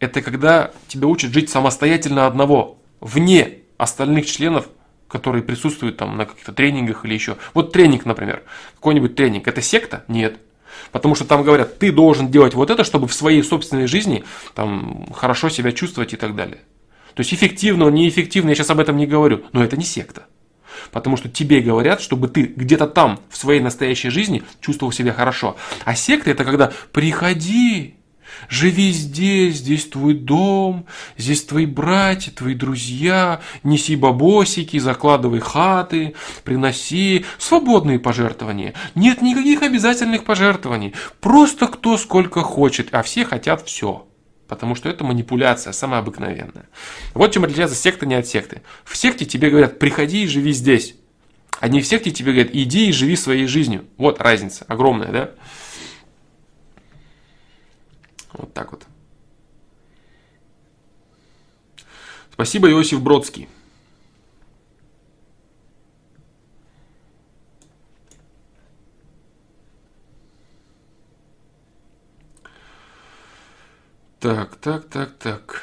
Это 0.00 0.22
когда 0.22 0.72
тебя 0.88 1.06
учат 1.06 1.32
жить 1.32 1.50
самостоятельно 1.50 2.26
одного, 2.26 2.78
вне 3.00 3.58
остальных 3.76 4.26
членов 4.26 4.68
которые 5.08 5.42
присутствуют 5.42 5.96
там 5.96 6.16
на 6.16 6.26
каких-то 6.26 6.52
тренингах 6.52 7.04
или 7.04 7.14
еще. 7.14 7.36
Вот 7.54 7.72
тренинг, 7.72 8.04
например, 8.04 8.42
какой-нибудь 8.74 9.14
тренинг, 9.14 9.46
это 9.48 9.62
секта? 9.62 10.04
Нет. 10.08 10.38
Потому 10.92 11.14
что 11.14 11.24
там 11.24 11.42
говорят, 11.42 11.78
ты 11.78 11.92
должен 11.92 12.30
делать 12.30 12.54
вот 12.54 12.70
это, 12.70 12.84
чтобы 12.84 13.08
в 13.08 13.14
своей 13.14 13.42
собственной 13.42 13.86
жизни 13.86 14.24
там, 14.54 15.06
хорошо 15.12 15.48
себя 15.48 15.72
чувствовать 15.72 16.12
и 16.12 16.16
так 16.16 16.34
далее. 16.34 16.60
То 17.14 17.20
есть 17.20 17.32
эффективно, 17.32 17.88
неэффективно, 17.88 18.50
я 18.50 18.54
сейчас 18.54 18.70
об 18.70 18.80
этом 18.80 18.96
не 18.96 19.06
говорю, 19.06 19.44
но 19.52 19.64
это 19.64 19.76
не 19.76 19.84
секта. 19.84 20.26
Потому 20.92 21.16
что 21.16 21.28
тебе 21.28 21.60
говорят, 21.60 22.00
чтобы 22.00 22.28
ты 22.28 22.42
где-то 22.42 22.86
там, 22.86 23.20
в 23.30 23.36
своей 23.36 23.60
настоящей 23.60 24.10
жизни, 24.10 24.42
чувствовал 24.60 24.92
себя 24.92 25.12
хорошо. 25.12 25.56
А 25.84 25.94
секта 25.94 26.30
это 26.30 26.44
когда 26.44 26.72
приходи, 26.92 27.95
Живи 28.48 28.92
здесь, 28.92 29.56
здесь 29.56 29.86
твой 29.88 30.14
дом, 30.14 30.86
здесь 31.16 31.44
твои 31.44 31.66
братья, 31.66 32.30
твои 32.30 32.54
друзья, 32.54 33.40
неси 33.62 33.96
бабосики, 33.96 34.78
закладывай 34.78 35.40
хаты, 35.40 36.14
приноси 36.44 37.24
свободные 37.38 37.98
пожертвования. 37.98 38.74
Нет 38.94 39.22
никаких 39.22 39.62
обязательных 39.62 40.24
пожертвований, 40.24 40.94
просто 41.20 41.66
кто 41.66 41.96
сколько 41.96 42.42
хочет, 42.42 42.88
а 42.92 43.02
все 43.02 43.24
хотят 43.24 43.66
все. 43.66 44.06
Потому 44.48 44.76
что 44.76 44.88
это 44.88 45.02
манипуляция 45.02 45.72
самая 45.72 46.00
обыкновенная. 46.00 46.68
Вот 47.14 47.32
чем 47.32 47.44
отличается 47.44 47.76
секта 47.76 48.06
не 48.06 48.14
от 48.14 48.26
секты. 48.26 48.62
В 48.84 48.96
секте 48.96 49.24
тебе 49.24 49.50
говорят, 49.50 49.78
приходи 49.78 50.22
и 50.22 50.28
живи 50.28 50.52
здесь. 50.52 50.94
А 51.58 51.68
не 51.68 51.80
в 51.80 51.86
секте 51.86 52.10
тебе 52.10 52.32
говорят, 52.32 52.54
иди 52.54 52.88
и 52.88 52.92
живи 52.92 53.16
своей 53.16 53.46
жизнью. 53.46 53.86
Вот 53.96 54.20
разница 54.20 54.64
огромная, 54.68 55.10
да? 55.10 55.30
Вот 58.36 58.52
так 58.52 58.72
вот. 58.72 58.86
Спасибо, 62.32 62.70
Иосиф 62.70 63.00
Бродский. 63.00 63.48
Так, 74.20 74.56
так, 74.56 74.88
так, 74.88 75.16
так. 75.18 75.62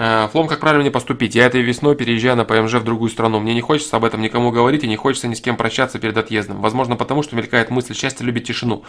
Флом, 0.00 0.48
как 0.48 0.60
правильно 0.60 0.80
мне 0.80 0.90
поступить? 0.90 1.34
Я 1.34 1.44
этой 1.44 1.60
весной 1.60 1.94
переезжаю 1.94 2.34
на 2.34 2.46
ПМЖ 2.46 2.76
в 2.76 2.84
другую 2.84 3.10
страну. 3.10 3.38
Мне 3.38 3.52
не 3.52 3.60
хочется 3.60 3.98
об 3.98 4.06
этом 4.06 4.22
никому 4.22 4.50
говорить 4.50 4.82
и 4.82 4.88
не 4.88 4.96
хочется 4.96 5.28
ни 5.28 5.34
с 5.34 5.42
кем 5.42 5.58
прощаться 5.58 5.98
перед 5.98 6.16
отъездом. 6.16 6.62
Возможно, 6.62 6.96
потому 6.96 7.22
что 7.22 7.36
мелькает 7.36 7.68
мысль, 7.68 7.94
счастье 7.94 8.24
любит 8.24 8.44
тишину. 8.44 8.82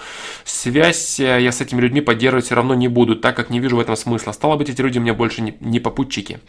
Связь 0.46 1.20
э, 1.20 1.42
я 1.42 1.52
с 1.52 1.60
этими 1.60 1.82
людьми 1.82 2.00
поддерживать 2.00 2.46
все 2.46 2.56
равно 2.56 2.76
не 2.76 2.88
буду, 2.88 3.18
так 3.18 3.36
как 3.36 3.50
не 3.50 3.60
вижу 3.60 3.76
в 3.76 3.82
этом 3.82 3.98
смысла. 3.98 4.32
Стало 4.32 4.56
быть, 4.56 4.70
эти 4.70 4.80
люди 4.80 5.00
мне 5.00 5.12
больше 5.12 5.42
не, 5.42 5.80
попутчики. 5.82 6.40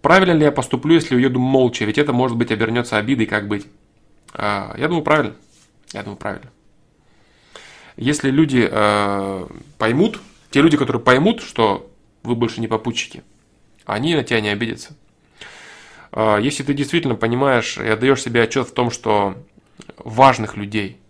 Правильно 0.00 0.32
ли 0.32 0.46
я 0.46 0.50
поступлю, 0.50 0.94
если 0.94 1.14
уеду 1.14 1.38
молча? 1.38 1.84
Ведь 1.84 1.96
это, 1.96 2.12
может 2.12 2.36
быть, 2.36 2.50
обернется 2.50 2.96
обидой, 2.96 3.26
как 3.26 3.46
быть? 3.46 3.68
А, 4.34 4.74
я 4.78 4.88
думаю, 4.88 5.04
правильно. 5.04 5.36
Я 5.92 6.02
думаю, 6.02 6.16
правильно. 6.16 6.50
Если 7.96 8.32
люди 8.32 8.68
э, 8.68 9.46
поймут, 9.78 10.18
те 10.50 10.60
люди, 10.60 10.76
которые 10.76 11.00
поймут, 11.00 11.40
что 11.40 11.88
вы 12.24 12.34
больше 12.34 12.60
не 12.60 12.66
попутчики, 12.66 13.22
они 13.84 14.14
на 14.14 14.24
тебя 14.24 14.40
не 14.40 14.48
обидятся. 14.48 14.96
А, 16.12 16.38
если 16.38 16.62
ты 16.62 16.74
действительно 16.74 17.14
понимаешь 17.14 17.78
и 17.78 17.86
отдаешь 17.86 18.22
себе 18.22 18.42
отчет 18.42 18.68
в 18.68 18.74
том, 18.74 18.90
что 18.90 19.36
важных 19.96 20.56
людей 20.56 21.00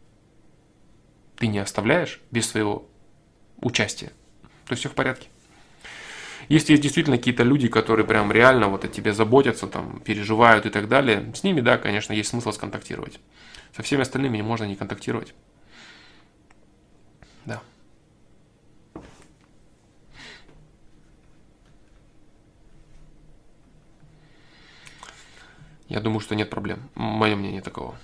ты 1.36 1.46
не 1.48 1.58
оставляешь 1.58 2.20
без 2.30 2.48
своего 2.48 2.86
участия, 3.60 4.12
то 4.66 4.74
все 4.74 4.88
в 4.88 4.94
порядке. 4.94 5.28
Если 6.48 6.72
есть 6.72 6.82
действительно 6.82 7.16
какие-то 7.16 7.44
люди, 7.44 7.68
которые 7.68 8.06
прям 8.06 8.30
реально 8.32 8.68
вот 8.68 8.84
о 8.84 8.88
тебе 8.88 9.12
заботятся, 9.12 9.66
там, 9.66 10.00
переживают 10.00 10.66
и 10.66 10.70
так 10.70 10.88
далее, 10.88 11.32
с 11.34 11.44
ними, 11.44 11.60
да, 11.60 11.78
конечно, 11.78 12.12
есть 12.12 12.30
смысл 12.30 12.52
сконтактировать. 12.52 13.20
Со 13.74 13.82
всеми 13.82 14.02
остальными 14.02 14.40
можно 14.42 14.64
не 14.64 14.76
контактировать. 14.76 15.34
Да. 17.44 17.62
Я 25.92 26.00
думаю, 26.00 26.20
что 26.20 26.34
нет 26.34 26.48
проблем. 26.48 26.88
Мое 26.94 27.36
мнение 27.36 27.60
таково. 27.60 27.94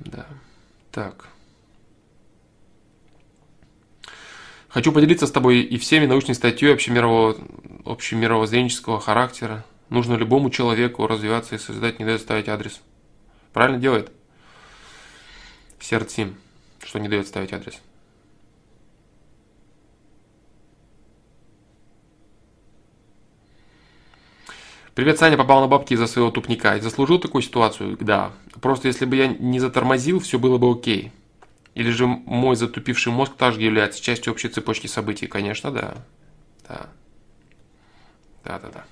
Да. 0.00 0.26
Так. 0.90 1.28
Хочу 4.68 4.90
поделиться 4.90 5.28
с 5.28 5.30
тобой 5.30 5.60
и 5.60 5.78
всеми 5.78 6.06
научной 6.06 6.34
статьей 6.34 6.74
общемирового, 6.74 7.36
общемировоззренческого 7.84 8.98
характера. 8.98 9.64
Нужно 9.90 10.14
любому 10.14 10.50
человеку 10.50 11.06
развиваться 11.06 11.54
и 11.54 11.58
создать, 11.58 12.00
не 12.00 12.04
дать 12.04 12.20
ставить 12.20 12.48
адрес. 12.48 12.80
Правильно 13.52 13.78
делает. 13.78 14.12
Сердцем, 15.80 16.36
что 16.84 16.98
не 16.98 17.08
дает 17.08 17.26
ставить 17.26 17.52
адрес. 17.52 17.80
Привет, 24.94 25.18
Саня, 25.18 25.36
попал 25.36 25.60
на 25.60 25.66
бабки 25.66 25.94
из-за 25.94 26.06
своего 26.06 26.30
тупника. 26.30 26.76
И 26.76 26.80
заслужил 26.80 27.18
такую 27.18 27.42
ситуацию? 27.42 27.96
Да. 28.00 28.32
Просто 28.60 28.88
если 28.88 29.04
бы 29.04 29.16
я 29.16 29.28
не 29.28 29.58
затормозил, 29.58 30.20
все 30.20 30.38
было 30.38 30.58
бы 30.58 30.70
окей. 30.70 31.12
Или 31.74 31.90
же 31.90 32.06
мой 32.06 32.56
затупивший 32.56 33.12
мозг 33.12 33.36
также 33.36 33.62
является 33.62 34.02
частью 34.02 34.32
общей 34.32 34.48
цепочки 34.48 34.86
событий? 34.88 35.26
Конечно, 35.26 35.70
да. 35.70 35.94
Да. 36.68 36.90
Да, 38.44 38.58
да, 38.58 38.70
да. 38.70 38.84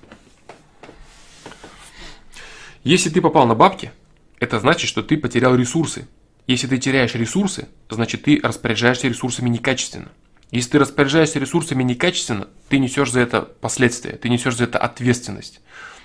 Если 2.83 3.09
ты 3.09 3.21
попал 3.21 3.45
на 3.45 3.55
бабки, 3.55 3.91
это 4.39 4.59
значит, 4.59 4.89
что 4.89 5.03
ты 5.03 5.17
потерял 5.17 5.55
ресурсы. 5.55 6.07
Если 6.47 6.67
ты 6.67 6.77
теряешь 6.77 7.13
ресурсы, 7.15 7.67
значит 7.89 8.23
ты 8.23 8.39
распоряжаешься 8.41 9.07
ресурсами 9.07 9.49
некачественно. 9.49 10.09
Если 10.51 10.71
ты 10.71 10.79
распоряжаешься 10.79 11.37
ресурсами 11.37 11.83
некачественно, 11.83 12.47
ты 12.69 12.79
несешь 12.79 13.11
за 13.11 13.19
это 13.19 13.41
последствия, 13.41 14.13
ты 14.13 14.29
несешь 14.29 14.55
за 14.55 14.63
это 14.63 14.79
ответственность. 14.79 15.61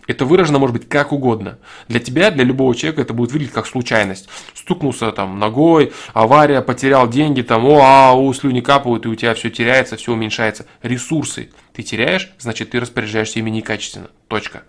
Это 0.07 0.26
выражено 0.26 0.59
может 0.59 0.76
быть 0.76 0.89
как 0.89 1.12
угодно. 1.12 1.59
Для 1.89 1.99
тебя, 1.99 2.30
для 2.30 2.45
любого 2.45 2.74
человека 2.74 3.01
это 3.01 3.14
будет 3.14 3.32
выглядеть 3.32 3.55
как 3.55 3.66
случайность. 3.66 4.28
Стукнулся 4.53 5.12
там 5.12 5.39
ногой, 5.39 5.93
авария, 6.12 6.61
потерял 6.61 7.09
деньги, 7.09 7.41
там, 7.41 7.64
о, 7.64 7.80
а, 7.82 8.12
у, 8.12 8.30
слюни 8.35 8.61
капают, 8.61 9.07
и 9.07 9.09
у 9.09 9.14
тебя 9.14 9.32
все 9.35 9.49
теряется, 9.49 9.97
все 9.97 10.12
уменьшается. 10.12 10.66
Ресурсы 10.82 11.51
ты 11.72 11.82
теряешь, 11.82 12.32
значит 12.39 12.70
ты 12.70 12.80
распоряжаешься 12.80 13.39
ими 13.39 13.49
некачественно. 13.49 14.11
Точка. 14.28 14.64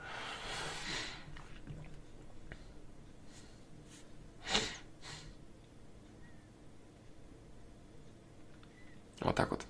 Вот 9.25 9.35
так 9.35 9.49
вот. 9.51 9.61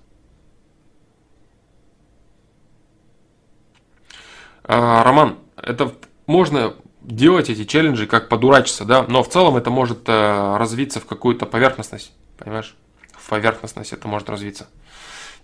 А, 4.63 5.03
Роман, 5.03 5.37
это 5.55 5.93
можно 6.27 6.73
делать 7.01 7.49
эти 7.49 7.65
челленджи 7.65 8.07
как 8.07 8.29
подурачиться, 8.29 8.83
да, 8.83 9.03
но 9.03 9.23
в 9.23 9.29
целом 9.29 9.55
это 9.57 9.69
может 9.69 10.09
э, 10.09 10.57
развиться 10.57 10.99
в 10.99 11.05
какую-то 11.05 11.45
поверхностность, 11.45 12.11
понимаешь? 12.37 12.75
В 13.13 13.29
поверхностность 13.29 13.93
это 13.93 14.07
может 14.07 14.29
развиться. 14.29 14.67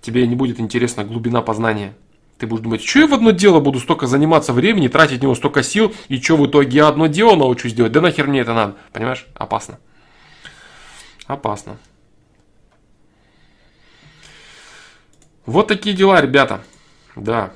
Тебе 0.01 0.27
не 0.27 0.35
будет 0.35 0.59
интересна 0.59 1.03
глубина 1.03 1.41
познания. 1.41 1.93
Ты 2.39 2.47
будешь 2.47 2.63
думать, 2.63 2.83
что 2.83 2.99
я 2.99 3.07
в 3.07 3.13
одно 3.13 3.29
дело 3.31 3.59
буду 3.59 3.79
столько 3.79 4.07
заниматься 4.07 4.51
времени, 4.51 4.87
тратить 4.87 5.21
него 5.21 5.35
столько 5.35 5.61
сил, 5.61 5.93
и 6.09 6.19
что 6.19 6.35
в 6.35 6.47
итоге 6.47 6.77
я 6.77 6.87
одно 6.87 7.05
дело 7.05 7.35
научусь 7.35 7.73
делать? 7.73 7.91
Да 7.91 8.01
нахер 8.01 8.27
мне 8.27 8.39
это 8.39 8.53
надо, 8.53 8.75
понимаешь? 8.91 9.27
Опасно. 9.35 9.77
Опасно. 11.27 11.77
Вот 15.45 15.67
такие 15.67 15.95
дела, 15.95 16.21
ребята. 16.21 16.61
Да. 17.15 17.51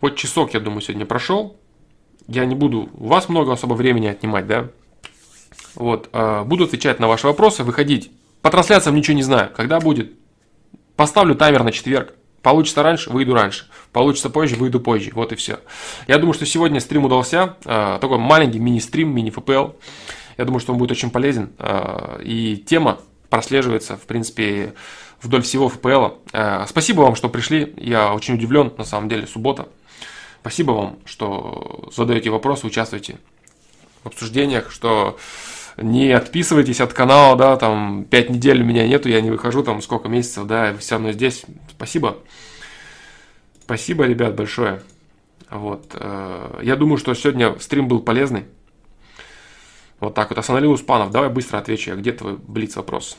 Вот 0.00 0.16
часок, 0.16 0.54
я 0.54 0.60
думаю, 0.60 0.80
сегодня 0.80 1.06
прошел. 1.06 1.56
Я 2.26 2.44
не 2.44 2.54
буду 2.54 2.88
у 2.94 3.08
вас 3.08 3.28
много 3.28 3.52
особо 3.52 3.74
времени 3.74 4.06
отнимать, 4.06 4.46
да? 4.46 4.68
Вот, 5.74 6.08
э, 6.12 6.44
буду 6.44 6.64
отвечать 6.64 6.98
на 7.00 7.08
ваши 7.08 7.26
вопросы, 7.26 7.64
выходить. 7.64 8.10
По 8.42 8.50
трансляциям 8.50 8.96
ничего 8.96 9.16
не 9.16 9.22
знаю, 9.22 9.50
когда 9.54 9.80
будет. 9.80 10.12
Поставлю 10.96 11.34
таймер 11.34 11.62
на 11.62 11.72
четверг. 11.72 12.14
Получится 12.42 12.82
раньше, 12.82 13.10
выйду 13.10 13.34
раньше. 13.34 13.66
Получится 13.92 14.30
позже, 14.30 14.56
выйду 14.56 14.80
позже. 14.80 15.10
Вот 15.14 15.32
и 15.32 15.36
все. 15.36 15.60
Я 16.06 16.18
думаю, 16.18 16.32
что 16.32 16.46
сегодня 16.46 16.80
стрим 16.80 17.04
удался. 17.04 17.56
Э, 17.64 17.98
такой 18.00 18.18
маленький 18.18 18.58
мини-стрим, 18.58 19.14
мини-ФПЛ. 19.14 19.72
Я 20.38 20.44
думаю, 20.44 20.60
что 20.60 20.72
он 20.72 20.78
будет 20.78 20.90
очень 20.90 21.10
полезен. 21.10 21.52
Э, 21.58 22.20
и 22.22 22.56
тема 22.56 22.98
прослеживается, 23.28 23.96
в 23.96 24.02
принципе, 24.02 24.74
вдоль 25.22 25.42
всего 25.42 25.68
ФПЛ. 25.68 26.08
Э, 26.32 26.64
спасибо 26.68 27.02
вам, 27.02 27.14
что 27.14 27.28
пришли. 27.28 27.74
Я 27.76 28.14
очень 28.14 28.34
удивлен, 28.34 28.72
на 28.76 28.84
самом 28.84 29.08
деле, 29.08 29.26
суббота. 29.26 29.68
Спасибо 30.40 30.72
вам, 30.72 30.98
что 31.04 31.90
задаете 31.94 32.30
вопросы, 32.30 32.66
участвуете 32.66 33.18
в 34.02 34.06
обсуждениях, 34.06 34.70
что 34.70 35.18
не 35.76 36.10
отписывайтесь 36.10 36.80
от 36.80 36.94
канала, 36.94 37.36
да, 37.36 37.56
там, 37.56 38.04
пять 38.04 38.30
недель 38.30 38.62
у 38.62 38.64
меня 38.64 38.88
нету, 38.88 39.08
я 39.08 39.20
не 39.20 39.30
выхожу, 39.30 39.62
там, 39.62 39.82
сколько 39.82 40.08
месяцев, 40.08 40.46
да, 40.46 40.74
все 40.76 40.94
равно 40.94 41.12
здесь. 41.12 41.44
Спасибо. 41.70 42.16
Спасибо, 43.62 44.04
ребят, 44.04 44.34
большое. 44.34 44.82
Вот. 45.50 45.94
Э, 45.94 46.60
я 46.62 46.76
думаю, 46.76 46.96
что 46.96 47.14
сегодня 47.14 47.58
стрим 47.58 47.88
был 47.88 48.00
полезный. 48.00 48.44
Вот 50.00 50.14
так 50.14 50.30
вот. 50.30 50.38
Остановил 50.38 50.72
Успанов. 50.72 51.10
Давай 51.10 51.28
быстро 51.28 51.58
отвечу. 51.58 51.94
Где 51.96 52.12
твой 52.12 52.36
блиц 52.36 52.76
вопрос? 52.76 53.18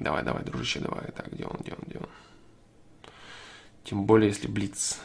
Давай, 0.00 0.22
давай, 0.22 0.44
дружище, 0.44 0.80
давай. 0.80 1.10
Так, 1.12 1.32
где 1.32 1.44
он, 1.44 1.56
где 1.60 1.72
он, 1.72 1.78
где 1.86 1.98
он? 1.98 2.08
Тем 3.84 4.04
более, 4.04 4.28
если 4.28 4.48
блиц. 4.48 4.98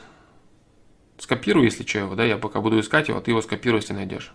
Скопируй, 1.18 1.66
если 1.66 1.86
что, 1.86 2.00
его, 2.00 2.16
да, 2.16 2.26
я 2.26 2.38
пока 2.38 2.62
буду 2.62 2.80
искать 2.80 3.08
его, 3.08 3.20
а 3.20 3.22
ты 3.22 3.32
его 3.32 3.42
скопируй, 3.42 3.80
если 3.80 3.94
найдешь. 3.94 4.34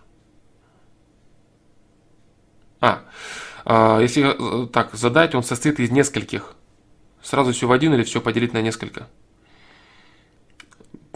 А, 2.79 3.03
а 3.65 3.99
если 3.99 4.63
э, 4.63 4.67
так, 4.67 4.93
задать, 4.93 5.35
он 5.35 5.43
состоит 5.43 5.79
из 5.79 5.91
нескольких. 5.91 6.55
Сразу 7.21 7.51
все 7.51 7.67
в 7.67 7.71
один 7.71 7.93
или 7.93 8.03
все 8.03 8.21
поделить 8.21 8.53
на 8.53 8.61
несколько? 8.61 9.09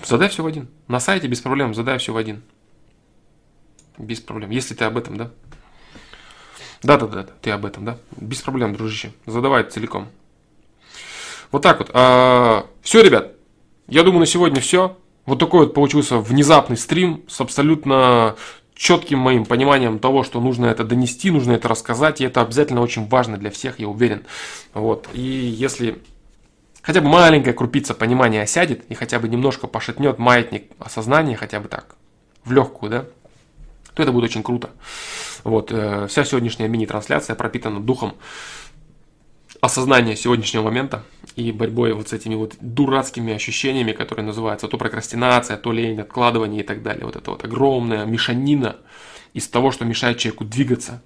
Задай 0.04 0.30
все 0.30 0.44
в 0.44 0.48
один. 0.48 0.68
На 0.88 1.00
сайте 1.00 1.28
без 1.28 1.40
проблем, 1.40 1.74
задай 1.74 1.98
все 2.00 2.12
в 2.12 2.18
один. 2.18 2.42
Без 3.98 4.20
проблем. 4.20 4.50
Если 4.50 4.74
ты 4.74 4.84
об 4.84 4.98
этом, 4.98 5.16
да? 5.16 5.32
Да, 6.84 6.98
да, 6.98 7.08
да, 7.08 7.28
ты 7.42 7.52
об 7.52 7.66
этом, 7.66 7.86
да? 7.86 7.98
Без 8.18 8.42
проблем, 8.42 8.76
дружище. 8.76 9.12
Задавай 9.26 9.64
целиком. 9.64 10.08
Вот 11.52 11.62
так 11.62 11.80
вот. 11.80 11.92
А, 11.94 12.66
все, 12.82 13.02
ребят. 13.02 13.34
Я 13.88 14.04
думаю, 14.04 14.22
на 14.22 14.26
сегодня 14.26 14.62
все. 14.62 14.98
Вот 15.26 15.38
такой 15.38 15.62
вот 15.62 15.74
получился 15.74 16.18
внезапный 16.18 16.78
стрим 16.78 17.24
с 17.28 17.40
абсолютно 17.42 18.36
четким 18.74 19.20
моим 19.20 19.46
пониманием 19.46 20.00
того, 20.00 20.24
что 20.24 20.42
нужно 20.42 20.66
это 20.66 20.84
донести, 20.84 21.30
нужно 21.30 21.52
это 21.52 21.68
рассказать, 21.68 22.20
и 22.20 22.24
это 22.24 22.42
обязательно 22.42 22.82
очень 22.82 23.08
важно 23.08 23.38
для 23.38 23.52
всех, 23.52 23.80
я 23.80 23.88
уверен. 23.88 24.24
Вот. 24.74 25.08
И 25.14 25.22
если 25.22 26.02
хотя 26.82 27.02
бы 27.02 27.08
маленькая 27.08 27.54
крупица 27.54 27.94
понимания 27.94 28.42
осядет 28.42 28.84
и 28.90 28.96
хотя 28.96 29.20
бы 29.20 29.30
немножко 29.30 29.68
пошатнет 29.68 30.18
маятник 30.18 30.72
осознания, 30.80 31.36
хотя 31.36 31.60
бы 31.60 31.68
так, 31.68 31.96
в 32.44 32.52
легкую, 32.52 32.90
да, 32.90 33.06
то 33.94 34.04
это 34.04 34.12
будет 34.12 34.26
очень 34.26 34.44
круто. 34.44 34.70
Вот, 35.44 35.72
э, 35.72 36.08
вся 36.08 36.24
сегодняшняя 36.24 36.68
мини-трансляция 36.68 37.36
пропитана 37.36 37.80
духом 37.80 38.16
осознания 39.60 40.16
сегодняшнего 40.16 40.64
момента 40.64 41.04
и 41.36 41.52
борьбой 41.52 41.94
вот 41.94 42.10
с 42.10 42.14
этими 42.14 42.36
вот 42.36 42.56
дурацкими 42.60 43.34
ощущениями, 43.34 43.92
которые 43.92 44.26
называются 44.26 44.68
то 44.68 44.78
прокрастинация, 44.78 45.58
то 45.58 45.72
лень, 45.72 46.02
откладывание 46.02 46.62
и 46.62 46.66
так 46.66 46.82
далее. 46.82 47.06
Вот 47.06 47.16
это 47.16 47.32
вот 47.32 47.44
огромная 47.44 48.06
мешанина 48.06 48.78
из 49.34 49.48
того, 49.48 49.72
что 49.72 49.86
мешает 49.86 50.18
человеку 50.18 50.46
двигаться. 50.46 51.02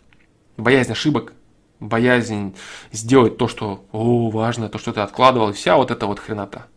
Боязнь 0.57 0.93
ошибок, 0.93 1.33
боязнь 1.81 2.55
сделать 2.93 3.37
то, 3.37 3.49
что 3.49 3.85
о, 3.91 4.29
важно, 4.29 4.69
то, 4.69 4.77
что 4.77 4.93
ты 4.93 5.01
откладывал, 5.01 5.51
вся 5.51 5.75
вот 5.75 5.91
эта 5.91 6.07
вот 6.07 6.19
хренота. 6.19 6.67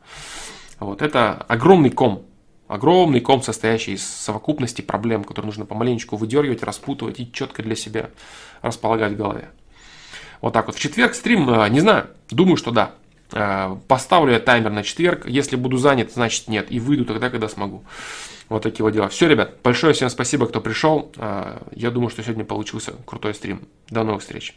Вот 0.80 1.00
это 1.00 1.34
огромный 1.48 1.90
ком, 1.90 2.26
Огромный 2.68 3.20
ком, 3.20 3.42
состоящий 3.42 3.94
из 3.94 4.06
совокупности 4.06 4.82
проблем, 4.82 5.24
которые 5.24 5.46
нужно 5.46 5.64
помаленечку 5.64 6.16
выдергивать, 6.16 6.62
распутывать 6.62 7.18
и 7.18 7.32
четко 7.32 7.62
для 7.62 7.74
себя 7.74 8.10
располагать 8.60 9.12
в 9.12 9.16
голове. 9.16 9.48
Вот 10.42 10.52
так 10.52 10.66
вот. 10.66 10.76
В 10.76 10.78
четверг 10.78 11.14
стрим, 11.14 11.48
э, 11.48 11.68
не 11.70 11.80
знаю, 11.80 12.08
думаю, 12.30 12.56
что 12.58 12.70
да. 12.70 12.92
Э, 13.32 13.74
поставлю 13.88 14.34
я 14.34 14.38
таймер 14.40 14.70
на 14.70 14.82
четверг. 14.82 15.26
Если 15.26 15.56
буду 15.56 15.78
занят, 15.78 16.12
значит 16.12 16.48
нет. 16.48 16.70
И 16.70 16.78
выйду 16.78 17.06
тогда, 17.06 17.30
когда 17.30 17.48
смогу. 17.48 17.84
Вот 18.50 18.62
такие 18.62 18.84
вот 18.84 18.90
дела. 18.90 19.08
Все, 19.08 19.28
ребят, 19.28 19.56
большое 19.62 19.94
всем 19.94 20.10
спасибо, 20.10 20.46
кто 20.46 20.60
пришел. 20.60 21.10
Э, 21.16 21.58
я 21.74 21.90
думаю, 21.90 22.10
что 22.10 22.22
сегодня 22.22 22.44
получился 22.44 22.92
крутой 23.06 23.34
стрим. 23.34 23.62
До 23.88 24.04
новых 24.04 24.20
встреч. 24.20 24.54